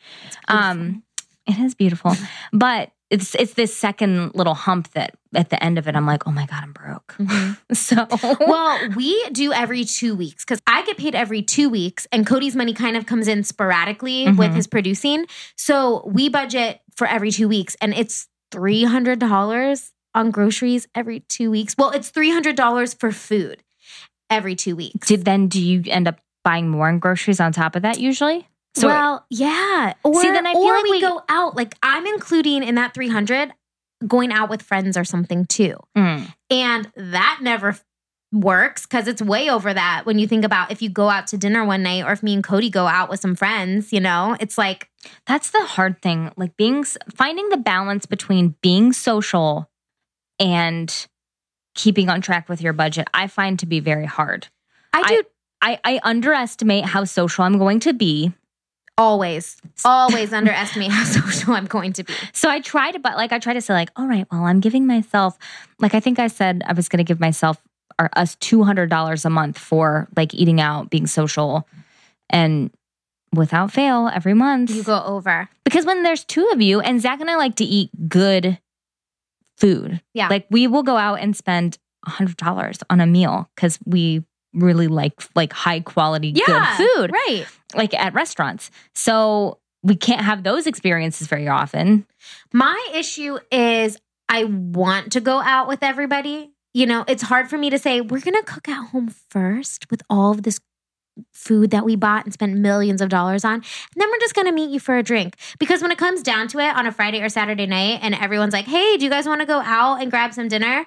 um 0.48 1.02
it 1.46 1.59
is 1.59 1.74
beautiful 1.74 2.14
but 2.52 2.90
it's 3.14 3.35
it's 3.37 3.55
this 3.55 3.77
second 3.77 4.35
little 4.35 4.55
hump 4.55 4.90
that 4.92 5.14
at 5.35 5.48
the 5.50 5.62
end 5.62 5.79
of 5.79 5.88
it 5.88 5.94
I'm 5.96 6.07
like 6.07 6.27
oh 6.27 6.33
my 6.33 6.46
god 6.46 6.62
I'm 6.64 6.72
broke 6.72 7.14
Mhm. 7.18 7.57
so 7.72 8.07
well, 8.46 8.79
we 8.96 9.11
do 9.31 9.53
every 9.53 9.85
two 9.85 10.14
weeks 10.14 10.44
because 10.44 10.61
I 10.66 10.85
get 10.85 10.96
paid 10.96 11.14
every 11.14 11.42
two 11.42 11.68
weeks, 11.68 12.07
and 12.12 12.27
Cody's 12.27 12.57
money 12.57 12.72
kind 12.74 12.96
of 12.96 13.07
comes 13.07 13.29
in 13.29 13.42
sporadically 13.44 14.24
with 14.27 14.50
Mhm. 14.50 14.55
his 14.55 14.66
producing. 14.66 15.27
So 15.57 16.03
we 16.07 16.29
budget 16.29 16.81
for 16.96 17.07
every 17.07 17.31
two 17.31 17.48
weeks, 17.48 17.77
and 17.81 17.94
it's 17.94 18.29
three 18.50 18.85
hundred 18.85 19.18
dollars 19.18 19.92
on 20.14 20.31
groceries 20.31 20.87
every 20.94 21.20
two 21.20 21.50
weeks. 21.50 21.74
Well, 21.79 21.90
it's 21.90 22.09
three 22.11 22.31
hundred 22.31 22.57
dollars 22.57 22.94
for 22.94 23.11
food 23.12 23.62
every 24.31 24.55
two 24.55 24.77
weeks. 24.77 25.07
did 25.09 25.24
then 25.24 25.48
do 25.48 25.61
you 25.61 25.83
end 25.90 26.09
up 26.09 26.18
buying 26.44 26.68
more 26.68 26.88
in 26.88 26.98
groceries 26.98 27.40
on 27.40 27.53
top 27.53 27.74
of 27.77 27.83
that 27.83 27.98
usually 28.00 28.46
so 28.76 28.88
well, 28.88 29.26
yeah. 29.30 29.94
Or, 30.02 30.20
See, 30.20 30.30
then 30.30 30.46
I 30.46 30.52
feel 30.52 30.62
like 30.64 30.84
we, 30.84 30.90
we- 30.92 31.00
go 31.00 31.22
out. 31.28 31.56
Like 31.56 31.76
I'm 31.82 32.06
including 32.06 32.62
in 32.62 32.74
that 32.76 32.94
three 32.94 33.08
hundred 33.08 33.52
going 34.06 34.32
out 34.32 34.50
with 34.50 34.62
friends 34.62 34.96
or 34.96 35.04
something 35.04 35.46
too. 35.46 35.76
Mm. 35.96 36.32
And 36.50 36.92
that 36.96 37.38
never 37.40 37.78
works 38.32 38.84
because 38.84 39.06
it's 39.06 39.22
way 39.22 39.48
over 39.48 39.72
that 39.72 40.02
when 40.04 40.18
you 40.18 40.26
think 40.26 40.44
about 40.44 40.72
if 40.72 40.82
you 40.82 40.88
go 40.88 41.08
out 41.08 41.28
to 41.28 41.38
dinner 41.38 41.64
one 41.64 41.84
night 41.84 42.04
or 42.04 42.12
if 42.12 42.22
me 42.22 42.34
and 42.34 42.42
Cody 42.42 42.68
go 42.68 42.87
out 42.87 43.08
with 43.08 43.20
some 43.20 43.37
friends, 43.37 43.92
you 43.92 44.00
know, 44.00 44.37
it's 44.40 44.58
like 44.58 44.88
That's 45.26 45.50
the 45.50 45.64
hard 45.64 46.02
thing. 46.02 46.32
Like 46.37 46.56
being 46.56 46.84
finding 47.14 47.48
the 47.50 47.56
balance 47.56 48.06
between 48.06 48.56
being 48.60 48.92
social 48.92 49.70
and 50.40 51.06
keeping 51.74 52.08
on 52.08 52.20
track 52.20 52.48
with 52.48 52.60
your 52.60 52.72
budget. 52.72 53.08
I 53.14 53.28
find 53.28 53.58
to 53.60 53.66
be 53.66 53.80
very 53.80 54.06
hard. 54.06 54.48
I 54.92 55.08
do 55.08 55.22
I, 55.62 55.78
I 55.82 56.00
underestimate 56.02 56.84
how 56.84 57.04
social 57.04 57.44
I'm 57.44 57.58
going 57.58 57.80
to 57.80 57.94
be. 57.94 58.32
Always, 58.98 59.57
always 59.85 60.33
underestimate 60.33 60.90
how 60.90 61.04
social 61.20 61.54
I'm 61.54 61.66
going 61.66 61.92
to 61.94 62.04
be. 62.04 62.14
So 62.33 62.48
I 62.48 62.61
try 62.61 62.90
to, 62.92 62.98
but 62.98 63.16
like 63.16 63.33
I 63.33 63.38
try 63.38 63.52
to 63.54 63.61
say, 63.61 63.74
like, 63.74 63.90
all 63.96 64.07
right, 64.07 64.26
well, 64.30 64.44
I'm 64.44 64.61
giving 64.61 64.87
myself, 64.87 65.38
like 65.78 65.94
I 65.94 66.00
think 66.00 66.18
I 66.18 66.28
said 66.28 66.62
I 66.66 66.72
was 66.72 66.88
going 66.88 66.98
to 66.98 67.04
give 67.04 67.20
myself 67.20 67.61
or 67.98 68.11
us 68.16 68.35
two 68.37 68.64
hundred 68.64 68.90
dollars 68.90 69.24
a 69.24 69.30
month 69.30 69.59
for 69.59 70.09
like 70.16 70.35
eating 70.35 70.61
out, 70.61 70.90
being 70.90 71.07
social, 71.07 71.68
and 72.28 72.70
without 73.33 73.70
fail 73.72 74.11
every 74.12 74.35
month. 74.35 74.70
You 74.70 74.83
go 74.83 75.02
over. 75.04 75.48
because 75.64 75.85
when 75.85 76.02
there's 76.02 76.24
two 76.24 76.48
of 76.52 76.61
you, 76.61 76.80
and 76.80 77.00
Zach 77.00 77.20
and 77.20 77.30
I 77.30 77.37
like 77.37 77.54
to 77.57 77.64
eat 77.64 77.90
good 78.09 78.59
food. 79.59 80.00
Yeah. 80.12 80.28
like 80.28 80.46
we 80.50 80.66
will 80.66 80.83
go 80.83 80.96
out 80.96 81.20
and 81.20 81.37
spend 81.37 81.78
hundred 82.04 82.37
dollars 82.37 82.80
on 82.90 83.00
a 83.00 83.07
meal 83.07 83.48
because 83.54 83.78
we 83.87 84.24
really 84.54 84.88
like 84.88 85.12
like 85.34 85.52
high 85.52 85.80
quality 85.80 86.28
Yeah, 86.34 86.44
good 86.76 86.88
food, 86.96 87.12
Right. 87.12 87.46
like 87.74 87.92
at 87.94 88.14
restaurants. 88.14 88.70
So 88.94 89.58
we 89.82 89.96
can't 89.96 90.22
have 90.22 90.42
those 90.42 90.66
experiences 90.66 91.26
very 91.26 91.48
often. 91.48 92.06
My 92.52 92.88
issue 92.94 93.38
is 93.50 93.98
I 94.28 94.44
want 94.44 95.12
to 95.12 95.20
go 95.20 95.40
out 95.40 95.68
with 95.68 95.82
everybody. 95.82 96.52
You 96.72 96.86
know, 96.86 97.04
it's 97.06 97.22
hard 97.22 97.48
for 97.50 97.58
me 97.58 97.70
to 97.70 97.78
say, 97.78 98.00
we're 98.00 98.20
going 98.20 98.34
to 98.34 98.42
cook 98.42 98.68
at 98.68 98.88
home 98.88 99.14
first 99.30 99.86
with 99.90 100.02
all 100.08 100.30
of 100.32 100.42
this 100.42 100.58
food 101.32 101.70
that 101.70 101.84
we 101.84 101.94
bought 101.94 102.24
and 102.24 102.32
spent 102.32 102.56
millions 102.56 103.00
of 103.00 103.08
dollars 103.08 103.44
on. 103.44 103.54
And 103.54 103.64
then 103.94 104.08
we're 104.10 104.18
just 104.18 104.34
going 104.34 104.46
to 104.46 104.52
meet 104.52 104.70
you 104.70 104.80
for 104.80 104.96
a 104.96 105.02
drink. 105.02 105.36
Because 105.60 105.82
when 105.82 105.92
it 105.92 105.98
comes 105.98 106.22
down 106.22 106.48
to 106.48 106.58
it 106.58 106.74
on 106.74 106.86
a 106.86 106.92
Friday 106.92 107.20
or 107.22 107.28
Saturday 107.28 107.66
night 107.66 108.00
and 108.02 108.14
everyone's 108.14 108.52
like, 108.52 108.64
hey, 108.64 108.96
do 108.96 109.04
you 109.04 109.10
guys 109.10 109.26
want 109.26 109.40
to 109.40 109.46
go 109.46 109.60
out 109.60 110.00
and 110.02 110.10
grab 110.10 110.32
some 110.34 110.48
dinner? 110.48 110.86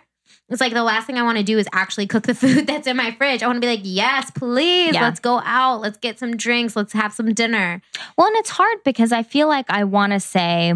It's 0.50 0.62
like 0.62 0.74
the 0.74 0.84
last 0.84 1.08
thing 1.08 1.18
I 1.18 1.24
want 1.24 1.38
to 1.38 1.44
do 1.44 1.58
is 1.58 1.68
actually 1.74 2.08
cook 2.08 2.24
the 2.24 2.36
food 2.42 2.68
that's 2.68 2.88
in 2.88 2.96
my 2.98 3.12
fridge. 3.12 3.44
I 3.44 3.48
want 3.48 3.58
to 3.58 3.62
be 3.62 3.68
like, 3.68 3.82
yes, 3.84 4.32
please, 4.32 4.94
Yeah. 4.94 5.02
let's 5.04 5.20
go 5.20 5.42
out. 5.44 5.82
Let's 5.82 5.98
get 5.98 6.20
some 6.20 6.38
drinks. 6.38 6.76
Let's 6.76 6.94
have 6.94 7.14
some 7.14 7.34
dinner. 7.34 7.82
Well, 8.18 8.28
and 8.28 8.36
it's 8.38 8.50
hard 8.50 8.78
because 8.86 9.12
I 9.12 9.24
feel 9.24 9.48
like 9.48 9.66
I 9.70 9.84
want 9.84 10.14
to 10.14 10.20
say, 10.20 10.74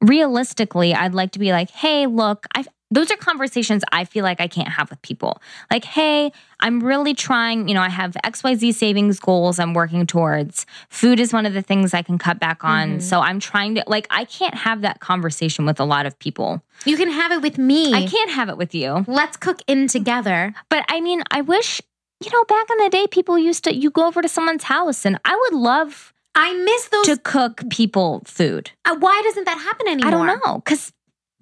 realistically, 0.00 0.94
I'd 0.94 1.14
like 1.14 1.32
to 1.32 1.38
be 1.38 1.52
like, 1.52 1.70
hey, 1.70 2.06
look, 2.06 2.46
I. 2.54 2.64
Those 2.92 3.10
are 3.10 3.16
conversations 3.16 3.82
I 3.90 4.04
feel 4.04 4.22
like 4.22 4.38
I 4.38 4.48
can't 4.48 4.68
have 4.68 4.90
with 4.90 5.00
people. 5.00 5.40
Like, 5.70 5.84
hey, 5.84 6.30
I'm 6.60 6.80
really 6.84 7.14
trying, 7.14 7.66
you 7.68 7.74
know, 7.74 7.80
I 7.80 7.88
have 7.88 8.12
XYZ 8.22 8.74
savings 8.74 9.18
goals 9.18 9.58
I'm 9.58 9.72
working 9.72 10.06
towards. 10.06 10.66
Food 10.90 11.18
is 11.18 11.32
one 11.32 11.46
of 11.46 11.54
the 11.54 11.62
things 11.62 11.94
I 11.94 12.02
can 12.02 12.18
cut 12.18 12.38
back 12.38 12.62
on. 12.64 12.98
Mhm. 12.98 13.02
So 13.02 13.20
I'm 13.20 13.40
trying 13.40 13.76
to, 13.76 13.84
like, 13.86 14.06
I 14.10 14.26
can't 14.26 14.54
have 14.54 14.82
that 14.82 15.00
conversation 15.00 15.64
with 15.64 15.80
a 15.80 15.84
lot 15.84 16.04
of 16.04 16.18
people. 16.18 16.62
You 16.84 16.98
can 16.98 17.10
have 17.10 17.32
it 17.32 17.40
with 17.40 17.56
me. 17.56 17.94
I 17.94 18.06
can't 18.06 18.30
have 18.30 18.50
it 18.50 18.58
with 18.58 18.74
you. 18.74 19.04
Let's 19.08 19.38
cook 19.38 19.60
in 19.66 19.86
together. 19.88 20.52
But 20.68 20.84
I 20.90 21.00
mean, 21.00 21.22
I 21.30 21.40
wish, 21.40 21.80
you 22.22 22.30
know, 22.30 22.44
back 22.44 22.66
in 22.70 22.84
the 22.84 22.90
day, 22.90 23.06
people 23.06 23.38
used 23.38 23.64
to, 23.64 23.74
you 23.74 23.90
go 23.90 24.06
over 24.06 24.20
to 24.20 24.28
someone's 24.28 24.64
house 24.64 25.06
and 25.06 25.18
I 25.24 25.34
would 25.34 25.58
love 25.58 26.12
I 26.34 26.52
miss 26.52 26.88
those. 26.88 27.06
to 27.06 27.16
cook 27.16 27.62
people 27.70 28.20
food. 28.26 28.70
Uh, 28.84 28.96
why 28.98 29.20
doesn't 29.24 29.44
that 29.44 29.58
happen 29.58 29.88
anymore? 29.88 30.08
I 30.08 30.10
don't 30.10 30.40
know 30.44 30.58
because 30.58 30.92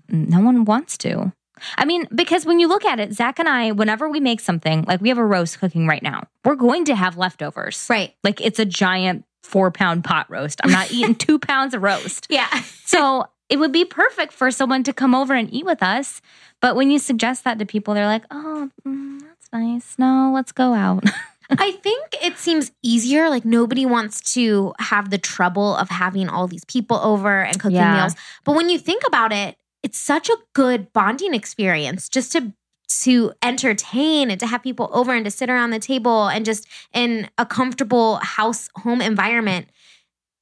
no 0.08 0.40
one 0.40 0.64
wants 0.64 0.96
to. 0.98 1.32
I 1.78 1.84
mean, 1.84 2.06
because 2.14 2.44
when 2.46 2.60
you 2.60 2.68
look 2.68 2.84
at 2.84 3.00
it, 3.00 3.12
Zach 3.12 3.38
and 3.38 3.48
I, 3.48 3.72
whenever 3.72 4.08
we 4.08 4.20
make 4.20 4.40
something, 4.40 4.84
like 4.88 5.00
we 5.00 5.08
have 5.08 5.18
a 5.18 5.24
roast 5.24 5.58
cooking 5.60 5.86
right 5.86 6.02
now, 6.02 6.24
we're 6.44 6.54
going 6.56 6.84
to 6.86 6.94
have 6.94 7.16
leftovers. 7.16 7.86
Right. 7.88 8.14
Like 8.24 8.40
it's 8.40 8.58
a 8.58 8.64
giant 8.64 9.24
four 9.42 9.70
pound 9.70 10.04
pot 10.04 10.30
roast. 10.30 10.60
I'm 10.62 10.70
not 10.70 10.90
eating 10.92 11.14
two 11.26 11.38
pounds 11.38 11.74
of 11.74 11.82
roast. 11.82 12.26
Yeah. 12.30 12.48
So 12.84 13.26
it 13.48 13.58
would 13.58 13.72
be 13.72 13.84
perfect 13.84 14.32
for 14.32 14.50
someone 14.50 14.82
to 14.84 14.92
come 14.92 15.14
over 15.14 15.34
and 15.34 15.52
eat 15.52 15.64
with 15.64 15.82
us. 15.82 16.20
But 16.60 16.76
when 16.76 16.90
you 16.90 16.98
suggest 16.98 17.44
that 17.44 17.58
to 17.58 17.66
people, 17.66 17.94
they're 17.94 18.06
like, 18.06 18.24
oh, 18.30 18.70
mm, 18.86 19.20
that's 19.22 19.48
nice. 19.52 19.96
No, 19.98 20.30
let's 20.34 20.52
go 20.52 20.74
out. 20.74 21.04
I 21.58 21.72
think 21.72 22.14
it 22.22 22.38
seems 22.38 22.70
easier. 22.80 23.28
Like 23.28 23.44
nobody 23.44 23.84
wants 23.84 24.34
to 24.34 24.72
have 24.78 25.10
the 25.10 25.18
trouble 25.18 25.74
of 25.74 25.88
having 25.88 26.28
all 26.28 26.46
these 26.46 26.64
people 26.66 26.98
over 26.98 27.42
and 27.42 27.58
cooking 27.58 27.74
Yeah. 27.76 27.96
meals. 27.96 28.14
But 28.44 28.54
when 28.54 28.68
you 28.68 28.78
think 28.78 29.02
about 29.04 29.32
it, 29.32 29.56
it's 29.82 29.98
such 29.98 30.28
a 30.28 30.36
good 30.54 30.92
bonding 30.92 31.34
experience 31.34 32.08
just 32.08 32.32
to 32.32 32.52
to 33.02 33.32
entertain 33.40 34.30
and 34.32 34.40
to 34.40 34.46
have 34.48 34.62
people 34.64 34.90
over 34.92 35.14
and 35.14 35.24
to 35.24 35.30
sit 35.30 35.48
around 35.48 35.70
the 35.70 35.78
table 35.78 36.26
and 36.26 36.44
just 36.44 36.66
in 36.92 37.30
a 37.38 37.46
comfortable 37.46 38.16
house 38.16 38.68
home 38.78 39.00
environment. 39.00 39.68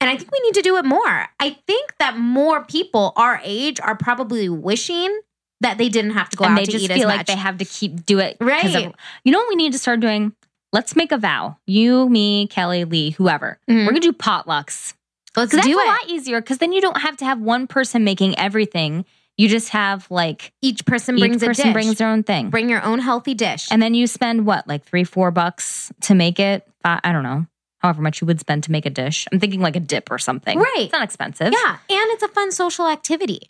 And 0.01 0.09
I 0.09 0.17
think 0.17 0.31
we 0.33 0.41
need 0.41 0.55
to 0.55 0.63
do 0.63 0.77
it 0.79 0.87
more. 0.87 1.27
I 1.39 1.59
think 1.67 1.93
that 1.99 2.17
more 2.17 2.65
people 2.65 3.13
our 3.17 3.39
age 3.45 3.81
are 3.81 3.95
probably 3.97 4.49
wishing 4.49 5.21
that 5.61 5.77
they 5.77 5.91
didn't 5.91 6.13
have 6.13 6.31
to 6.31 6.37
go 6.39 6.45
out 6.45 6.51
and 6.53 6.59
out 6.59 6.61
they 6.61 6.65
to 6.67 6.73
just 6.73 6.85
eat 6.85 6.89
feel 6.93 7.01
as 7.03 7.05
like 7.07 7.17
much. 7.19 7.27
they 7.27 7.37
have 7.37 7.59
to 7.59 7.65
keep 7.67 8.07
do 8.07 8.19
it 8.19 8.39
Right. 8.41 8.75
of- 8.87 8.95
you 9.25 9.33
know 9.33 9.39
what 9.41 9.49
we 9.51 9.57
need 9.57 9.73
to 9.73 9.79
start 9.79 10.01
doing 10.01 10.33
let's 10.73 10.95
make 10.97 11.11
a 11.13 11.19
vow 11.19 11.57
you 11.67 12.09
me 12.09 12.47
kelly 12.47 12.85
lee 12.85 13.11
whoever 13.11 13.59
Mhm. 13.69 13.85
we're 13.85 13.91
gonna 13.93 14.01
do 14.01 14.13
potlucks 14.13 14.95
Let's 15.37 15.51
'Cause 15.51 15.59
that's 15.59 15.67
do 15.67 15.75
a 15.79 15.85
lot 15.85 16.07
easier 16.09 16.41
because 16.41 16.59
then 16.59 16.73
you 16.73 16.81
don't 16.81 16.99
have 17.01 17.17
to 17.19 17.25
have 17.25 17.41
one 17.41 17.67
person 17.67 18.05
making 18.05 18.39
everything 18.39 19.05
you 19.39 19.49
just 19.49 19.71
have 19.71 20.11
like 20.11 20.53
Each 20.61 20.85
person 20.85 21.17
each 21.17 21.21
brings 21.23 21.43
a 21.43 21.47
person 21.47 21.65
dish. 21.67 21.73
brings 21.73 21.95
their 21.99 22.09
own 22.09 22.23
thing 22.25 22.51
Bring 22.51 22.69
your 22.69 22.83
own 22.83 22.99
healthy 22.99 23.35
dish. 23.35 23.69
and 23.71 23.81
then 23.81 23.95
you 23.95 24.07
spend 24.07 24.45
what 24.45 24.67
like 24.69 24.85
three 24.85 25.05
four 25.05 25.31
bucks 25.31 25.91
to 26.03 26.15
make 26.15 26.39
it 26.41 26.67
Fi- 26.83 27.01
i 27.03 27.13
don't 27.13 27.23
know 27.23 27.47
however 27.79 28.03
much 28.03 28.21
you 28.21 28.27
would 28.27 28.41
spend 28.41 28.65
to 28.65 28.73
make 28.73 28.85
a 28.87 28.91
dish 28.91 29.27
i'm 29.33 29.39
thinking 29.41 29.61
like 29.61 29.77
a 29.77 29.81
dip 29.81 30.11
or 30.11 30.19
something 30.19 30.59
Right. 30.59 30.75
it's 30.79 30.93
not 30.93 31.05
expensive 31.05 31.53
yeah, 31.53 31.73
and 31.89 32.11
it's 32.13 32.23
a 32.23 32.29
fun 32.29 32.53
social 32.53 32.87
activity. 32.89 33.41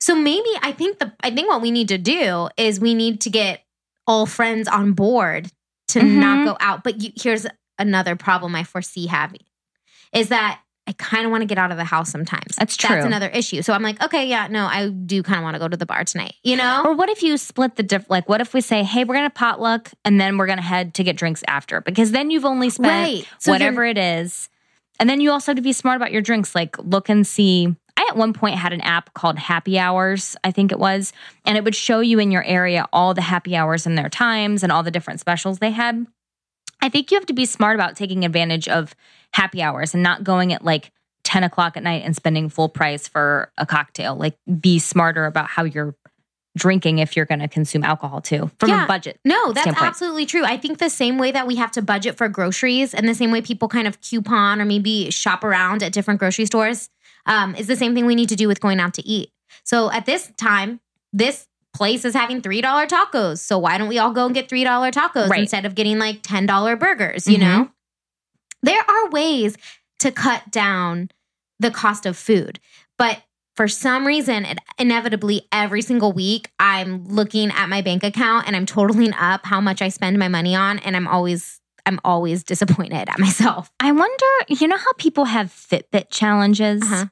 So 0.00 0.14
maybe 0.16 0.48
I 0.62 0.72
think 0.72 0.98
the 0.98 1.12
I 1.20 1.30
think 1.30 1.48
what 1.48 1.62
we 1.62 1.70
need 1.70 1.88
to 1.88 1.98
do 1.98 2.48
is 2.56 2.80
we 2.80 2.92
need 2.94 3.20
to 3.22 3.30
get 3.30 3.62
all 4.06 4.26
friends 4.26 4.66
on 4.68 4.92
board 4.94 5.48
to 5.88 6.00
Mhm. 6.00 6.16
not 6.18 6.44
go 6.44 6.56
out. 6.60 6.82
But 6.82 7.00
you, 7.00 7.12
here's 7.14 7.46
another 7.78 8.16
problem 8.16 8.56
I 8.56 8.64
foresee 8.64 9.06
having 9.06 9.42
is 10.12 10.28
that 10.30 10.60
I 10.88 10.92
kind 10.92 11.24
of 11.24 11.32
want 11.32 11.42
to 11.42 11.46
get 11.46 11.58
out 11.58 11.72
of 11.72 11.76
the 11.76 11.84
house 11.84 12.10
sometimes. 12.10 12.54
That's 12.56 12.76
true. 12.76 12.94
That's 12.94 13.06
another 13.06 13.28
issue. 13.28 13.62
So 13.62 13.72
I'm 13.72 13.82
like, 13.82 14.00
okay, 14.02 14.28
yeah, 14.28 14.46
no, 14.46 14.66
I 14.66 14.88
do 14.88 15.22
kind 15.22 15.38
of 15.38 15.42
want 15.42 15.54
to 15.54 15.58
go 15.58 15.66
to 15.66 15.76
the 15.76 15.86
bar 15.86 16.04
tonight. 16.04 16.34
You 16.44 16.56
know? 16.56 16.82
Or 16.84 16.94
what 16.94 17.08
if 17.08 17.22
you 17.22 17.36
split 17.38 17.74
the 17.74 17.82
diff? 17.82 18.08
Like, 18.08 18.28
what 18.28 18.40
if 18.40 18.54
we 18.54 18.60
say, 18.60 18.84
hey, 18.84 19.02
we're 19.04 19.16
going 19.16 19.28
to 19.28 19.34
potluck 19.34 19.90
and 20.04 20.20
then 20.20 20.38
we're 20.38 20.46
going 20.46 20.58
to 20.58 20.64
head 20.64 20.94
to 20.94 21.04
get 21.04 21.16
drinks 21.16 21.42
after? 21.48 21.80
Because 21.80 22.12
then 22.12 22.30
you've 22.30 22.44
only 22.44 22.70
spent 22.70 22.88
Right. 22.88 23.28
So 23.38 23.50
whatever 23.50 23.84
it 23.84 23.98
is. 23.98 24.48
And 25.00 25.10
then 25.10 25.20
you 25.20 25.30
also 25.30 25.50
have 25.50 25.56
to 25.56 25.62
be 25.62 25.72
smart 25.72 25.96
about 25.96 26.12
your 26.12 26.22
drinks. 26.22 26.54
Like, 26.54 26.78
look 26.78 27.08
and 27.08 27.26
see. 27.26 27.74
I 27.96 28.06
at 28.08 28.16
one 28.16 28.32
point 28.32 28.56
had 28.56 28.72
an 28.72 28.82
app 28.82 29.12
called 29.14 29.38
Happy 29.38 29.78
Hours, 29.78 30.36
I 30.44 30.50
think 30.50 30.70
it 30.70 30.78
was, 30.78 31.12
and 31.46 31.56
it 31.56 31.64
would 31.64 31.74
show 31.74 32.00
you 32.00 32.18
in 32.18 32.30
your 32.30 32.44
area 32.44 32.86
all 32.92 33.14
the 33.14 33.22
happy 33.22 33.56
hours 33.56 33.86
and 33.86 33.96
their 33.96 34.10
times 34.10 34.62
and 34.62 34.70
all 34.70 34.82
the 34.82 34.90
different 34.90 35.18
specials 35.18 35.58
they 35.58 35.70
had. 35.70 36.06
I 36.82 36.90
think 36.90 37.10
you 37.10 37.16
have 37.16 37.26
to 37.26 37.32
be 37.32 37.46
smart 37.46 37.74
about 37.74 37.96
taking 37.96 38.24
advantage 38.24 38.68
of 38.68 38.94
happy 39.36 39.62
hours 39.62 39.94
and 39.94 40.02
not 40.02 40.24
going 40.24 40.52
at 40.52 40.64
like 40.64 40.90
10 41.24 41.44
o'clock 41.44 41.76
at 41.76 41.82
night 41.82 42.02
and 42.04 42.14
spending 42.16 42.48
full 42.48 42.68
price 42.68 43.08
for 43.08 43.50
a 43.58 43.66
cocktail. 43.66 44.14
Like, 44.14 44.36
be 44.60 44.78
smarter 44.78 45.26
about 45.26 45.46
how 45.48 45.64
you're 45.64 45.94
drinking 46.56 46.98
if 47.00 47.16
you're 47.16 47.26
going 47.26 47.40
to 47.40 47.48
consume 47.48 47.84
alcohol 47.84 48.20
too 48.22 48.50
from 48.58 48.70
Yeah. 48.70 48.84
a 48.84 48.86
budget. 48.86 49.20
No, 49.26 49.52
that's 49.52 49.62
standpoint. 49.64 49.86
absolutely 49.88 50.24
true. 50.24 50.44
I 50.44 50.56
think 50.56 50.78
the 50.78 50.88
same 50.88 51.18
way 51.18 51.30
that 51.32 51.46
we 51.46 51.56
have 51.56 51.70
to 51.72 51.82
budget 51.82 52.16
for 52.16 52.28
groceries 52.28 52.94
and 52.94 53.06
the 53.06 53.14
same 53.14 53.30
way 53.30 53.42
people 53.42 53.68
kind 53.68 53.86
of 53.86 54.00
coupon 54.00 54.60
or 54.60 54.64
maybe 54.64 55.10
shop 55.10 55.44
around 55.44 55.82
at 55.82 55.92
different 55.92 56.18
grocery 56.18 56.46
stores 56.46 56.88
um, 57.26 57.54
is 57.56 57.66
the 57.66 57.76
same 57.76 57.94
thing 57.94 58.06
we 58.06 58.14
need 58.14 58.30
to 58.30 58.36
do 58.36 58.48
with 58.48 58.60
going 58.60 58.80
out 58.80 58.94
to 58.94 59.06
eat. 59.06 59.30
So 59.64 59.90
at 59.90 60.06
this 60.06 60.32
time, 60.38 60.80
this 61.12 61.46
place 61.74 62.06
is 62.06 62.14
having 62.14 62.40
$3 62.40 62.62
tacos. 62.88 63.38
So 63.40 63.58
why 63.58 63.76
don't 63.76 63.88
we 63.88 63.98
all 63.98 64.12
go 64.12 64.24
and 64.24 64.34
get 64.34 64.48
$3 64.48 64.64
tacos 64.92 65.28
Right. 65.28 65.40
instead 65.40 65.66
of 65.66 65.74
getting 65.74 65.98
like 65.98 66.22
$10 66.22 66.76
burgers, 66.76 67.26
you 67.26 67.36
Mhm. 67.36 67.40
know? 67.40 67.70
There 68.66 68.82
are 68.88 69.10
ways 69.10 69.56
to 70.00 70.10
cut 70.12 70.50
down 70.50 71.10
the 71.58 71.70
cost 71.70 72.04
of 72.04 72.16
food. 72.16 72.58
But 72.98 73.22
for 73.54 73.68
some 73.68 74.06
reason, 74.06 74.44
it 74.44 74.58
inevitably 74.78 75.48
every 75.50 75.80
single 75.80 76.12
week, 76.12 76.50
I'm 76.60 77.06
looking 77.06 77.50
at 77.50 77.68
my 77.70 77.80
bank 77.80 78.04
account 78.04 78.46
and 78.46 78.54
I'm 78.54 78.66
totaling 78.66 79.14
up 79.14 79.46
how 79.46 79.60
much 79.62 79.80
I 79.80 79.88
spend 79.88 80.18
my 80.18 80.28
money 80.28 80.54
on, 80.54 80.78
and 80.80 80.94
I'm 80.94 81.08
always 81.08 81.58
I'm 81.88 82.00
always 82.04 82.42
disappointed 82.42 83.08
at 83.08 83.18
myself. 83.26 83.70
I 83.80 83.92
wonder, 83.92 84.26
you 84.48 84.66
know 84.66 84.76
how 84.76 84.92
people 84.98 85.24
have 85.24 85.46
Fitbit 85.52 86.10
challenges? 86.10 86.82
Uh-huh. 86.82 87.06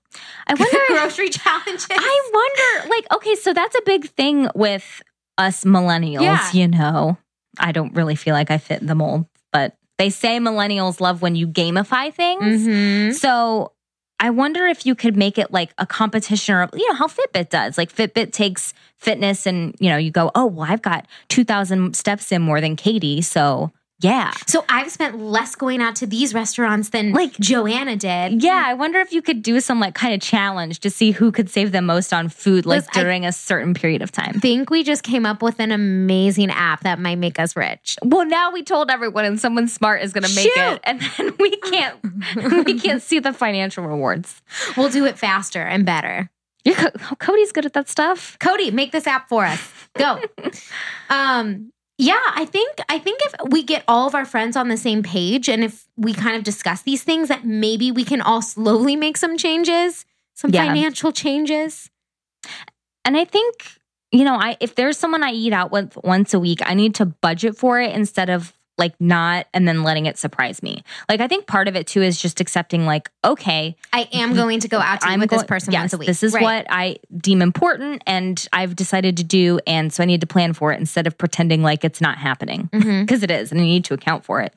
I 0.49 0.55
wonder 0.55 0.79
Grocery 0.89 1.31
challenges. 1.31 1.87
I 1.91 2.31
wonder, 2.35 2.89
like, 2.91 3.07
okay, 3.15 3.37
so 3.37 3.53
that's 3.55 3.77
a 3.77 3.83
big 3.87 4.07
thing 4.11 4.49
with 4.57 5.01
us 5.39 5.65
millennials, 5.65 6.23
Yeah. 6.23 6.51
you 6.53 6.67
know. 6.69 7.17
I 7.59 7.71
don't 7.71 7.95
really 7.95 8.17
feel 8.17 8.35
like 8.35 8.51
I 8.51 8.59
fit 8.59 8.85
the 8.85 8.97
mold, 8.97 9.27
but 9.53 9.77
they 9.99 10.11
say 10.11 10.39
millennials 10.39 11.01
love 11.01 11.23
when 11.23 11.37
you 11.37 11.47
gamify 11.47 12.13
things. 12.13 12.67
Mhm. 12.67 13.15
So 13.15 13.73
I 14.21 14.31
wonder 14.31 14.67
if 14.67 14.87
you 14.87 14.95
could 14.95 15.17
make 15.17 15.39
it 15.39 15.53
like 15.53 15.75
a 15.79 15.87
competition 15.87 16.55
or, 16.55 16.69
you 16.75 16.89
know, 16.89 16.95
how 16.95 17.07
Fitbit 17.09 17.51
does. 17.51 17.77
Like 17.77 17.93
Fitbit 17.93 18.33
takes 18.33 18.73
fitness 18.97 19.45
and, 19.47 19.75
you 19.81 19.91
know, 19.91 19.97
you 19.97 20.11
go, 20.11 20.31
oh, 20.35 20.47
well, 20.47 20.71
I've 20.71 20.83
got 20.83 21.07
2,000 21.29 21.95
steps 21.95 22.33
in 22.33 22.41
more 22.43 22.61
than 22.61 22.77
Katie. 22.77 23.23
So, 23.23 23.73
yeah. 24.05 24.33
So 24.47 24.65
I've 24.69 24.91
spent 24.91 25.19
less 25.19 25.55
going 25.55 25.81
out 25.81 25.97
to 25.97 26.07
these 26.07 26.35
restaurants 26.35 26.91
than 26.91 27.13
like 27.13 27.33
Joanna 27.39 27.97
did. 27.97 28.43
Yeah, 28.43 28.63
I 28.67 28.75
wonder 28.75 29.01
if 29.01 29.13
you 29.13 29.23
could 29.23 29.43
do 29.43 29.61
some 29.61 29.81
like 29.81 29.95
kind 29.95 30.13
of 30.13 30.21
challenge 30.21 30.81
to 30.81 30.91
see 30.91 31.11
who 31.11 31.33
could 31.33 31.49
save 31.49 31.73
the 31.73 31.81
most 31.81 32.13
on 32.13 32.29
food 32.29 32.67
like 32.67 32.91
during 32.93 33.25
a 33.25 33.33
certain 33.33 33.73
period 33.73 34.03
of 34.03 34.13
time. 34.13 34.33
I 34.37 34.39
think 34.41 34.69
we 34.69 34.83
just 34.83 35.05
came 35.05 35.25
up 35.25 35.43
with 35.43 35.59
an 35.59 35.73
amazing 35.73 36.51
app 36.51 36.83
that 36.83 36.99
might 36.99 37.17
make 37.17 37.39
us 37.39 37.57
rich. 37.57 37.97
Well, 38.05 38.27
now 38.27 38.53
we 38.53 38.63
told 38.63 38.91
everyone 38.91 39.25
and 39.25 39.41
someone 39.41 39.69
smart 39.69 40.03
is 40.03 40.13
going 40.13 40.25
to 40.25 40.35
make 40.35 40.53
Shoot. 40.53 40.73
it 40.75 40.81
and 40.85 41.01
then 41.01 41.35
we 41.39 41.57
can't 41.57 41.99
we 42.67 42.79
can't 42.79 43.01
see 43.01 43.21
the 43.21 43.33
financial 43.33 43.85
rewards. 43.85 44.43
We'll 44.77 44.91
do 44.91 45.07
it 45.07 45.19
faster 45.19 45.63
and 45.63 45.87
better. 45.87 46.29
You're, 46.65 46.77
Cody's 47.19 47.53
good 47.53 47.67
at 47.67 47.75
that 47.75 47.89
stuff. 47.89 48.39
Cody, 48.39 48.71
make 48.71 48.93
this 48.93 49.07
app 49.07 49.29
for 49.29 49.45
us. 49.45 49.71
Go. 49.97 50.21
um 51.11 51.71
yeah, 51.99 52.21
I 52.35 52.45
think 52.45 52.77
I 52.89 52.99
think 52.99 53.21
if 53.25 53.35
we 53.51 53.63
get 53.63 53.85
all 53.87 54.07
of 54.07 54.15
our 54.15 54.25
friends 54.25 54.57
on 54.57 54.69
the 54.69 54.77
same 54.77 55.03
page 55.03 55.49
and 55.49 55.63
if 55.63 55.87
we 55.97 56.13
kind 56.13 56.37
of 56.37 56.43
discuss 56.43 56.83
these 56.83 57.03
things 57.05 57.29
that 57.29 57.45
maybe 57.45 57.93
we 57.93 58.05
can 58.05 58.21
all 58.21 58.43
slowly 58.43 58.97
make 58.97 59.17
some 59.17 59.37
changes, 59.39 60.05
some 60.35 60.51
Yeah. 60.51 60.67
financial 60.67 61.13
changes. 61.13 61.91
And 63.05 63.17
I 63.17 63.25
think, 63.25 63.55
you 64.11 64.25
know, 64.25 64.35
I 64.35 64.57
if 64.61 64.75
there's 64.75 64.99
someone 64.99 65.23
I 65.23 65.31
eat 65.33 65.53
out 65.53 65.71
with 65.71 65.97
once 66.03 66.35
a 66.35 66.41
week, 66.41 66.61
I 66.65 66.75
need 66.75 66.95
to 66.97 67.07
budget 67.07 67.57
for 67.57 67.81
it 67.81 67.95
instead 67.95 68.29
of 68.31 68.53
like 68.79 68.95
not 69.01 69.47
and 69.55 69.69
then 69.69 69.83
letting 69.83 70.07
it 70.07 70.19
surprise 70.19 70.63
me. 70.63 70.83
Like 71.09 71.21
I 71.21 71.29
think 71.29 71.47
part 71.47 71.69
of 71.69 71.77
it 71.77 71.87
too 71.87 72.03
is 72.03 72.21
just 72.21 72.41
accepting 72.41 72.87
like, 72.87 73.11
okay, 73.25 73.77
I 73.93 74.09
am 74.13 74.31
mm-hmm. 74.31 74.37
going 74.37 74.61
to 74.61 74.69
go 74.69 74.79
out 74.79 75.01
to 75.03 75.07
I'm 75.07 75.21
with 75.21 75.31
this 75.31 75.45
person 75.45 75.73
yes, 75.73 75.81
once 75.81 75.93
a 75.93 75.99
week. 75.99 76.07
This 76.07 76.23
is 76.23 76.35
Right. 76.35 76.43
what 76.43 76.67
I 76.69 76.97
deem 77.17 77.43
important 77.43 78.03
and 78.07 78.47
I've 78.53 78.75
decided 78.75 79.17
to 79.19 79.25
do. 79.25 79.61
And 79.67 79.93
so 79.93 80.03
I 80.03 80.07
need 80.07 80.21
to 80.23 80.27
plan 80.27 80.53
for 80.53 80.73
it 80.73 80.81
instead 80.81 81.07
of 81.07 81.17
pretending 81.17 81.63
like 81.63 81.85
it's 81.85 82.01
not 82.01 82.19
happening. 82.19 82.69
Mm-hmm. 82.73 83.03
Because 83.03 83.23
it 83.23 83.31
is, 83.31 83.53
and 83.53 83.61
I 83.61 83.65
need 83.65 83.85
to 83.87 83.95
account 83.95 84.25
for 84.25 84.41
it. 84.41 84.53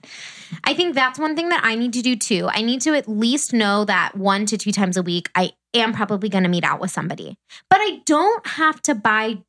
I 0.64 0.74
think 0.74 0.96
that's 0.96 1.20
one 1.20 1.36
thing 1.36 1.50
that 1.50 1.62
I 1.64 1.76
need 1.76 1.94
to 1.94 2.02
do 2.02 2.16
too. 2.16 2.50
I 2.52 2.62
need 2.62 2.82
to 2.82 2.94
at 2.94 3.08
least 3.08 3.54
know 3.54 3.86
that 3.86 4.16
one 4.16 4.46
to 4.48 4.58
two 4.58 4.72
times 4.72 4.98
a 4.98 5.04
week, 5.04 5.30
I 5.36 5.52
am 5.74 5.94
probably 5.94 6.30
going 6.30 6.44
to 6.44 6.50
meet 6.50 6.64
out 6.64 6.80
with 6.80 6.92
somebody. 6.92 7.38
But 7.70 7.80
I 7.82 8.00
don't 8.06 8.46
have 8.48 8.82
to 8.84 8.96
buy 8.96 9.40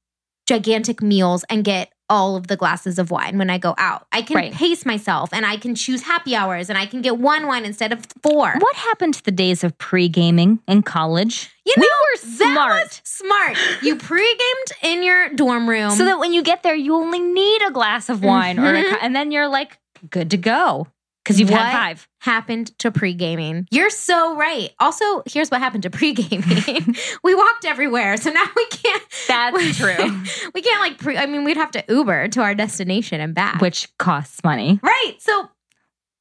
gigantic 0.47 1.03
meals 1.03 1.45
and 1.51 1.63
get 1.65 1.93
all 2.11 2.37
of 2.37 2.47
the 2.47 2.57
glasses 2.57 2.99
of 2.99 3.11
wine 3.11 3.39
when 3.39 3.51
I 3.51 3.59
go 3.59 3.75
out. 3.79 4.07
I 4.13 4.23
can 4.23 4.37
Right. 4.37 4.53
pace 4.53 4.87
myself 4.87 5.31
and 5.33 5.45
I 5.45 5.57
can 5.57 5.75
choose 5.75 6.03
happy 6.03 6.35
hours 6.35 6.69
and 6.71 6.79
I 6.79 6.87
can 6.87 7.03
get 7.03 7.19
one 7.19 7.47
wine 7.47 7.65
instead 7.65 7.93
of 7.93 8.07
four. 8.23 8.55
What 8.59 8.77
happened 8.77 9.15
to 9.15 9.25
the 9.25 9.31
days 9.31 9.63
of 9.65 9.77
pre 9.79 10.09
gaming 10.09 10.61
in 10.67 10.83
college? 10.83 11.51
You 11.67 11.75
know, 11.77 11.83
we 11.85 11.89
were 12.15 12.37
smart. 12.55 13.01
smart. 13.05 13.59
You 13.83 13.97
pre-gamed 13.97 14.73
in 14.83 15.03
your 15.03 15.29
dorm 15.35 15.69
room. 15.69 15.91
so 15.91 16.05
that 16.07 16.19
when 16.19 16.33
you 16.33 16.43
get 16.43 16.63
there, 16.63 16.75
you 16.75 16.95
only 16.95 17.19
need 17.21 17.61
a 17.67 17.71
glass 17.71 18.09
of 18.09 18.25
wine, 18.25 18.59
or 18.59 18.75
a, 18.75 18.83
Mhm. 18.83 18.99
and 19.03 19.15
then 19.15 19.31
you're 19.31 19.49
like 19.49 19.79
good 20.11 20.31
to 20.31 20.37
go 20.39 20.87
because 21.29 21.41
you've 21.41 21.51
What? 21.51 21.61
had 21.61 21.73
five. 21.73 22.09
happened 22.21 22.77
to 22.79 22.91
pre-gaming. 22.91 23.69
You're 23.71 23.91
so 23.91 24.37
right. 24.37 24.71
Also, 24.81 25.23
here's 25.27 25.51
what 25.51 25.61
happened 25.61 25.83
to 25.85 25.91
pre-gaming. 25.91 26.97
we 27.23 27.35
walked 27.35 27.65
everywhere, 27.65 28.17
so 28.17 28.31
now 28.31 28.45
we 28.57 28.67
can't. 28.67 29.03
That's 29.29 29.77
true. 29.77 30.23
we 30.55 30.63
can't 30.63 30.81
like 30.81 30.99
pre. 30.99 31.17
I 31.19 31.27
mean, 31.27 31.45
we'd 31.45 31.57
have 31.57 31.71
to 31.73 31.85
Uber 31.89 32.29
to 32.29 32.41
our 32.41 32.55
destination 32.55 33.21
and 33.21 33.35
back. 33.35 33.61
Which 33.61 33.89
costs 33.99 34.43
money. 34.43 34.81
right. 34.83 35.15
So 35.19 35.49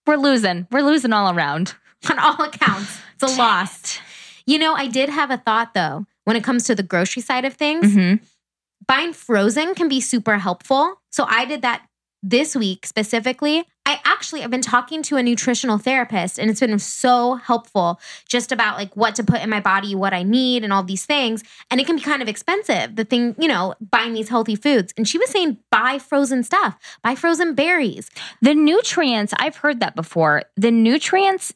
We're 0.06 0.18
losing. 0.18 0.68
We're 0.72 0.82
losing 0.84 1.14
all 1.14 1.36
around. 1.36 1.74
on 2.12 2.20
all 2.20 2.42
accounts, 2.44 3.00
it's 3.16 3.24
a 3.24 3.38
loss. 3.38 4.00
You 4.46 4.60
know, 4.60 4.74
I 4.76 4.88
did 4.88 5.10
have 5.10 5.32
a 5.32 5.38
thought 5.38 5.74
though. 5.74 6.06
When 6.26 6.36
it 6.36 6.44
comes 6.44 6.66
to 6.66 6.76
the 6.76 6.84
grocery 6.84 7.22
side 7.22 7.46
of 7.46 7.54
things, 7.54 7.86
Mm-hmm. 7.88 8.24
buying 8.88 9.14
frozen 9.14 9.74
can 9.76 9.88
be 9.90 10.00
super 10.02 10.38
helpful. 10.38 11.02
So 11.12 11.26
I 11.28 11.46
did 11.46 11.62
that 11.64 11.86
this 12.22 12.56
week 12.56 12.86
specifically. 12.86 13.66
I 13.88 14.02
actually 14.04 14.44
I've 14.44 14.52
been 14.52 14.62
talking 14.62 15.02
to 15.04 15.16
a 15.16 15.24
nutritional 15.24 15.78
therapist 15.78 16.38
and 16.38 16.52
it's 16.52 16.60
been 16.60 16.78
so 16.78 17.36
helpful 17.36 18.02
just 18.28 18.52
about 18.52 18.78
like 18.78 18.94
what 18.98 19.16
to 19.16 19.24
put 19.24 19.42
in 19.42 19.50
my 19.50 19.62
body, 19.62 19.96
what 19.96 20.14
I 20.14 20.24
need 20.24 20.66
and 20.66 20.74
all 20.74 20.84
these 20.84 21.06
things. 21.06 21.42
And 21.72 21.80
it 21.80 21.88
can 21.88 21.96
be 21.96 22.02
kind 22.02 22.22
of 22.22 22.28
expensive. 22.28 22.98
The 22.98 23.06
thing, 23.06 23.34
you 23.40 23.48
know, 23.48 23.76
buying 23.80 24.14
these 24.14 24.28
healthy 24.28 24.58
foods. 24.58 24.94
And 24.98 25.08
she 25.08 25.18
was 25.18 25.30
saying 25.30 25.60
buy 25.72 26.00
frozen 26.00 26.44
stuff, 26.44 26.78
buy 27.02 27.16
frozen 27.16 27.56
berries. 27.56 28.12
The 28.42 28.54
nutrients, 28.54 29.34
I've 29.40 29.56
heard 29.56 29.80
that 29.80 29.96
before. 29.96 30.44
The 30.58 30.72
nutrients, 30.72 31.54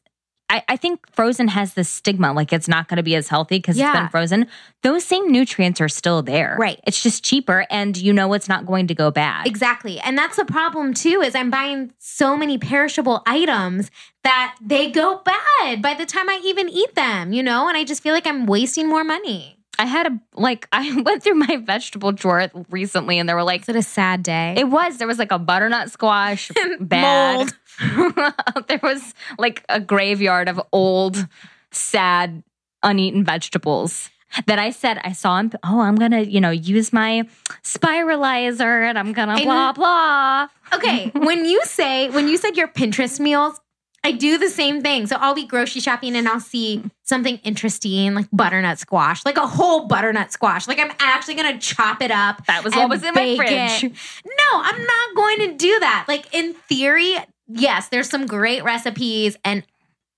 I, 0.52 0.64
I 0.68 0.76
think 0.76 1.10
frozen 1.14 1.48
has 1.48 1.76
this 1.76 1.88
stigma, 1.88 2.34
like 2.34 2.52
it's 2.52 2.68
not 2.68 2.90
going 2.90 2.98
to 2.98 3.04
be 3.04 3.16
as 3.16 3.30
healthy 3.30 3.58
because 3.58 3.80
it's 3.80 3.92
been 3.92 4.10
frozen. 4.10 4.48
Those 4.84 5.06
same 5.06 5.32
nutrients 5.32 5.80
are 5.80 5.88
still 5.88 6.22
there. 6.22 6.58
Right. 6.60 6.80
It's 6.86 7.02
just 7.02 7.24
cheaper 7.24 7.66
and 7.72 7.96
you 7.96 8.12
know 8.12 8.34
it's 8.34 8.50
not 8.50 8.66
going 8.66 8.88
to 8.88 8.94
go 8.94 9.12
bad. 9.12 9.48
Exactly. 9.48 10.02
And 10.02 10.18
that's 10.18 10.36
the 10.36 10.44
problem 10.44 10.94
too 10.94 11.22
is 11.22 11.36
I'm 11.36 11.50
buying 11.50 11.94
so 12.00 12.36
many 12.36 12.58
perishable 12.58 13.24
items 13.26 13.92
that 14.24 14.58
they 14.62 14.92
go 14.92 15.22
bad 15.24 15.82
by 15.82 15.94
the 15.94 16.06
time 16.06 16.30
I 16.30 16.42
even 16.44 16.68
eat 16.68 16.96
them, 16.96 17.32
you 17.32 17.42
know? 17.42 17.70
And 17.70 17.78
I 17.78 17.86
just 17.86 18.04
feel 18.04 18.14
like 18.14 18.28
I'm 18.28 18.46
wasting 18.46 18.90
more 18.90 19.06
money. 19.06 19.61
I 19.82 19.86
had 19.86 20.06
a, 20.06 20.20
like, 20.36 20.68
I 20.72 21.02
went 21.02 21.24
through 21.24 21.36
my 21.36 21.58
vegetable 21.58 22.12
drawer 22.12 22.50
recently 22.70 23.18
and 23.18 23.28
there 23.28 23.36
were 23.36 23.44
like, 23.44 23.62
Is 23.64 23.70
it 23.70 23.76
a 23.76 23.82
sad 23.82 24.22
day? 24.22 24.54
it 24.58 24.66
was, 24.66 24.98
there 24.98 25.08
was 25.08 25.18
like 25.18 25.32
a 25.32 25.40
butternut 25.40 25.90
squash, 25.90 26.52
bad. 26.80 27.50
there 28.68 28.80
was 28.84 29.14
like 29.40 29.66
a 29.70 29.80
graveyard 29.80 30.48
of 30.50 30.62
old, 30.72 31.28
sad, 31.72 32.44
uneaten 32.84 33.24
vegetables. 33.24 34.10
That 34.46 34.60
I 34.60 34.70
said, 34.70 34.98
I 35.04 35.12
saw 35.12 35.40
him. 35.40 35.52
Oh, 35.62 35.82
I'm 35.82 35.96
gonna, 35.96 36.22
you 36.22 36.40
know, 36.40 36.52
use 36.52 36.94
my 36.94 37.28
spiralizer, 37.64 38.88
and 38.88 38.98
I'm 38.98 39.12
gonna 39.12 39.36
blah 39.44 39.74
blah. 39.74 40.48
okay, 40.74 41.12
when 41.14 41.44
you 41.44 41.62
say 41.66 42.10
when 42.10 42.30
you 42.30 42.38
said 42.38 42.56
your 42.56 42.70
Pinterest 42.70 43.20
meals, 43.20 43.60
I 44.04 44.12
do 44.14 44.38
the 44.40 44.50
same 44.50 44.82
thing. 44.82 45.06
So 45.06 45.16
I'll 45.20 45.36
be 45.36 45.46
grocery 45.46 45.80
shopping 45.80 46.16
and 46.16 46.28
I'll 46.28 46.40
see 46.40 46.84
something 47.04 47.38
interesting 47.44 48.16
like 48.16 48.28
butternut 48.34 48.80
squash, 48.80 49.24
like 49.26 49.38
a 49.38 49.46
whole 49.46 49.86
butternut 49.88 50.32
squash. 50.32 50.68
Like 50.68 50.80
I'm 50.80 50.92
actually 51.00 51.36
gonna 51.36 51.60
chop 51.60 52.02
it 52.02 52.10
up. 52.12 52.46
That 52.48 52.64
was 52.64 52.74
what 52.76 52.90
was 52.90 53.04
in 53.04 53.14
my 53.14 53.36
fridge. 53.36 53.84
it. 53.84 53.92
No, 54.26 54.62
I'm 54.62 54.80
not 54.82 55.16
going 55.16 55.38
to 55.50 55.54
do 55.56 55.80
that. 55.82 56.06
Like 56.08 56.34
in 56.34 56.54
theory, 56.54 57.16
yes, 57.48 57.90
there's 57.90 58.10
some 58.10 58.26
great 58.26 58.64
recipes. 58.64 59.38
And 59.46 59.64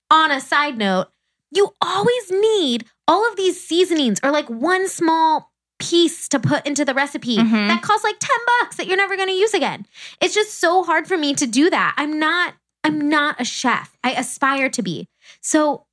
on 0.09 0.31
a 0.31 0.39
side 0.39 0.77
note, 0.77 1.07
you 1.51 1.73
always 1.81 2.31
need 2.31 2.85
all 3.07 3.27
of 3.29 3.35
these 3.35 3.61
seasonings 3.61 4.19
or 4.23 4.31
like 4.31 4.49
one 4.49 4.87
small 4.87 5.51
piece 5.79 6.29
to 6.29 6.39
put 6.39 6.65
into 6.65 6.85
the 6.85 6.93
recipe 6.93 7.37
Mhm. 7.37 7.67
that 7.67 7.81
costs 7.81 8.03
like 8.05 8.15
10 8.17 8.29
bucks 8.61 8.77
that 8.77 8.87
you're 8.87 8.95
never 8.95 9.17
going 9.17 9.27
to 9.27 9.33
use 9.35 9.53
again. 9.53 9.85
It's 10.21 10.33
just 10.33 10.59
so 10.59 10.83
hard 10.83 11.05
for 11.07 11.17
me 11.17 11.33
to 11.35 11.45
do 11.45 11.69
that. 11.69 11.93
I'm 11.97 12.17
not 12.17 12.53
I'm 12.83 13.09
not 13.09 13.39
a 13.39 13.45
chef. 13.45 13.97
I 14.03 14.11
aspire 14.13 14.69
to 14.69 14.81
be. 14.81 15.07
So 15.41 15.85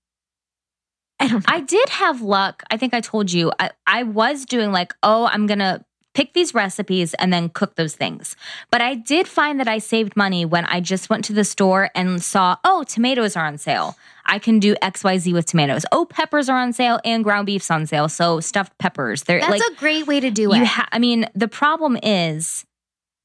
I 1.19 1.29
don't 1.29 1.47
know. 1.47 1.55
I 1.55 1.61
did 1.61 1.89
have 1.91 2.23
luck. 2.23 2.63
I 2.71 2.77
think 2.77 2.95
I 2.95 3.01
told 3.01 3.33
you. 3.33 3.53
I, 3.59 3.71
I 3.87 4.03
was 4.03 4.45
doing 4.45 4.73
like, 4.73 4.95
oh, 5.03 5.27
I'm 5.27 5.47
gonna 5.47 5.85
pick 6.15 6.35
these 6.35 6.55
recipes 6.55 7.15
and 7.15 7.33
then 7.33 7.49
cook 7.49 7.77
those 7.77 7.95
things. 7.95 8.37
But 8.71 8.81
I 8.81 8.95
did 8.95 9.29
find 9.29 9.61
that 9.61 9.69
I 9.69 9.79
saved 9.79 10.17
money 10.17 10.45
when 10.45 10.65
I 10.65 10.81
just 10.81 11.09
went 11.09 11.25
to 11.27 11.33
the 11.33 11.45
store 11.45 11.91
and 11.95 12.23
saw, 12.23 12.57
oh, 12.65 12.83
tomatoes 12.85 13.37
are 13.37 13.47
on 13.47 13.59
sale. 13.59 13.97
I 14.27 14.39
can 14.39 14.59
do 14.59 14.75
XYZ 14.77 15.33
with 15.33 15.47
tomatoes. 15.47 15.85
Oh, 15.93 16.05
peppers 16.07 16.49
are 16.49 16.59
on 16.59 16.73
sale 16.73 17.01
and 17.05 17.23
ground 17.23 17.47
beef's 17.47 17.71
on 17.71 17.87
sale. 17.87 18.09
So 18.09 18.41
stuffed 18.41 18.77
peppers. 18.79 19.23
They're 19.25 19.41
That's 19.41 19.51
like 19.51 19.63
a 19.71 19.75
great 19.77 20.07
way 20.07 20.21
to 20.21 20.31
do 20.31 20.53
it. 20.53 20.65
ha- 20.65 20.89
I 20.91 20.99
mean, 20.99 21.27
the 21.35 21.49
problem 21.49 21.97
is 22.03 22.65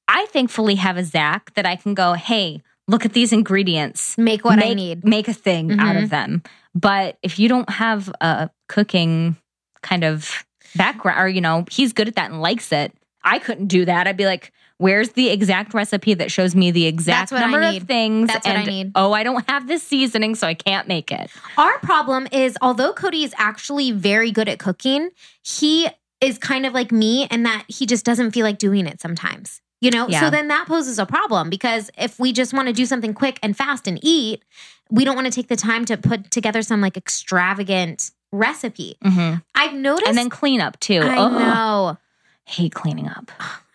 I 0.08 0.26
thankfully 0.28 0.76
have 0.76 0.98
a 0.98 1.04
Zach 1.04 1.54
that 1.56 1.66
I 1.66 1.76
can 1.76 1.94
go, 1.94 2.14
hey, 2.14 2.62
look 2.88 3.06
at 3.06 3.14
these 3.14 3.34
ingredients. 3.34 4.18
Make 4.18 4.44
what 4.46 4.64
I 4.64 4.74
need. 4.74 5.04
Make 5.06 5.28
a 5.28 5.34
thing 5.34 5.72
out 5.80 5.96
Mhm. 5.96 6.04
of 6.04 6.10
them. 6.10 6.44
But 6.74 7.18
if 7.24 7.40
you 7.40 7.48
don't 7.50 7.70
have 7.70 8.14
a 8.22 8.50
cooking 8.68 9.38
kind 9.82 10.04
of 10.04 10.46
background, 10.76 11.20
or, 11.20 11.28
you 11.28 11.42
know, 11.42 11.66
he's 11.72 11.94
good 11.94 12.08
at 12.08 12.16
that 12.16 12.32
and 12.32 12.42
likes 12.42 12.72
it, 12.72 12.94
I 13.24 13.40
couldn't 13.40 13.68
do 13.68 13.86
that. 13.86 14.08
I'd 14.08 14.18
be 14.18 14.26
like, 14.26 14.52
where's 14.78 15.12
the 15.12 15.30
exact 15.30 15.74
recipe 15.74 16.14
that 16.16 16.32
shows 16.32 16.54
me 16.54 16.70
the 16.70 16.86
exact 16.86 17.30
That's 17.30 17.32
what 17.32 17.42
I 17.42 17.50
number 17.52 17.62
of 17.62 17.84
things? 17.88 18.28
That's 18.28 18.46
what 18.46 18.58
I 18.58 18.64
need. 18.66 18.92
Oh, 18.94 19.14
I 19.14 19.24
don't 19.24 19.50
have 19.50 19.68
this 19.68 19.82
seasoning, 19.82 20.36
so 20.36 20.46
I 20.48 20.54
can't 20.54 20.88
make 20.88 21.12
it. 21.12 21.32
Our 21.58 21.80
problem 21.80 22.28
is, 22.32 22.58
although 22.62 22.94
Cody 22.94 23.24
is 23.24 23.34
actually 23.38 23.92
very 23.92 24.32
good 24.32 24.50
at 24.50 24.60
cooking, 24.60 25.10
he 25.44 25.88
is 26.22 26.38
kind 26.38 26.66
of 26.66 26.74
like 26.74 26.92
me 26.92 27.26
in 27.32 27.44
that 27.44 27.64
he 27.68 27.86
just 27.86 28.06
doesn't 28.06 28.32
feel 28.32 28.44
like 28.46 28.58
doing 28.58 28.86
it 28.86 29.00
sometimes. 29.02 29.62
You 29.82 29.92
know, 29.92 30.08
Yeah. 30.08 30.22
so 30.22 30.30
then 30.30 30.48
that 30.48 30.68
poses 30.68 30.98
a 31.00 31.06
problem 31.06 31.50
because 31.50 31.92
if 31.98 32.18
we 32.20 32.32
just 32.34 32.54
want 32.54 32.68
to 32.68 32.74
do 32.74 32.86
something 32.86 33.14
quick 33.14 33.40
and 33.44 33.56
fast 33.56 33.88
and 33.88 34.00
eat, 34.02 34.44
we 34.90 35.04
don't 35.06 35.16
want 35.16 35.26
to 35.26 35.32
take 35.32 35.48
the 35.48 35.56
time 35.56 35.86
to 35.86 35.98
put 35.98 36.32
together 36.32 36.62
some 36.62 36.82
like 36.82 36.96
extravagant 36.98 38.12
recipe. 38.32 38.98
Mm-hmm. 39.04 39.36
I've 39.54 39.74
noticed, 39.74 40.08
And 40.08 40.18
then 40.18 40.30
clean 40.30 40.62
up 40.62 40.80
too. 40.80 41.00
I 41.02 41.18
Ugh, 41.18 41.32
know 41.34 41.98
Hate 42.46 42.74
cleaning 42.74 43.08
up. 43.08 43.32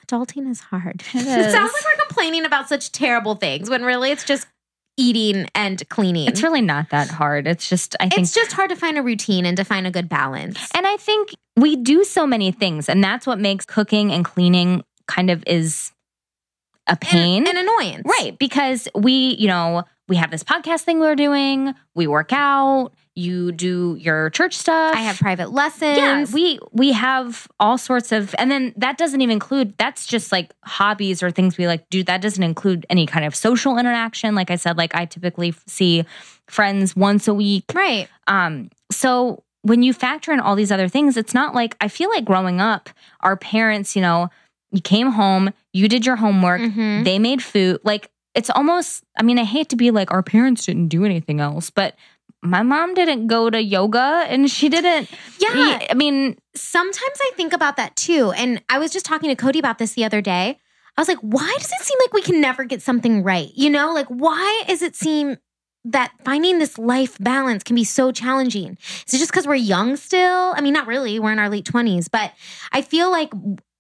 adulting 0.07 0.49
is 0.51 0.61
hard. 0.61 1.03
It 1.13 1.15
It 1.15 1.51
sounds 1.53 1.73
like 1.73 1.85
we're 1.85 2.07
complaining 2.07 2.45
about 2.45 2.69
such 2.69 2.93
terrible 2.93 3.35
things 3.35 3.69
when 3.69 3.85
really 3.85 4.11
it's 4.11 4.25
just 4.25 4.47
eating 4.97 5.49
and 5.55 5.87
cleaning. 5.89 6.29
It's 6.29 6.43
really 6.43 6.61
not 6.63 6.91
that 6.91 7.09
hard. 7.09 7.47
It's 7.47 7.69
just, 7.69 7.97
I 8.01 8.09
think 8.09 8.23
It's 8.23 8.35
just 8.35 8.53
hard 8.53 8.71
to 8.71 8.77
find 8.77 8.99
a 8.99 9.03
routine 9.03 9.47
and 9.47 9.57
to 9.57 9.65
find 9.65 9.87
a 9.87 9.91
good 9.91 10.09
balance. 10.09 10.69
And 10.75 10.87
I 10.87 10.97
think 10.99 11.31
we 11.57 11.75
do 11.77 12.05
so 12.05 12.27
many 12.27 12.53
things, 12.53 12.89
and 12.89 13.03
that's 13.03 13.27
what 13.27 13.39
makes 13.39 13.65
cooking 13.65 14.13
and 14.13 14.25
cleaning 14.25 14.85
kind 15.11 15.31
of 15.31 15.43
is 15.47 15.93
a 16.87 16.97
pain. 16.97 17.47
and, 17.47 17.57
and 17.57 17.59
annoyance. 17.59 18.07
right. 18.07 18.39
Because 18.39 18.89
we, 18.95 19.37
you 19.39 19.49
know, 19.49 19.85
we 20.09 20.17
have 20.17 20.31
this 20.31 20.43
podcast 20.43 20.81
thing 20.83 20.99
we're 20.99 21.15
doing, 21.15 21.75
we 21.95 22.07
work 22.07 22.33
out, 22.33 22.93
you 23.15 23.53
do 23.53 23.97
your 24.01 24.31
church 24.31 24.57
stuff. 24.57 24.95
I 24.95 25.01
have 25.01 25.19
private 25.19 25.53
lessons. 25.53 25.99
yeah, 25.99 26.25
we 26.33 26.59
we 26.73 26.93
have 26.93 27.47
all 27.61 27.79
sorts 27.79 28.13
of 28.13 28.35
and 28.39 28.51
then 28.51 28.73
that 28.77 28.99
doesn't 28.99 29.21
even 29.21 29.33
include 29.35 29.75
that's 29.79 30.07
just 30.07 30.33
like 30.33 30.53
hobbies 30.65 31.23
or 31.23 31.31
things 31.31 31.59
we 31.59 31.67
like 31.67 31.89
do. 31.91 32.03
That 32.03 32.23
doesn't 32.23 32.43
include 32.43 32.87
any 32.91 33.07
kind 33.07 33.25
of 33.25 33.35
social 33.37 33.79
interaction. 33.79 34.35
Like 34.35 34.51
I 34.51 34.57
said, 34.57 34.77
like 34.77 34.95
I 34.95 35.05
typically 35.05 35.55
see 35.67 36.05
friends 36.49 36.97
once 36.97 37.29
a 37.29 37.35
week. 37.35 37.65
right. 37.75 38.09
Um, 38.27 38.71
so 38.91 39.45
when 39.63 39.83
you 39.83 39.93
factor 39.93 40.33
in 40.33 40.41
all 40.41 40.57
these 40.57 40.73
other 40.73 40.89
things, 40.89 41.17
it's 41.17 41.35
not 41.35 41.55
like 41.55 41.77
I 41.81 41.89
feel 41.89 42.11
like 42.11 42.25
growing 42.25 42.61
up, 42.61 42.91
our 43.21 43.37
parents, 43.37 43.95
you 43.95 44.03
know, 44.03 44.29
you 44.73 44.81
came 44.81 45.11
home, 45.13 45.53
you 45.73 45.89
did 45.89 46.07
your 46.07 46.17
homework, 46.17 46.61
Mhm. 46.61 47.05
they 47.05 47.19
made 47.19 47.43
food. 47.43 47.81
Like 47.85 48.11
it's 48.35 48.51
almost, 48.51 49.03
I 49.19 49.23
mean, 49.23 49.39
I 49.39 49.45
hate 49.45 49.69
to 49.71 49.77
be 49.77 49.91
like 49.91 50.11
our 50.13 50.23
parents 50.23 50.67
didn't 50.67 50.89
do 50.89 51.05
anything 51.05 51.41
else, 51.41 51.71
but 51.71 51.97
my 52.43 52.63
mom 52.63 52.95
didn't 52.95 53.27
go 53.27 53.51
to 53.51 53.61
yoga 53.63 54.25
and 54.29 54.51
she 54.51 54.69
didn't. 54.69 55.11
Yeah. 55.39 55.79
I 55.91 55.95
mean, 55.95 56.37
Sometimes 56.57 57.19
I 57.21 57.31
think 57.37 57.53
about 57.53 57.77
that 57.77 57.95
too. 57.97 58.33
And 58.33 58.61
I 58.69 58.79
was 58.81 58.91
just 58.93 59.07
talking 59.07 59.29
to 59.31 59.37
Cody 59.37 59.59
about 59.61 59.79
this 59.79 59.93
the 59.93 60.05
other 60.05 60.21
day. 60.21 60.59
I 60.97 61.01
was 61.01 61.07
like, 61.09 61.19
why 61.21 61.55
does 61.59 61.71
it 61.71 61.81
seem 61.83 61.97
like 62.03 62.13
we 62.13 62.23
can 62.23 62.41
never 62.41 62.65
get 62.65 62.83
something 62.83 63.23
right? 63.23 63.51
You 63.55 63.71
know, 63.71 63.93
like 63.95 64.09
why 64.09 64.65
does 64.67 64.83
it 64.83 64.97
seem 64.97 65.37
that 65.85 66.11
finding 66.25 66.59
this 66.59 66.77
life 66.77 67.17
balance 67.21 67.63
can 67.63 67.77
be 67.77 67.85
so 67.85 68.11
challenging? 68.11 68.77
Is 69.07 69.15
it 69.15 69.19
just 69.19 69.31
because 69.31 69.47
we're 69.47 69.55
young 69.55 69.95
still? 69.97 70.53
I 70.57 70.61
mean, 70.61 70.73
not 70.75 70.89
really. 70.89 71.19
We're 71.21 71.33
in 71.33 71.39
our 71.39 71.49
late 71.49 71.65
20s, 71.65 72.09
but 72.11 72.33
I 72.73 72.83
feel 72.83 73.11
like 73.13 73.31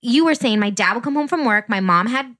you 0.02 0.24
were 0.24 0.34
saying 0.34 0.58
my 0.58 0.70
dad 0.70 0.94
would 0.94 1.04
come 1.04 1.14
home 1.14 1.28
from 1.28 1.44
work, 1.44 1.68
my 1.68 1.80
mom 1.80 2.06
had 2.06 2.36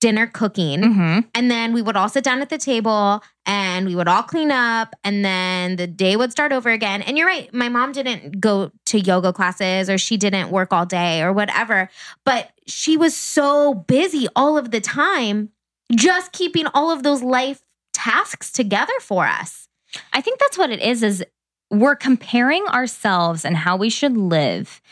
dinner 0.00 0.26
cooking. 0.26 0.82
mhm. 0.82 1.24
And 1.34 1.50
then 1.50 1.72
we 1.72 1.80
would 1.80 1.96
all 1.96 2.10
sit 2.10 2.24
down 2.24 2.42
at 2.42 2.50
the 2.50 2.58
table 2.58 3.22
and 3.46 3.86
we 3.86 3.96
would 3.96 4.06
all 4.06 4.22
clean 4.22 4.50
up 4.50 4.94
and 5.02 5.24
then 5.24 5.76
the 5.76 5.86
day 5.86 6.14
would 6.14 6.30
start 6.30 6.52
over 6.52 6.68
again. 6.68 7.00
And 7.00 7.16
you're 7.16 7.26
right, 7.26 7.52
my 7.54 7.70
mom 7.70 7.92
didn't 7.92 8.38
go 8.38 8.70
to 8.86 9.00
yoga 9.00 9.32
classes 9.32 9.88
or 9.88 9.96
she 9.96 10.18
didn't 10.18 10.50
work 10.50 10.74
all 10.74 10.84
day 10.84 11.22
or 11.22 11.32
whatever, 11.32 11.88
but 12.24 12.50
she 12.66 12.98
was 12.98 13.16
so 13.16 13.72
busy 13.72 14.28
all 14.36 14.58
of 14.58 14.72
the 14.72 14.80
time 14.80 15.48
just 15.94 16.32
keeping 16.32 16.66
all 16.74 16.90
of 16.90 17.02
those 17.02 17.22
life 17.22 17.62
tasks 17.94 18.52
together 18.52 18.92
for 19.00 19.26
us. 19.26 19.68
I 20.12 20.20
think 20.20 20.38
that's 20.38 20.58
what 20.58 20.70
it 20.70 20.80
is 20.80 21.02
is 21.02 21.24
we're 21.70 21.96
comparing 21.96 22.66
ourselves 22.66 23.42
and 23.44 23.56
how 23.56 23.76
we 23.76 23.88
should 23.88 24.18
live 24.18 24.82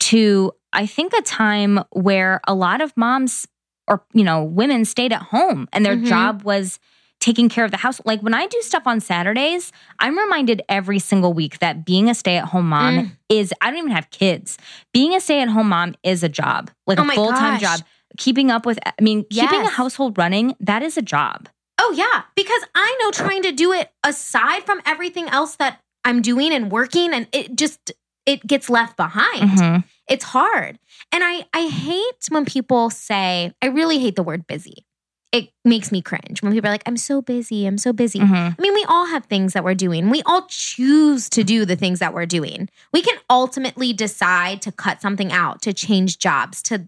to 0.00 0.52
I 0.72 0.86
think 0.86 1.12
a 1.12 1.22
time 1.22 1.80
where 1.92 2.40
a 2.46 2.54
lot 2.54 2.80
of 2.80 2.96
moms 2.96 3.46
or 3.88 4.04
you 4.12 4.24
know 4.24 4.42
women 4.44 4.84
stayed 4.84 5.12
at 5.12 5.22
home 5.22 5.68
and 5.72 5.84
their 5.84 5.96
Mhm. 5.96 6.06
job 6.06 6.42
was 6.42 6.78
taking 7.20 7.48
care 7.48 7.64
of 7.64 7.70
the 7.70 7.76
house. 7.76 8.00
Like 8.04 8.20
when 8.20 8.34
I 8.34 8.46
do 8.48 8.60
stuff 8.62 8.82
on 8.84 8.98
Saturdays, 9.00 9.70
I'm 10.00 10.18
reminded 10.18 10.62
every 10.68 10.98
single 10.98 11.32
week 11.32 11.60
that 11.60 11.84
being 11.84 12.10
a 12.10 12.14
stay-at-home 12.14 12.68
mom 12.68 12.94
Mm. 12.98 13.10
is 13.28 13.54
I 13.60 13.70
don't 13.70 13.78
even 13.78 13.92
have 13.92 14.10
kids. 14.10 14.58
Being 14.92 15.14
a 15.14 15.20
stay-at-home 15.20 15.68
mom 15.68 15.94
is 16.02 16.24
a 16.24 16.28
job. 16.28 16.70
Like 16.86 16.98
Oh 16.98 17.04
a 17.08 17.12
full-time 17.12 17.60
gosh. 17.60 17.60
job. 17.78 17.80
Keeping 18.18 18.50
up 18.50 18.66
with 18.66 18.78
I 18.84 18.92
mean, 19.00 19.24
keeping 19.30 19.60
a 19.60 19.68
household 19.70 20.18
running, 20.18 20.56
that 20.58 20.82
is 20.82 20.96
a 20.96 21.02
job. 21.02 21.48
Oh, 21.80 21.92
yeah. 21.96 22.22
Because 22.34 22.62
I 22.74 22.96
know 23.00 23.10
trying 23.12 23.42
to 23.42 23.52
do 23.52 23.72
it 23.72 23.90
aside 24.04 24.64
from 24.64 24.80
everything 24.84 25.28
else 25.28 25.54
that 25.56 25.80
I'm 26.04 26.22
doing 26.22 26.52
and 26.52 26.70
working, 26.72 27.12
and 27.14 27.26
it 27.32 27.56
just, 27.56 27.92
it 28.26 28.44
gets 28.46 28.68
left 28.68 28.96
behind. 28.96 29.50
Mhm. 29.58 29.84
It's 30.08 30.24
hard. 30.24 30.78
And 31.12 31.22
I 31.24 31.44
I 31.52 31.68
hate 31.68 32.26
when 32.28 32.44
people 32.44 32.90
say, 32.90 33.52
I 33.62 33.66
really 33.66 33.98
hate 33.98 34.16
the 34.16 34.22
word 34.22 34.46
busy. 34.46 34.84
It 35.30 35.48
makes 35.64 35.90
me 35.90 36.02
cringe 36.02 36.42
when 36.42 36.52
people 36.52 36.68
are 36.68 36.72
like, 36.74 36.82
I'm 36.84 36.98
so 36.98 37.22
busy, 37.22 37.66
I'm 37.66 37.78
so 37.78 37.92
busy. 37.94 38.18
Mhm. 38.18 38.54
I 38.58 38.60
mean, 38.60 38.74
we 38.74 38.84
all 38.86 39.06
have 39.06 39.24
things 39.26 39.54
that 39.54 39.64
we're 39.64 39.74
doing. 39.74 40.10
We 40.10 40.22
all 40.26 40.44
choose 40.48 41.30
to 41.30 41.42
do 41.42 41.64
the 41.64 41.76
things 41.76 42.00
that 42.00 42.12
we're 42.12 42.26
doing. 42.26 42.68
We 42.92 43.00
can 43.00 43.16
ultimately 43.30 43.94
decide 43.94 44.60
to 44.62 44.72
cut 44.72 45.00
something 45.00 45.32
out, 45.32 45.62
to 45.62 45.72
change 45.72 46.18
jobs, 46.18 46.62
to 46.64 46.86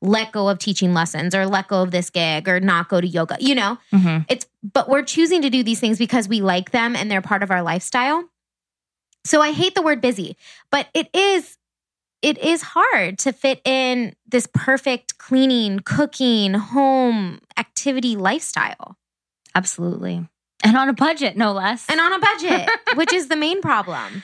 let 0.00 0.30
go 0.30 0.48
of 0.48 0.58
teaching 0.60 0.94
lessons 0.94 1.34
or 1.34 1.44
let 1.46 1.66
go 1.68 1.82
of 1.82 1.90
this 1.90 2.08
gig 2.10 2.48
or 2.48 2.60
not 2.60 2.88
go 2.88 3.00
to 3.00 3.06
yoga. 3.06 3.36
You 3.40 3.54
know, 3.56 3.78
Mhm. 3.92 4.26
it's 4.28 4.46
but 4.62 4.88
we're 4.88 5.02
choosing 5.02 5.42
to 5.42 5.50
do 5.50 5.64
these 5.64 5.80
things 5.80 5.98
because 5.98 6.28
we 6.28 6.40
like 6.40 6.70
them 6.70 6.94
and 6.94 7.10
they're 7.10 7.22
part 7.22 7.42
of 7.42 7.50
our 7.50 7.62
lifestyle. 7.62 8.28
So 9.24 9.40
I 9.40 9.50
hate 9.52 9.74
the 9.74 9.82
word 9.82 10.00
busy, 10.00 10.36
but 10.70 10.86
it 10.94 11.08
is 11.14 11.56
it 12.22 12.38
is 12.38 12.62
hard 12.62 13.18
to 13.20 13.32
fit 13.32 13.60
in 13.64 14.14
this 14.26 14.48
perfect 14.54 15.18
cleaning, 15.18 15.80
cooking, 15.80 16.54
home 16.54 17.40
activity 17.56 18.16
lifestyle. 18.16 18.96
Absolutely. 19.54 20.26
And 20.64 20.76
on 20.76 20.88
a 20.88 20.92
budget, 20.92 21.36
no 21.36 21.52
less. 21.52 21.84
And 21.88 22.00
on 22.00 22.12
a 22.12 22.18
budget, 22.20 22.70
which 22.94 23.12
is 23.12 23.28
the 23.28 23.36
main 23.36 23.60
problem. 23.60 24.22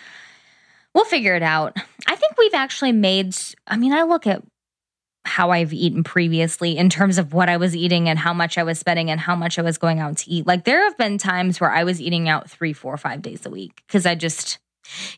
we'll 0.94 1.04
figure 1.04 1.34
it 1.34 1.42
out. 1.42 1.76
I 2.06 2.14
think 2.14 2.38
we've 2.38 2.54
actually 2.54 2.92
made, 2.92 3.36
I 3.66 3.76
mean, 3.76 3.92
I 3.92 4.02
look 4.02 4.26
at 4.26 4.42
how 5.24 5.50
I've 5.50 5.72
eaten 5.72 6.04
previously 6.04 6.78
in 6.78 6.88
terms 6.88 7.18
of 7.18 7.34
what 7.34 7.48
I 7.48 7.56
was 7.58 7.76
eating 7.76 8.08
and 8.08 8.18
how 8.18 8.32
much 8.32 8.56
I 8.56 8.62
was 8.62 8.78
spending 8.78 9.10
and 9.10 9.20
how 9.20 9.36
much 9.36 9.58
I 9.58 9.62
was 9.62 9.76
going 9.76 9.98
out 9.98 10.16
to 10.18 10.30
eat. 10.30 10.46
Like 10.46 10.64
there 10.64 10.84
have 10.84 10.96
been 10.96 11.18
times 11.18 11.60
where 11.60 11.70
I 11.70 11.84
was 11.84 12.00
eating 12.00 12.28
out 12.28 12.48
three, 12.48 12.72
four, 12.72 12.96
five 12.96 13.20
days 13.20 13.44
a 13.44 13.50
week 13.50 13.82
because 13.86 14.06
I 14.06 14.14
just, 14.14 14.58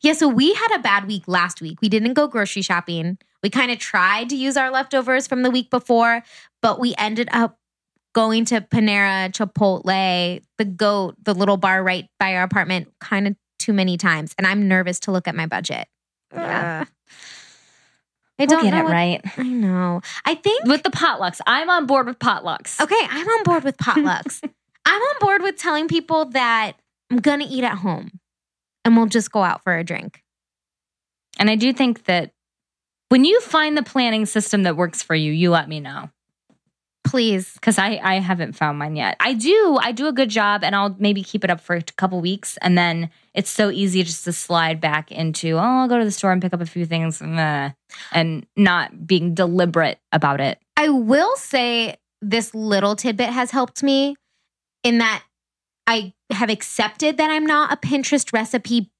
Yeah, 0.02 0.12
so 0.14 0.28
we 0.28 0.52
had 0.54 0.74
a 0.74 0.78
bad 0.80 1.06
week 1.06 1.24
last 1.26 1.61
week. 1.61 1.80
We 1.80 1.88
didn't 1.88 2.14
go 2.14 2.26
grocery 2.28 2.62
shopping. 2.62 3.18
We 3.42 3.50
kind 3.50 3.70
of 3.70 3.78
tried 3.78 4.28
to 4.30 4.37
use 4.37 4.56
our 4.56 4.70
leftovers 4.70 5.26
from 5.26 5.42
the 5.42 5.50
week 5.50 5.70
before, 5.70 6.22
but 6.62 6.78
we 6.80 6.94
ended 6.98 7.28
up 7.33 7.59
going 8.14 8.44
to 8.46 8.61
Panera, 8.61 9.30
Chipotle, 9.30 10.42
the 10.59 10.64
goat, 10.64 11.14
the 11.22 11.35
little 11.35 11.56
bar 11.56 11.83
right 11.83 12.06
by 12.18 12.35
our 12.35 12.42
apartment 12.42 12.88
kind 13.00 13.26
of 13.28 13.37
too 13.59 13.72
many 13.72 13.96
times. 13.96 14.35
And 14.37 14.46
I'm 14.46 14.66
nervous 14.68 15.00
to 15.00 15.12
look 15.12 15.28
at 15.28 15.35
my 15.35 15.46
budget. 15.46 15.87
Yeah. 16.33 16.80
Ugh. 16.83 16.88
I 18.38 18.44
we'll 18.44 18.48
don't 18.48 18.62
get 18.64 18.70
know. 18.70 18.80
it 18.80 18.85
what- 18.85 18.92
right. 18.92 19.20
I 19.37 19.42
know. 19.42 20.00
I 20.24 20.35
think 20.35 20.64
With 20.64 20.83
the 20.83 20.90
potlucks, 20.90 21.40
I'm 21.46 21.68
on 21.68 21.87
board 21.87 22.06
with 22.06 22.18
potlucks. 22.18 22.80
Okay, 22.80 23.06
I'm 23.11 23.26
on 23.28 23.42
board 23.44 23.64
with 23.64 23.76
potlucks. 23.78 24.40
I'm 24.87 25.02
on 25.02 25.14
board 25.20 25.42
with 25.42 25.56
telling 25.56 25.88
people 25.88 26.24
that 26.26 26.72
I'm 27.11 27.18
gonna 27.18 27.46
eat 27.48 27.64
at 27.64 27.78
home 27.78 28.19
and 28.85 28.97
we'll 28.97 29.07
just 29.07 29.31
go 29.31 29.43
out 29.43 29.62
for 29.62 29.77
a 29.77 29.85
drink. 29.85 30.23
And 31.38 31.51
I 31.51 31.57
do 31.57 31.73
think 31.73 32.05
that 32.05 32.33
when 33.09 33.25
you 33.25 33.40
find 33.40 33.77
the 33.77 33.83
planning 33.83 34.27
system 34.27 34.62
that 34.64 34.77
works 34.77 35.03
for 35.03 35.14
you, 35.14 35.33
you 35.33 35.51
let 35.51 35.69
me 35.69 35.81
know. 35.81 36.11
Please. 37.03 37.55
because 37.55 37.79
I 37.79 37.99
I 38.03 38.21
haven't 38.21 38.53
found 38.53 38.79
mine 38.79 38.95
yet. 38.95 39.16
I 39.19 39.33
do 39.33 39.79
I 39.83 39.90
do 39.90 40.07
a 40.07 40.12
good 40.12 40.29
job, 40.29 40.62
and 40.62 40.77
I'll 40.77 40.95
maybe 40.99 41.25
keep 41.25 41.43
it 41.43 41.51
up 41.51 41.61
for 41.61 41.75
a 41.75 41.83
couple 41.83 42.21
weeks, 42.21 42.57
and 42.59 42.79
then 42.79 43.11
it's 43.35 43.51
so 43.51 43.71
easy 43.71 44.05
just 44.05 44.23
to 44.25 44.33
slide 44.33 44.81
back 44.81 45.11
into 45.11 45.57
oh 45.57 45.59
I'll 45.59 45.88
go 45.88 45.99
to 45.99 46.05
the 46.05 46.11
store 46.12 46.31
and 46.31 46.40
pick 46.40 46.55
up 46.55 46.61
a 46.61 46.66
few 46.66 46.87
things, 46.87 47.21
and 47.21 47.40
uh, 47.40 47.71
not 48.57 49.07
being 49.07 49.35
deliberate 49.35 49.99
about 50.12 50.40
it. 50.40 50.61
I 50.77 50.90
will 50.90 51.35
say 51.37 51.97
this 52.23 52.55
little 52.55 52.95
tidbit 52.95 53.31
has 53.31 53.51
helped 53.51 53.83
me 53.83 54.14
in 54.85 54.99
that 54.99 55.25
I 55.90 56.14
have 56.31 56.50
accepted 56.50 57.16
that 57.16 57.31
I'm 57.31 57.44
not 57.44 57.72
a 57.72 57.76
Pinterest 57.76 58.33
recipe 58.33 58.92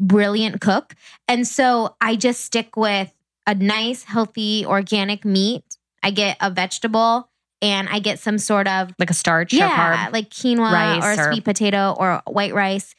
brilliant 0.00 0.60
cook. 0.60 0.94
And 1.26 1.46
so 1.46 1.96
I 2.00 2.14
just 2.14 2.44
stick 2.44 2.76
with 2.76 3.12
a 3.46 3.54
nice, 3.54 4.04
healthy, 4.04 4.64
organic 4.64 5.24
meat. 5.24 5.64
I 6.02 6.12
get 6.12 6.36
a 6.40 6.50
vegetable 6.50 7.28
and 7.60 7.88
I 7.88 7.98
get 7.98 8.20
some 8.20 8.38
sort 8.38 8.68
of 8.68 8.92
Like 9.00 9.10
a 9.10 9.14
starch 9.14 9.52
or 9.52 9.56
yeah, 9.56 10.10
like 10.12 10.30
quinoa 10.30 10.70
rice 10.70 11.04
or 11.18 11.20
or- 11.20 11.32
sweet 11.32 11.44
potato 11.44 11.96
or 11.98 12.22
white 12.28 12.54
rice. 12.54 12.94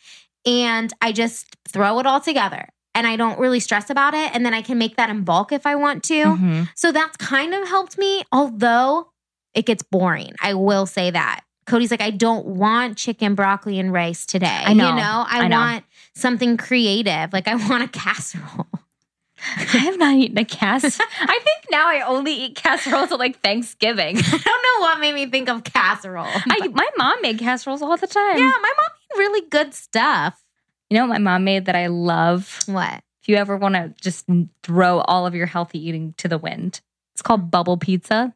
And 0.46 0.92
I 1.02 1.14
just 1.14 1.48
throw 1.68 2.00
it 2.00 2.06
all 2.06 2.20
together 2.20 2.68
and 2.94 3.08
I 3.08 3.16
don't 3.16 3.40
really 3.40 3.62
stress 3.62 3.90
about 3.90 4.14
it. 4.14 4.36
And 4.36 4.46
then 4.46 4.54
I 4.54 4.62
can 4.62 4.78
make 4.78 4.98
that 4.98 5.10
in 5.10 5.24
bulk 5.24 5.54
if 5.54 5.66
I 5.66 5.76
want 5.76 6.04
to. 6.06 6.24
Mhm. 6.26 6.70
So 6.76 6.92
that's 6.92 7.16
kind 7.16 7.54
of 7.54 7.68
helped 7.70 7.98
me, 7.98 8.24
although 8.34 9.12
it 9.54 9.66
gets 9.66 9.84
boring. 9.84 10.34
I 10.42 10.54
will 10.56 10.86
say 10.86 11.12
that. 11.12 11.42
Cody's 11.70 11.92
like, 11.92 12.02
I 12.02 12.12
don't 12.12 12.46
want 12.46 12.98
chicken, 12.98 13.36
broccoli, 13.36 13.80
and 13.80 13.94
rice 13.94 14.26
today. 14.26 14.48
I 14.48 14.74
know. 14.74 14.90
You 14.90 14.96
know, 14.96 15.26
I, 15.28 15.40
I 15.42 15.48
know. 15.48 15.58
want 15.58 15.86
something 16.16 16.58
creative. 16.58 17.32
Like 17.32 17.48
I 17.48 17.56
want 17.56 17.84
a 17.84 17.88
casserole. 17.88 18.68
I 19.58 19.78
have 19.78 19.98
not 19.98 20.16
eaten 20.16 20.38
a 20.38 20.46
casserole. 20.46 21.08
I 21.22 21.40
think 21.40 21.72
now 21.72 21.88
I 21.88 22.02
only 22.06 22.34
eat 22.34 22.56
casseroles 22.56 23.12
at 23.12 23.20
like 23.20 23.42
Thanksgiving. 23.42 24.18
I 24.20 24.22
don't 24.22 24.42
know 24.42 24.82
what 24.82 25.00
made 25.00 25.16
me 25.16 25.28
think 25.28 25.50
of 25.50 25.64
casserole. 25.64 26.28
I, 26.28 26.68
my 26.68 26.90
mom 26.98 27.22
made 27.22 27.40
casseroles 27.40 27.82
all 27.82 27.96
the 27.96 28.08
time. 28.08 28.38
yeah, 28.38 28.52
my 28.62 28.74
mom 28.78 28.90
made 29.12 29.20
really 29.20 29.48
good 29.50 29.74
stuff. 29.74 30.44
You 30.90 30.98
know 30.98 31.06
what 31.06 31.14
my 31.14 31.20
mom 31.20 31.44
made 31.44 31.66
that 31.66 31.76
I 31.76 31.88
love? 31.88 32.62
What? 32.66 33.02
If 33.22 33.30
you 33.30 33.36
ever 33.36 33.56
want 33.56 33.76
to 33.76 33.94
just 34.02 34.26
throw 34.64 35.00
all 35.02 35.28
of 35.28 35.36
your 35.36 35.46
healthy 35.46 35.88
eating 35.88 36.16
to 36.18 36.28
the 36.28 36.38
wind, 36.38 36.82
it's 37.14 37.22
called 37.22 37.52
bubble 37.52 37.78
pizza. 37.78 38.34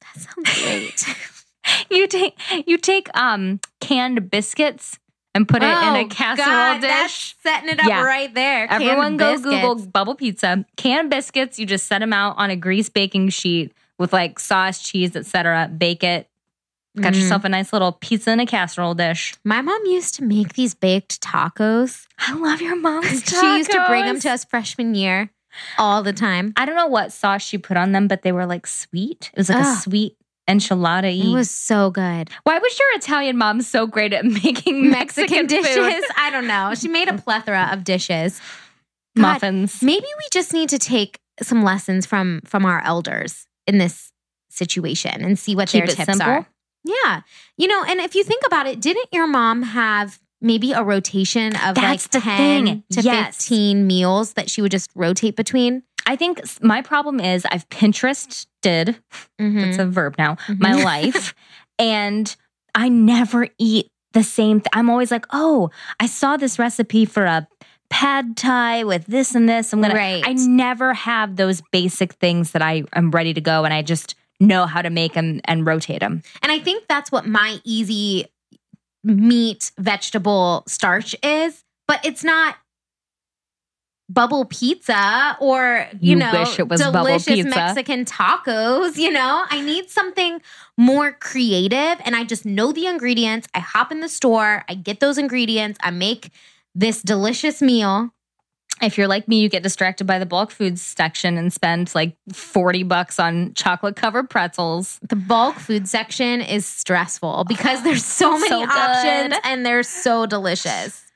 That 0.00 0.22
sounds 0.22 0.62
great. 0.62 1.04
You 1.90 2.06
take 2.06 2.38
you 2.66 2.76
take 2.78 3.08
um 3.16 3.60
canned 3.80 4.30
biscuits 4.30 4.98
and 5.34 5.48
put 5.48 5.62
it 5.62 5.66
in 5.66 5.72
a 5.96 6.00
Oh, 6.04 6.08
casserole 6.08 6.46
God, 6.46 6.80
dish. 6.82 6.88
That's 6.90 7.34
setting 7.42 7.70
it 7.70 7.80
up 7.80 7.86
Yeah. 7.88 8.02
right 8.04 8.32
there. 8.34 8.68
Canned 8.68 8.82
Everyone 8.82 9.16
go 9.16 9.32
biscuits. 9.32 9.44
Google 9.62 9.86
bubble 9.86 10.14
pizza. 10.14 10.66
Canned 10.76 11.08
biscuits, 11.10 11.58
you 11.58 11.64
just 11.66 11.86
set 11.86 12.00
them 12.00 12.12
out 12.12 12.34
on 12.36 12.50
a 12.50 12.56
grease 12.56 12.88
baking 12.90 13.30
sheet 13.30 13.72
with 13.98 14.12
like 14.12 14.38
sauce, 14.38 14.82
cheese, 14.82 15.16
etc. 15.16 15.70
Bake 15.74 16.04
it. 16.04 16.28
Got 17.00 17.14
Mhm. 17.14 17.22
yourself 17.22 17.44
a 17.44 17.48
nice 17.48 17.72
little 17.72 17.92
pizza 17.92 18.30
in 18.32 18.40
a 18.40 18.44
casserole 18.46 18.92
dish. 18.94 19.34
My 19.44 19.62
mom 19.62 19.80
used 19.86 20.14
to 20.16 20.24
make 20.24 20.52
these 20.52 20.74
baked 20.74 21.22
tacos. 21.22 22.06
I 22.18 22.34
love 22.34 22.60
your 22.60 22.76
mom's 22.76 23.22
She 23.26 23.56
used 23.56 23.70
to 23.70 23.82
bring 23.88 24.04
them 24.04 24.20
to 24.20 24.30
us 24.30 24.44
freshman 24.44 24.94
year 24.94 25.30
all 25.78 26.02
the 26.02 26.12
time. 26.12 26.52
I 26.56 26.66
don't 26.66 26.76
know 26.76 26.86
what 26.88 27.10
sauce 27.12 27.40
she 27.40 27.56
put 27.56 27.78
on 27.78 27.92
them, 27.92 28.08
but 28.08 28.20
they 28.20 28.32
were 28.32 28.44
like 28.44 28.66
sweet. 28.66 29.30
It 29.32 29.38
was 29.38 29.48
like 29.48 29.60
a 29.64 29.76
sweet 29.76 30.16
enchilada 30.48 31.12
It 31.16 31.32
was 31.32 31.50
so 31.50 31.90
good. 31.90 32.30
Why 32.44 32.58
was 32.58 32.78
your 32.78 32.88
Italian 32.96 33.38
mom 33.38 33.62
so 33.62 33.86
great 33.86 34.12
at 34.12 34.24
making 34.42 34.90
Mexican, 34.90 35.46
Mexican, 35.46 35.46
dishes. 35.46 36.04
I 36.16 36.30
don't 36.30 36.46
know. 36.46 36.74
She 36.74 36.88
made 36.88 37.08
a 37.08 37.14
plethora 37.18 37.70
of 37.72 37.84
dishes. 37.84 38.40
God, 39.16 39.22
Muffins. 39.22 39.82
Maybe 39.82 40.06
we 40.06 40.24
just 40.32 40.52
need 40.52 40.68
to 40.70 40.78
take 40.78 41.20
some 41.42 41.62
lessons 41.62 42.06
from 42.06 42.40
from 42.44 42.64
our 42.64 42.82
elders 42.82 43.46
in 43.66 43.78
this 43.78 44.12
situation 44.50 45.22
and 45.24 45.38
see 45.38 45.54
what 45.56 45.68
Keep 45.68 45.86
their 45.86 45.94
tips 45.94 46.06
simple? 46.06 46.28
are. 46.30 46.46
Yeah. 46.84 47.20
You 47.56 47.68
know, 47.68 47.84
and 47.84 48.00
if 48.00 48.14
you 48.14 48.24
think 48.24 48.42
about 48.46 48.66
it, 48.66 48.80
didn't 48.80 49.08
your 49.12 49.26
mom 49.26 49.62
have 49.62 50.18
maybe 50.40 50.72
a 50.72 50.82
rotation 50.82 51.54
of 51.56 51.76
That's 51.76 52.12
like 52.12 52.22
10 52.24 52.64
thing. 52.66 52.84
to 52.92 53.00
Yes. 53.02 53.36
15 53.36 53.86
meals 53.86 54.32
that 54.32 54.50
she 54.50 54.60
would 54.60 54.72
just 54.72 54.90
rotate 54.94 55.36
between? 55.36 55.84
I 56.06 56.16
think 56.16 56.40
my 56.62 56.82
problem 56.82 57.20
is 57.20 57.44
I've 57.50 57.68
Pinterest 57.68 58.46
did, 58.62 58.96
Mhm. 59.40 59.66
it's 59.68 59.78
a 59.78 59.86
verb 59.86 60.16
now, 60.18 60.36
Mhm. 60.48 60.60
my 60.60 60.72
life. 60.84 61.34
And 61.78 62.34
I 62.74 62.88
never 62.88 63.48
eat 63.58 63.88
the 64.12 64.22
same 64.22 64.60
thing. 64.60 64.70
I'm 64.72 64.90
always 64.90 65.10
like, 65.10 65.26
oh, 65.30 65.70
I 66.00 66.06
saw 66.06 66.36
this 66.36 66.58
recipe 66.58 67.04
for 67.04 67.24
a 67.24 67.46
pad 67.90 68.36
thai 68.36 68.84
with 68.84 69.04
this 69.06 69.34
and 69.34 69.48
this. 69.48 69.72
I'm 69.72 69.80
gonna 69.82 69.94
Right. 69.94 70.22
I 70.26 70.32
never 70.32 70.94
have 70.94 71.36
those 71.36 71.62
basic 71.72 72.14
things 72.14 72.52
that 72.52 72.62
I 72.62 72.84
am 72.94 73.10
ready 73.10 73.34
to 73.34 73.40
go 73.40 73.64
and 73.64 73.72
I 73.74 73.82
just 73.82 74.14
know 74.40 74.66
how 74.66 74.82
to 74.82 74.90
make 74.90 75.12
them 75.14 75.40
and 75.44 75.66
rotate 75.66 76.00
them. 76.00 76.22
And 76.42 76.50
I 76.50 76.58
think 76.58 76.84
that's 76.88 77.12
what 77.12 77.26
my 77.26 77.58
easy 77.64 78.26
meat 79.04 79.72
vegetable 79.78 80.64
starch 80.66 81.14
is, 81.22 81.64
but 81.86 82.04
it's 82.04 82.24
not 82.24 82.56
bubble 84.12 84.44
pizza 84.44 85.36
or 85.40 85.86
you, 86.00 86.10
You 86.10 86.16
know 86.16 86.32
wish 86.32 86.58
it 86.58 86.68
was 86.68 86.80
delicious 86.80 87.24
pizza. 87.24 87.48
Mexican 87.48 88.04
tacos, 88.04 88.96
you 88.96 89.10
know? 89.10 89.44
I 89.48 89.60
need 89.60 89.90
something 89.90 90.40
more 90.76 91.12
creative 91.12 92.00
and 92.04 92.14
I 92.14 92.24
just 92.24 92.44
know 92.44 92.72
the 92.72 92.86
ingredients. 92.86 93.48
I 93.54 93.60
hop 93.60 93.92
in 93.92 94.00
the 94.00 94.08
store, 94.08 94.64
I 94.68 94.74
get 94.74 95.00
those 95.00 95.18
ingredients, 95.18 95.78
I 95.82 95.90
make 95.90 96.30
this 96.74 97.02
delicious 97.02 97.62
meal. 97.62 98.10
If 98.80 98.98
you're 98.98 99.06
like 99.06 99.28
me, 99.28 99.38
you 99.38 99.48
get 99.48 99.62
distracted 99.62 100.06
by 100.06 100.18
the 100.18 100.26
bulk 100.26 100.50
foods 100.50 100.82
section 100.82 101.38
and 101.38 101.52
spend 101.52 101.94
like 101.94 102.16
40 102.32 102.82
bucks 102.82 103.20
on 103.20 103.54
chocolate 103.54 103.94
covered 103.94 104.28
pretzels. 104.28 104.98
The 105.08 105.14
bulk 105.14 105.56
food 105.56 105.86
section 105.86 106.40
is 106.40 106.66
stressful 106.66 107.44
because 107.44 107.84
there's 107.84 108.04
so 108.04 108.32
many 108.38 108.48
So 108.48 108.62
options 108.64 109.34
and 109.44 109.64
they're 109.64 109.84
so 109.84 110.26
delicious. 110.26 111.04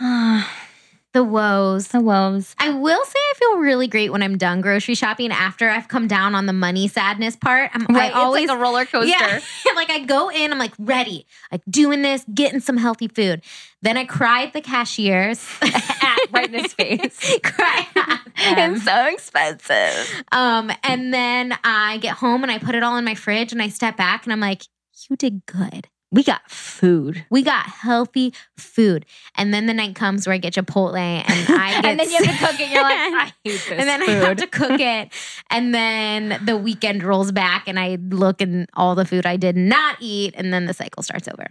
the 1.12 1.22
woes, 1.22 1.88
The 1.88 2.00
woes. 2.00 2.54
I 2.58 2.70
will 2.70 3.04
say 3.04 3.18
I 3.18 3.32
feel 3.36 3.58
really 3.58 3.86
great 3.86 4.10
when 4.10 4.22
I'm 4.22 4.38
done 4.38 4.60
grocery 4.60 4.94
shopping 4.94 5.30
after 5.30 5.68
I've 5.68 5.88
come 5.88 6.08
down 6.08 6.34
on 6.34 6.46
the 6.46 6.52
money 6.52 6.88
sadness 6.88 7.36
part. 7.36 7.70
I'm, 7.74 7.84
Right, 7.86 8.14
I 8.14 8.20
always 8.20 8.48
like 8.48 8.56
a 8.56 8.60
roller 8.60 8.84
coaster. 8.86 9.08
Yeah, 9.08 9.40
like 9.76 9.90
I 9.90 10.00
go 10.00 10.30
in, 10.30 10.52
I'm 10.52 10.58
like 10.58 10.72
ready, 10.78 11.26
like 11.50 11.60
doing 11.68 12.02
this, 12.02 12.24
getting 12.32 12.60
some 12.60 12.78
healthy 12.78 13.08
food. 13.08 13.42
Then 13.82 13.96
I 13.96 14.04
cry 14.04 14.44
at 14.44 14.52
the 14.52 14.60
cashiers, 14.62 15.46
right 16.32 16.48
in 16.48 16.54
his 16.62 16.72
face. 16.72 17.38
cry 17.42 17.86
at. 17.96 18.20
It's 18.36 18.84
so 18.84 19.06
expensive. 19.08 20.24
Um, 20.32 20.70
and 20.82 21.12
then 21.12 21.56
I 21.64 21.98
get 21.98 22.16
home 22.16 22.42
and 22.42 22.50
I 22.50 22.58
put 22.58 22.74
it 22.74 22.82
all 22.82 22.96
in 22.96 23.04
my 23.04 23.14
fridge 23.14 23.52
and 23.52 23.60
I 23.60 23.68
step 23.68 23.96
back 23.96 24.24
and 24.24 24.32
I'm 24.32 24.40
like, 24.40 24.62
you 25.10 25.16
did 25.16 25.44
good. 25.46 25.88
We 26.12 26.22
got 26.22 26.48
food. 26.50 27.24
We 27.30 27.42
got 27.42 27.64
healthy 27.64 28.34
food. 28.58 29.06
And 29.34 29.52
then 29.52 29.64
the 29.66 29.72
night 29.72 29.94
comes 29.94 30.26
where 30.26 30.34
I 30.34 30.38
get 30.38 30.52
Chipotle 30.52 30.98
and 30.98 31.24
I 31.48 31.80
get 31.80 31.84
and 31.86 31.98
then 31.98 32.10
you 32.10 32.22
have 32.22 32.38
to 32.38 32.46
cook 32.46 32.60
it. 32.60 32.70
You're 32.70 32.82
like, 32.82 32.92
I 32.98 33.32
hate 33.44 33.62
this 33.68 33.70
and 33.70 33.88
then 33.88 34.00
food. 34.00 34.10
I 34.10 34.28
have 34.28 34.36
to 34.36 34.46
cook 34.46 34.70
it. 34.80 35.08
And 35.50 35.74
then 35.74 36.38
the 36.44 36.56
weekend 36.56 37.02
rolls 37.02 37.32
back 37.32 37.66
and 37.66 37.80
I 37.80 37.96
look 37.96 38.42
and 38.42 38.68
all 38.74 38.94
the 38.94 39.06
food 39.06 39.24
I 39.24 39.38
did 39.38 39.56
not 39.56 39.96
eat. 40.00 40.34
And 40.36 40.52
then 40.52 40.66
the 40.66 40.74
cycle 40.74 41.02
starts 41.02 41.28
over. 41.28 41.46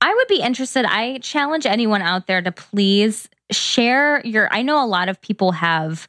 I 0.00 0.12
would 0.12 0.28
be 0.28 0.40
interested. 0.40 0.84
I 0.84 1.18
challenge 1.18 1.64
anyone 1.64 2.02
out 2.02 2.26
there 2.26 2.42
to 2.42 2.50
please 2.50 3.28
share 3.52 4.20
your. 4.26 4.52
I 4.52 4.62
know 4.62 4.84
a 4.84 4.86
lot 4.86 5.08
of 5.08 5.20
people 5.20 5.52
have 5.52 6.08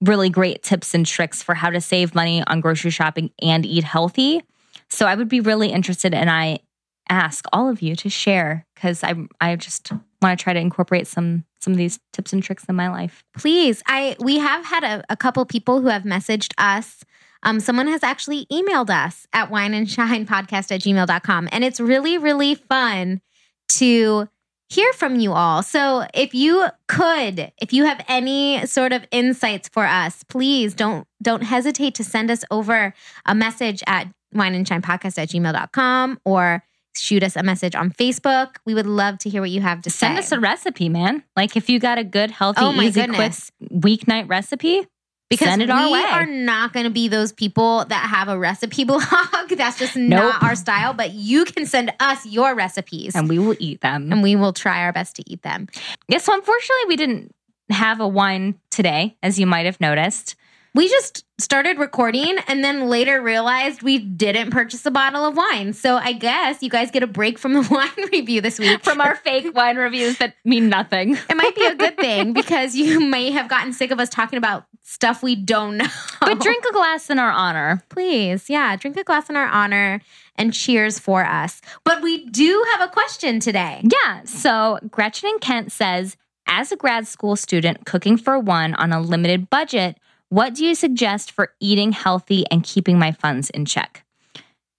really 0.00 0.30
great 0.30 0.62
tips 0.62 0.94
and 0.94 1.04
tricks 1.06 1.42
for 1.42 1.54
how 1.54 1.70
to 1.70 1.80
save 1.80 2.14
money 2.14 2.42
on 2.46 2.60
grocery 2.60 2.90
shopping 2.90 3.30
and 3.42 3.64
eat 3.64 3.84
healthy. 3.84 4.42
So 4.88 5.06
I 5.06 5.14
would 5.14 5.28
be 5.28 5.40
really 5.40 5.68
interested, 5.68 6.14
and 6.14 6.30
I 6.30 6.60
ask 7.08 7.44
all 7.52 7.68
of 7.68 7.82
you 7.82 7.96
to 7.96 8.08
share 8.08 8.66
because 8.74 9.02
I 9.02 9.14
I 9.40 9.56
just 9.56 9.92
want 10.22 10.38
to 10.38 10.42
try 10.42 10.52
to 10.52 10.60
incorporate 10.60 11.06
some 11.06 11.44
some 11.60 11.72
of 11.72 11.78
these 11.78 11.98
tips 12.12 12.32
and 12.32 12.42
tricks 12.42 12.64
in 12.68 12.76
my 12.76 12.88
life. 12.88 13.24
Please. 13.36 13.82
I 13.86 14.16
we 14.20 14.38
have 14.38 14.64
had 14.64 14.84
a, 14.84 15.04
a 15.08 15.16
couple 15.16 15.44
people 15.46 15.80
who 15.80 15.88
have 15.88 16.02
messaged 16.02 16.52
us. 16.58 17.04
Um, 17.42 17.60
someone 17.60 17.86
has 17.88 18.02
actually 18.02 18.46
emailed 18.46 18.90
us 18.90 19.26
at 19.32 19.50
wine 19.50 19.74
and 19.74 19.88
shine 19.90 20.26
podcast 20.26 20.72
at 20.72 20.80
gmail.com. 20.80 21.48
And 21.52 21.64
it's 21.64 21.78
really, 21.78 22.18
really 22.18 22.54
fun 22.54 23.20
to 23.68 24.28
hear 24.68 24.92
from 24.94 25.20
you 25.20 25.32
all. 25.32 25.62
So 25.62 26.06
if 26.12 26.34
you 26.34 26.66
could, 26.88 27.52
if 27.60 27.72
you 27.72 27.84
have 27.84 28.04
any 28.08 28.66
sort 28.66 28.92
of 28.92 29.06
insights 29.10 29.68
for 29.68 29.84
us, 29.84 30.24
please 30.24 30.74
don't 30.74 31.06
don't 31.22 31.42
hesitate 31.42 31.94
to 31.96 32.04
send 32.04 32.30
us 32.30 32.44
over 32.50 32.94
a 33.26 33.34
message 33.34 33.82
at 33.86 34.08
wine 34.32 34.54
and 34.54 34.66
shine 34.66 34.82
podcast 34.82 35.18
at 35.18 35.28
gmail.com 35.28 36.20
or 36.24 36.62
shoot 36.98 37.22
us 37.22 37.36
a 37.36 37.42
message 37.42 37.74
on 37.74 37.90
Facebook. 37.90 38.56
We 38.64 38.74
would 38.74 38.86
love 38.86 39.18
to 39.18 39.28
hear 39.30 39.40
what 39.40 39.50
you 39.50 39.60
have 39.60 39.82
to 39.82 39.90
say. 39.90 40.06
Send 40.06 40.14
say. 40.16 40.18
us 40.20 40.32
a 40.32 40.40
recipe, 40.40 40.88
man. 40.88 41.22
Like 41.36 41.56
if 41.56 41.68
you 41.68 41.78
got 41.78 41.98
a 41.98 42.04
good, 42.04 42.30
healthy, 42.30 42.60
Oh 42.62 42.72
easy, 42.80 43.00
goodness. 43.00 43.50
quick 43.60 43.70
weeknight 43.82 44.28
recipe, 44.28 44.86
because 45.28 45.48
send 45.48 45.62
it 45.62 45.70
our 45.70 45.86
we 45.86 45.92
way. 45.92 46.02
are 46.04 46.26
not 46.26 46.72
going 46.72 46.84
to 46.84 46.90
be 46.90 47.08
those 47.08 47.32
people 47.32 47.84
that 47.86 48.08
have 48.08 48.28
a 48.28 48.38
recipe 48.38 48.84
blog. 48.90 49.02
That's 49.50 49.78
just 49.78 49.96
Nope. 49.96 50.22
not 50.34 50.42
our 50.42 50.54
style. 50.54 50.92
But 50.94 51.12
you 51.14 51.44
can 51.44 51.66
send 51.66 51.92
us 52.00 52.24
your 52.26 52.54
recipes, 52.54 53.14
and 53.14 53.28
we 53.28 53.38
will 53.38 53.56
eat 53.58 53.80
them. 53.80 54.12
and 54.12 54.22
we 54.22 54.36
will 54.36 54.52
try 54.52 54.82
our 54.84 54.92
best 54.92 55.16
to 55.16 55.24
eat 55.30 55.42
them. 55.42 55.68
Yeah, 56.08 56.18
so 56.18 56.32
unfortunately, 56.34 56.84
we 56.88 56.96
didn't 56.96 57.34
have 57.70 57.98
a 58.00 58.06
wine 58.06 58.54
today, 58.70 59.16
as 59.22 59.38
you 59.40 59.46
might 59.46 59.66
have 59.66 59.80
noticed. 59.80 60.36
We 60.76 60.90
just 60.90 61.24
started 61.38 61.78
recording, 61.78 62.36
and 62.48 62.62
then 62.62 62.90
later 62.90 63.22
realized 63.22 63.82
we 63.82 63.96
didn't 63.96 64.50
purchase 64.50 64.84
a 64.84 64.90
bottle 64.90 65.24
of 65.24 65.34
wine. 65.34 65.72
So 65.72 65.96
I 65.96 66.12
guess 66.12 66.62
you 66.62 66.68
guys 66.68 66.90
get 66.90 67.02
a 67.02 67.06
break 67.06 67.38
from 67.38 67.54
the 67.54 67.62
wine 67.70 68.10
review 68.12 68.42
this 68.42 68.58
week. 68.58 68.84
From 68.84 69.00
our 69.00 69.16
fake 69.16 69.54
wine 69.54 69.78
reviews 69.78 70.18
that 70.18 70.34
mean 70.44 70.68
nothing. 70.68 71.14
it 71.30 71.34
might 71.34 71.54
be 71.54 71.64
a 71.64 71.74
good 71.74 71.96
thing 71.96 72.34
because 72.34 72.76
you 72.76 73.00
may 73.08 73.30
have 73.30 73.48
gotten 73.48 73.72
sick 73.72 73.90
of 73.90 73.98
us 73.98 74.10
talking 74.10 74.36
about 74.36 74.66
stuff 74.82 75.22
we 75.22 75.34
don't 75.34 75.78
know. 75.78 75.86
But 76.20 76.40
drink 76.40 76.62
a 76.68 76.72
glass 76.74 77.08
in 77.08 77.18
our 77.18 77.30
honor. 77.30 77.82
please. 77.88 78.50
Yeah, 78.50 78.76
drink 78.76 78.98
a 78.98 79.04
glass 79.04 79.30
in 79.30 79.36
our 79.36 79.48
honor 79.48 80.02
and 80.36 80.52
cheers 80.52 80.98
for 80.98 81.24
us. 81.24 81.62
But 81.84 82.02
we 82.02 82.26
do 82.26 82.62
have 82.72 82.86
a 82.86 82.92
question 82.92 83.40
today. 83.40 83.80
Yeah. 83.82 84.24
So 84.24 84.78
Gretchen 84.90 85.30
and 85.30 85.40
Kent 85.40 85.72
says, 85.72 86.18
as 86.46 86.70
a 86.70 86.76
grad 86.76 87.06
school 87.06 87.34
student 87.34 87.86
cooking 87.86 88.18
for 88.18 88.38
one 88.38 88.74
on 88.74 88.92
a 88.92 89.00
limited 89.00 89.48
budget, 89.48 89.96
what 90.28 90.54
do 90.54 90.64
you 90.64 90.74
suggest 90.74 91.30
for 91.32 91.52
eating 91.60 91.92
healthy 91.92 92.44
and 92.50 92.62
keeping 92.64 92.98
my 92.98 93.12
funds 93.12 93.50
in 93.50 93.64
check? 93.64 94.04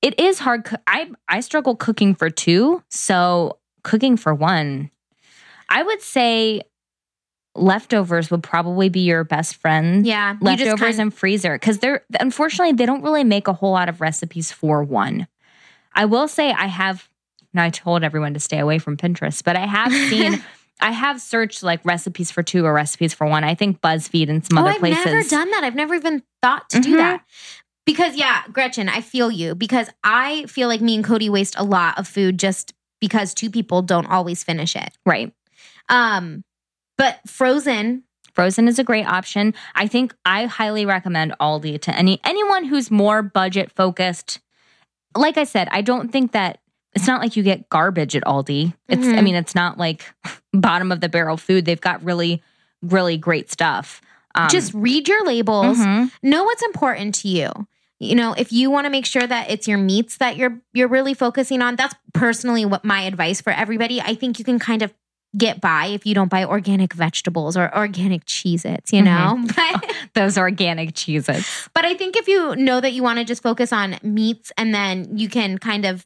It 0.01 0.19
is 0.19 0.39
hard. 0.39 0.67
I 0.85 1.09
I 1.27 1.39
struggle 1.39 1.75
cooking 1.75 2.13
for 2.15 2.29
two, 2.29 2.83
so 2.89 3.57
cooking 3.83 4.17
for 4.17 4.33
one, 4.33 4.91
I 5.69 5.81
would 5.83 6.01
say 6.01 6.61
leftovers 7.55 8.29
would 8.29 8.43
probably 8.43 8.89
be 8.89 8.99
your 8.99 9.23
best 9.23 9.55
friend. 9.55 10.05
Yeah, 10.05 10.35
leftovers 10.41 10.79
kind- 10.79 10.99
and 10.99 11.13
freezer 11.13 11.55
because 11.55 11.79
they're 11.79 12.03
unfortunately 12.19 12.73
they 12.73 12.85
don't 12.85 13.01
really 13.01 13.23
make 13.23 13.47
a 13.47 13.53
whole 13.53 13.71
lot 13.71 13.89
of 13.89 13.99
recipes 14.01 14.51
for 14.51 14.83
one. 14.83 15.27
I 15.93 16.05
will 16.05 16.27
say 16.27 16.51
I 16.51 16.67
have. 16.67 17.09
Now 17.53 17.63
I 17.63 17.69
told 17.71 18.03
everyone 18.03 18.35
to 18.35 18.39
stay 18.39 18.59
away 18.59 18.77
from 18.77 18.97
Pinterest, 18.97 19.43
but 19.43 19.55
I 19.55 19.65
have 19.65 19.91
seen. 19.91 20.43
I 20.79 20.91
have 20.91 21.19
searched 21.21 21.63
like 21.63 21.83
recipes 21.83 22.29
for 22.31 22.43
two 22.43 22.65
or 22.65 22.73
recipes 22.73 23.13
for 23.13 23.25
one. 23.27 23.43
I 23.43 23.55
think 23.55 23.81
BuzzFeed 23.81 24.29
and 24.29 24.45
some 24.45 24.57
oh, 24.57 24.61
other 24.61 24.71
I've 24.71 24.79
places. 24.79 25.05
never 25.05 25.23
done 25.23 25.51
that. 25.51 25.63
I've 25.63 25.75
never 25.75 25.95
even 25.95 26.23
thought 26.41 26.69
to 26.69 26.79
do 26.79 26.93
Mhm. 26.93 26.97
that. 26.97 27.23
Because 27.85 28.15
yeah, 28.15 28.43
Gretchen, 28.51 28.89
I 28.89 29.01
feel 29.01 29.31
you 29.31 29.55
because 29.55 29.89
I 30.03 30.45
feel 30.45 30.67
like 30.67 30.81
me 30.81 30.95
and 30.95 31.03
Cody 31.05 31.29
waste 31.29 31.55
a 31.57 31.63
lot 31.63 31.97
of 31.97 32.07
food 32.07 32.37
just 32.37 32.73
because 32.99 33.33
two 33.33 33.49
people 33.49 33.81
don't 33.81 34.05
always 34.07 34.43
finish 34.43 34.75
it. 34.75 34.89
right. 35.05 35.31
Um, 35.89 36.43
but 36.97 37.19
frozen, 37.27 38.03
Frozen 38.33 38.67
is 38.67 38.77
a 38.77 38.83
great 38.83 39.07
option. 39.07 39.53
I 39.73 39.87
think 39.87 40.13
I 40.25 40.45
highly 40.45 40.85
recommend 40.85 41.33
Aldi 41.41 41.81
to 41.81 41.95
any 41.95 42.19
anyone 42.23 42.65
who's 42.65 42.91
more 42.91 43.23
budget 43.23 43.71
focused. 43.71 44.39
like 45.15 45.37
I 45.37 45.43
said, 45.45 45.67
I 45.71 45.81
don't 45.81 46.11
think 46.11 46.33
that 46.33 46.59
it's 46.97 47.07
not 47.07 47.21
like 47.21 47.35
you 47.35 47.43
get 47.43 47.69
garbage 47.69 48.15
at 48.15 48.23
Aldi. 48.23 48.73
It's 48.89 49.05
I 49.07 49.11
Mhm. 49.11 49.23
mean, 49.23 49.35
it's 49.35 49.55
not 49.55 49.77
like 49.77 50.03
bottom 50.53 50.91
of 50.91 50.99
the 51.01 51.09
barrel 51.09 51.37
food. 51.37 51.65
They've 51.65 51.79
got 51.79 52.03
really, 52.03 52.41
really 52.81 53.17
great 53.17 53.51
stuff. 53.51 54.01
Um, 54.35 54.49
Just 54.49 54.73
read 54.73 55.07
your 55.07 55.25
labels. 55.25 55.77
mhm. 55.77 56.11
know 56.21 56.43
what's 56.43 56.61
important 56.63 57.15
to 57.15 57.27
you 57.27 57.49
you 57.99 58.13
know 58.13 58.33
if 58.37 58.51
you 58.53 58.69
want 58.69 58.85
to 58.85 58.91
make 58.91 59.05
sure 59.07 59.25
that 59.25 59.49
it's 59.49 59.67
your 59.67 59.79
meats 59.79 60.17
that 60.17 60.37
you're 60.37 60.59
you're 60.73 60.87
really 60.87 61.15
focusing 61.15 61.63
on 61.63 61.75
that's 61.75 61.95
personally 62.13 62.63
what 62.63 62.85
my 62.85 63.01
advice 63.01 63.41
for 63.41 63.49
everybody 63.51 63.99
i 63.99 64.13
think 64.13 64.37
you 64.37 64.45
can 64.45 64.59
kind 64.59 64.83
of 64.83 64.93
get 65.35 65.59
by 65.59 65.87
if 65.87 66.05
you 66.05 66.13
don't 66.13 66.29
buy 66.29 66.45
organic 66.45 66.93
vegetables 66.93 67.57
or 67.57 67.75
organic 67.75 68.23
cheez-its 68.25 68.93
you 68.93 69.01
know 69.01 69.43
but, 69.55 69.91
those 70.13 70.37
organic 70.37 70.93
cheeses. 70.93 71.67
but 71.73 71.85
i 71.85 71.95
think 71.95 72.15
if 72.15 72.27
you 72.27 72.55
know 72.57 72.79
that 72.79 72.93
you 72.93 73.01
want 73.01 73.17
to 73.17 73.25
just 73.25 73.41
focus 73.41 73.73
on 73.73 73.97
meats 74.03 74.51
and 74.57 74.75
then 74.75 75.17
you 75.17 75.27
can 75.27 75.57
kind 75.57 75.83
of 75.83 76.05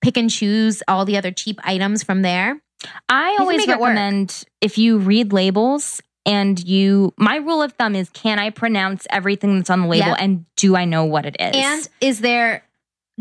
pick 0.00 0.16
and 0.16 0.30
choose 0.30 0.82
all 0.88 1.04
the 1.04 1.16
other 1.16 1.30
cheap 1.30 1.58
items 1.64 2.02
from 2.02 2.22
there 2.22 2.60
I 3.08 3.36
always 3.40 3.58
make 3.58 3.68
it 3.68 3.80
work. 3.80 3.88
recommend 3.88 4.44
if 4.60 4.76
you 4.78 4.98
read 4.98 5.32
labels 5.32 6.00
and 6.26 6.62
you, 6.62 7.14
my 7.16 7.36
rule 7.36 7.62
of 7.62 7.72
thumb 7.72 7.94
is 7.96 8.10
can 8.10 8.38
I 8.38 8.50
pronounce 8.50 9.06
everything 9.10 9.56
that's 9.56 9.70
on 9.70 9.80
the 9.82 9.86
label 9.88 10.08
Yep. 10.08 10.16
and 10.20 10.44
do 10.56 10.76
I 10.76 10.84
know 10.84 11.04
what 11.04 11.24
it 11.24 11.36
is? 11.40 11.52
and 11.54 11.88
is 12.00 12.20
there 12.20 12.64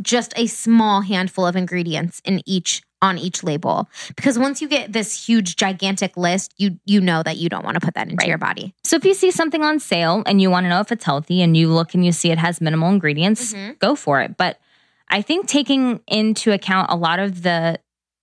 just 0.01 0.33
a 0.37 0.47
small 0.47 1.01
handful 1.01 1.47
of 1.47 1.55
ingredients 1.55 2.21
in 2.25 2.41
each 2.45 2.81
on 3.01 3.17
each 3.17 3.43
label 3.43 3.87
because 4.15 4.37
once 4.37 4.61
you 4.61 4.67
get 4.67 4.91
this 4.91 5.25
huge 5.27 5.55
gigantic 5.55 6.17
list 6.17 6.53
you 6.57 6.77
you 6.85 6.99
know 6.99 7.23
that 7.23 7.37
you 7.37 7.47
don't 7.47 7.63
want 7.63 7.75
to 7.75 7.79
put 7.79 7.93
that 7.93 8.07
into 8.09 8.17
Right. 8.21 8.27
your 8.27 8.37
body 8.37 8.73
so 8.83 8.95
if 8.97 9.05
you 9.05 9.13
see 9.13 9.31
something 9.31 9.63
on 9.63 9.79
sale 9.79 10.21
and 10.25 10.41
you 10.41 10.49
want 10.51 10.65
to 10.65 10.69
know 10.69 10.79
if 10.81 10.91
it's 10.91 11.05
healthy 11.05 11.41
and 11.41 11.55
you 11.55 11.69
look 11.69 11.93
and 11.93 12.05
you 12.05 12.11
see 12.11 12.29
it 12.31 12.37
has 12.39 12.59
minimal 12.59 12.89
ingredients, 12.89 13.53
Mhm. 13.53 13.79
go 13.79 13.95
for 13.95 14.21
it. 14.21 14.35
But 14.37 14.59
I 15.09 15.21
think 15.21 15.47
taking 15.47 16.01
into 16.07 16.51
account 16.51 16.87
a 16.89 16.95
lot 16.95 17.19
of 17.19 17.43
the 17.43 17.79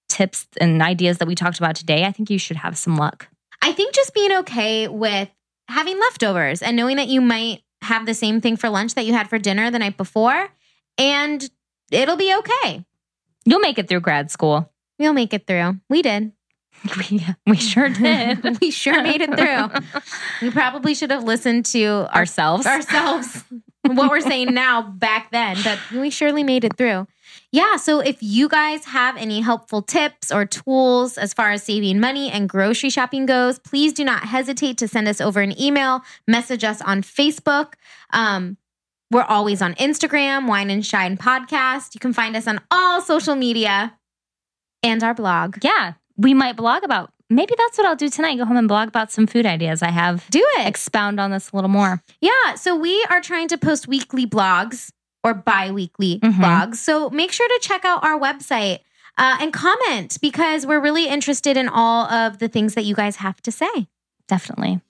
tips 0.08 0.46
and 0.60 0.82
ideas 0.82 1.18
that 1.18 1.28
we 1.28 1.34
talked 1.34 1.58
about 1.58 1.74
today, 1.76 2.04
I 2.04 2.12
think 2.12 2.28
you 2.30 2.38
should 2.38 2.56
have 2.58 2.76
some 2.76 2.96
luck. 2.96 3.28
i 3.62 3.72
think 3.72 3.94
just 3.94 4.12
being 4.12 4.32
okay 4.32 4.88
with 4.88 5.28
having 5.68 5.98
leftovers 5.98 6.60
and 6.62 6.76
knowing 6.76 6.96
that 6.96 7.08
you 7.08 7.20
might 7.20 7.62
have 7.82 8.04
the 8.06 8.12
same 8.14 8.40
thing 8.40 8.56
for 8.56 8.68
lunch 8.68 8.94
that 8.94 9.06
you 9.06 9.12
had 9.14 9.28
for 9.30 9.38
dinner 9.38 9.70
the 9.70 9.78
night 9.78 9.96
before 9.96 10.48
and 10.98 11.48
it'll 11.90 12.16
be 12.16 12.34
okay 12.34 12.84
You'll 13.44 13.58
make 13.60 13.76
it 13.78 13.88
through 13.88 14.00
grad 14.00 14.30
school. 14.30 14.70
You'll 14.98 15.14
make 15.14 15.32
it 15.32 15.46
through 15.46 15.80
we 15.88 16.02
did 16.02 16.32
we, 17.10 17.24
we 17.46 17.56
sure 17.56 17.88
did. 18.04 18.60
we 18.60 18.70
sure 18.70 19.02
made 19.02 19.20
it 19.22 19.32
through 19.38 19.82
we 20.42 20.50
probably 20.50 20.94
should 20.94 21.10
have 21.10 21.24
listened 21.24 21.64
to 21.66 21.84
our 22.10 22.22
Ourselves. 22.26 22.66
ourselves 22.66 23.44
what 23.82 24.10
we're 24.10 24.20
saying 24.20 24.54
now 24.54 24.82
back 24.82 25.30
then, 25.30 25.56
but 25.64 25.78
we 25.92 26.10
surely 26.10 26.42
made 26.44 26.64
it 26.64 26.76
through. 26.76 27.06
Yeah. 27.50 27.76
So 27.76 28.00
if 28.00 28.18
you 28.22 28.48
guys 28.48 28.84
have 28.86 29.16
any 29.16 29.40
helpful 29.40 29.82
tips 29.82 30.30
or 30.30 30.44
tools 30.46 31.18
as 31.18 31.34
far 31.34 31.50
as 31.50 31.62
saving 31.62 32.00
money 32.00 32.30
and 32.30 32.48
grocery 32.48 32.90
shopping 32.90 33.26
goes, 33.26 33.58
please 33.58 33.92
do 33.92 34.04
not 34.04 34.24
hesitate 34.24 34.78
to 34.78 34.88
send 34.88 35.08
us 35.08 35.20
over 35.20 35.40
an 35.40 35.60
email, 35.60 36.02
message 36.26 36.64
us 36.64 36.80
on 36.82 37.02
Facebook. 37.02 37.74
Um, 38.10 38.56
we're 39.10 39.22
always 39.22 39.60
on 39.60 39.74
Instagram, 39.74 40.48
Wine 40.48 40.70
and 40.70 40.84
Shine 40.84 41.18
Podcast. 41.18 41.94
You 41.94 42.00
can 42.00 42.14
find 42.14 42.34
us 42.34 42.46
on 42.46 42.60
all 42.70 43.02
social 43.02 43.34
media 43.34 43.98
and 44.82 45.02
our 45.02 45.14
blog. 45.14 45.58
yeah, 45.62 45.94
we 46.16 46.34
might 46.34 46.56
blog 46.56 46.82
about. 46.84 47.12
Maybe 47.34 47.54
that's 47.56 47.78
what 47.78 47.86
I'll 47.86 47.96
do 47.96 48.08
tonight. 48.08 48.36
Go 48.36 48.44
home 48.44 48.56
and 48.56 48.68
blog 48.68 48.88
about 48.88 49.10
some 49.10 49.26
food 49.26 49.46
ideas 49.46 49.82
I 49.82 49.90
have. 49.90 50.28
Do 50.30 50.44
it. 50.58 50.66
Expound 50.66 51.18
on 51.18 51.30
this 51.30 51.50
a 51.50 51.56
little 51.56 51.70
more. 51.70 52.02
Yeah, 52.20 52.54
so 52.56 52.76
we 52.76 53.04
are 53.10 53.20
trying 53.20 53.48
to 53.48 53.58
post 53.58 53.88
weekly 53.88 54.26
blogs 54.26 54.90
or 55.24 55.34
bi 55.34 55.70
weekly 55.70 56.18
Mhm. 56.20 56.34
blogs. 56.34 56.76
So 56.76 57.08
make 57.10 57.32
sure 57.32 57.48
to 57.48 57.58
check 57.62 57.84
out 57.84 58.04
our 58.04 58.18
website 58.18 58.80
uh, 59.18 59.36
and 59.40 59.52
comment 59.52 60.18
because 60.20 60.66
we're 60.66 60.80
really 60.80 61.06
interested 61.06 61.56
in 61.56 61.68
all 61.68 62.06
of 62.06 62.38
the 62.38 62.48
things 62.48 62.74
that 62.74 62.84
you 62.84 62.94
guys 62.94 63.16
have 63.16 63.40
to 63.42 63.52
say. 63.52 63.86
Definitely. 64.26 64.80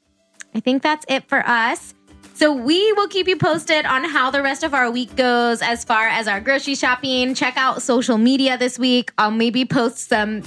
I 0.55 0.61
think 0.61 0.83
that's 0.83 1.05
it 1.09 1.29
for 1.29 1.47
us. 1.47 1.95
So 2.35 2.53
we 2.53 2.93
will 2.95 3.09
keep 3.09 3.29
you 3.29 3.37
posted 3.37 3.85
on 3.85 4.05
how 4.05 4.31
the 4.31 4.43
rest 4.43 4.63
of 4.63 4.75
our 4.75 4.91
week 4.91 5.17
goes 5.17 5.61
as 5.61 5.85
far 5.85 6.09
as 6.09 6.27
our 6.29 6.41
grocery 6.41 6.75
shopping. 6.75 7.35
Check 7.35 7.57
out 7.57 7.83
social 7.83 8.17
media 8.17 8.57
this 8.57 8.79
week. 8.79 9.13
I'll 9.19 9.31
maybe 9.31 9.65
post 9.65 10.09
some 10.09 10.43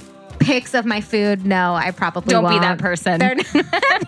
pics 0.46 0.74
of 0.74 0.86
my 0.86 1.00
food. 1.00 1.44
No, 1.44 1.74
I 1.74 1.90
probably 1.90 2.30
Don't 2.30 2.44
be 2.44 2.50
won't. 2.50 2.62
that 2.62 2.78
person. 2.78 3.18
They're, 3.18 3.34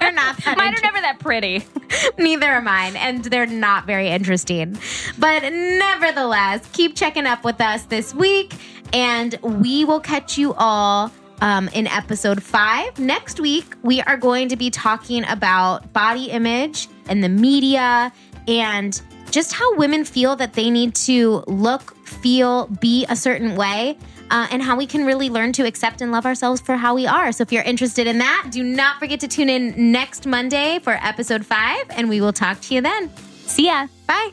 they're 0.00 0.12
not 0.12 0.36
that 0.44 0.54
Mine 0.56 0.72
are 0.74 0.80
never 0.82 1.00
that 1.00 1.18
pretty. 1.18 1.64
Neither 2.18 2.46
are 2.46 2.62
mine, 2.62 2.94
and 2.96 3.24
they're 3.24 3.46
not 3.46 3.86
very 3.86 4.08
interesting. 4.08 4.78
But 5.18 5.42
nevertheless, 5.52 6.66
keep 6.72 6.94
checking 6.94 7.26
up 7.26 7.42
with 7.44 7.60
us 7.60 7.82
this 7.84 8.14
week, 8.14 8.54
and 8.92 9.36
we 9.42 9.84
will 9.84 10.00
catch 10.00 10.38
you 10.38 10.54
all 10.54 11.10
um, 11.40 11.68
in 11.68 11.88
episode 11.88 12.40
five. 12.42 12.98
Next 13.00 13.40
week, 13.40 13.74
we 13.82 14.00
are 14.02 14.16
going 14.16 14.48
to 14.48 14.56
be 14.56 14.70
talking 14.70 15.24
about 15.28 15.92
body 15.92 16.30
image 16.30 16.88
and 17.08 17.22
the 17.22 17.28
media 17.28 18.12
and 18.46 19.00
just 19.30 19.52
how 19.52 19.74
women 19.76 20.04
feel 20.04 20.36
that 20.36 20.54
they 20.54 20.70
need 20.70 20.94
to 20.94 21.42
look, 21.48 21.96
feel, 22.06 22.66
be 22.80 23.06
a 23.08 23.16
certain 23.16 23.56
way. 23.56 23.98
Uh, 24.30 24.46
and 24.50 24.62
how 24.62 24.76
we 24.76 24.86
can 24.86 25.04
really 25.04 25.30
learn 25.30 25.52
to 25.52 25.66
accept 25.66 26.00
and 26.00 26.12
love 26.12 26.26
ourselves 26.26 26.60
for 26.60 26.76
how 26.76 26.94
we 26.94 27.06
are. 27.06 27.32
So, 27.32 27.42
if 27.42 27.52
you're 27.52 27.62
interested 27.62 28.06
in 28.06 28.18
that, 28.18 28.48
do 28.50 28.62
not 28.62 28.98
forget 28.98 29.20
to 29.20 29.28
tune 29.28 29.48
in 29.48 29.92
next 29.92 30.26
Monday 30.26 30.78
for 30.80 30.98
episode 31.02 31.44
five, 31.44 31.84
and 31.90 32.08
we 32.08 32.20
will 32.20 32.32
talk 32.32 32.60
to 32.62 32.74
you 32.74 32.80
then. 32.80 33.10
See 33.46 33.66
ya. 33.66 33.86
Bye. 34.06 34.32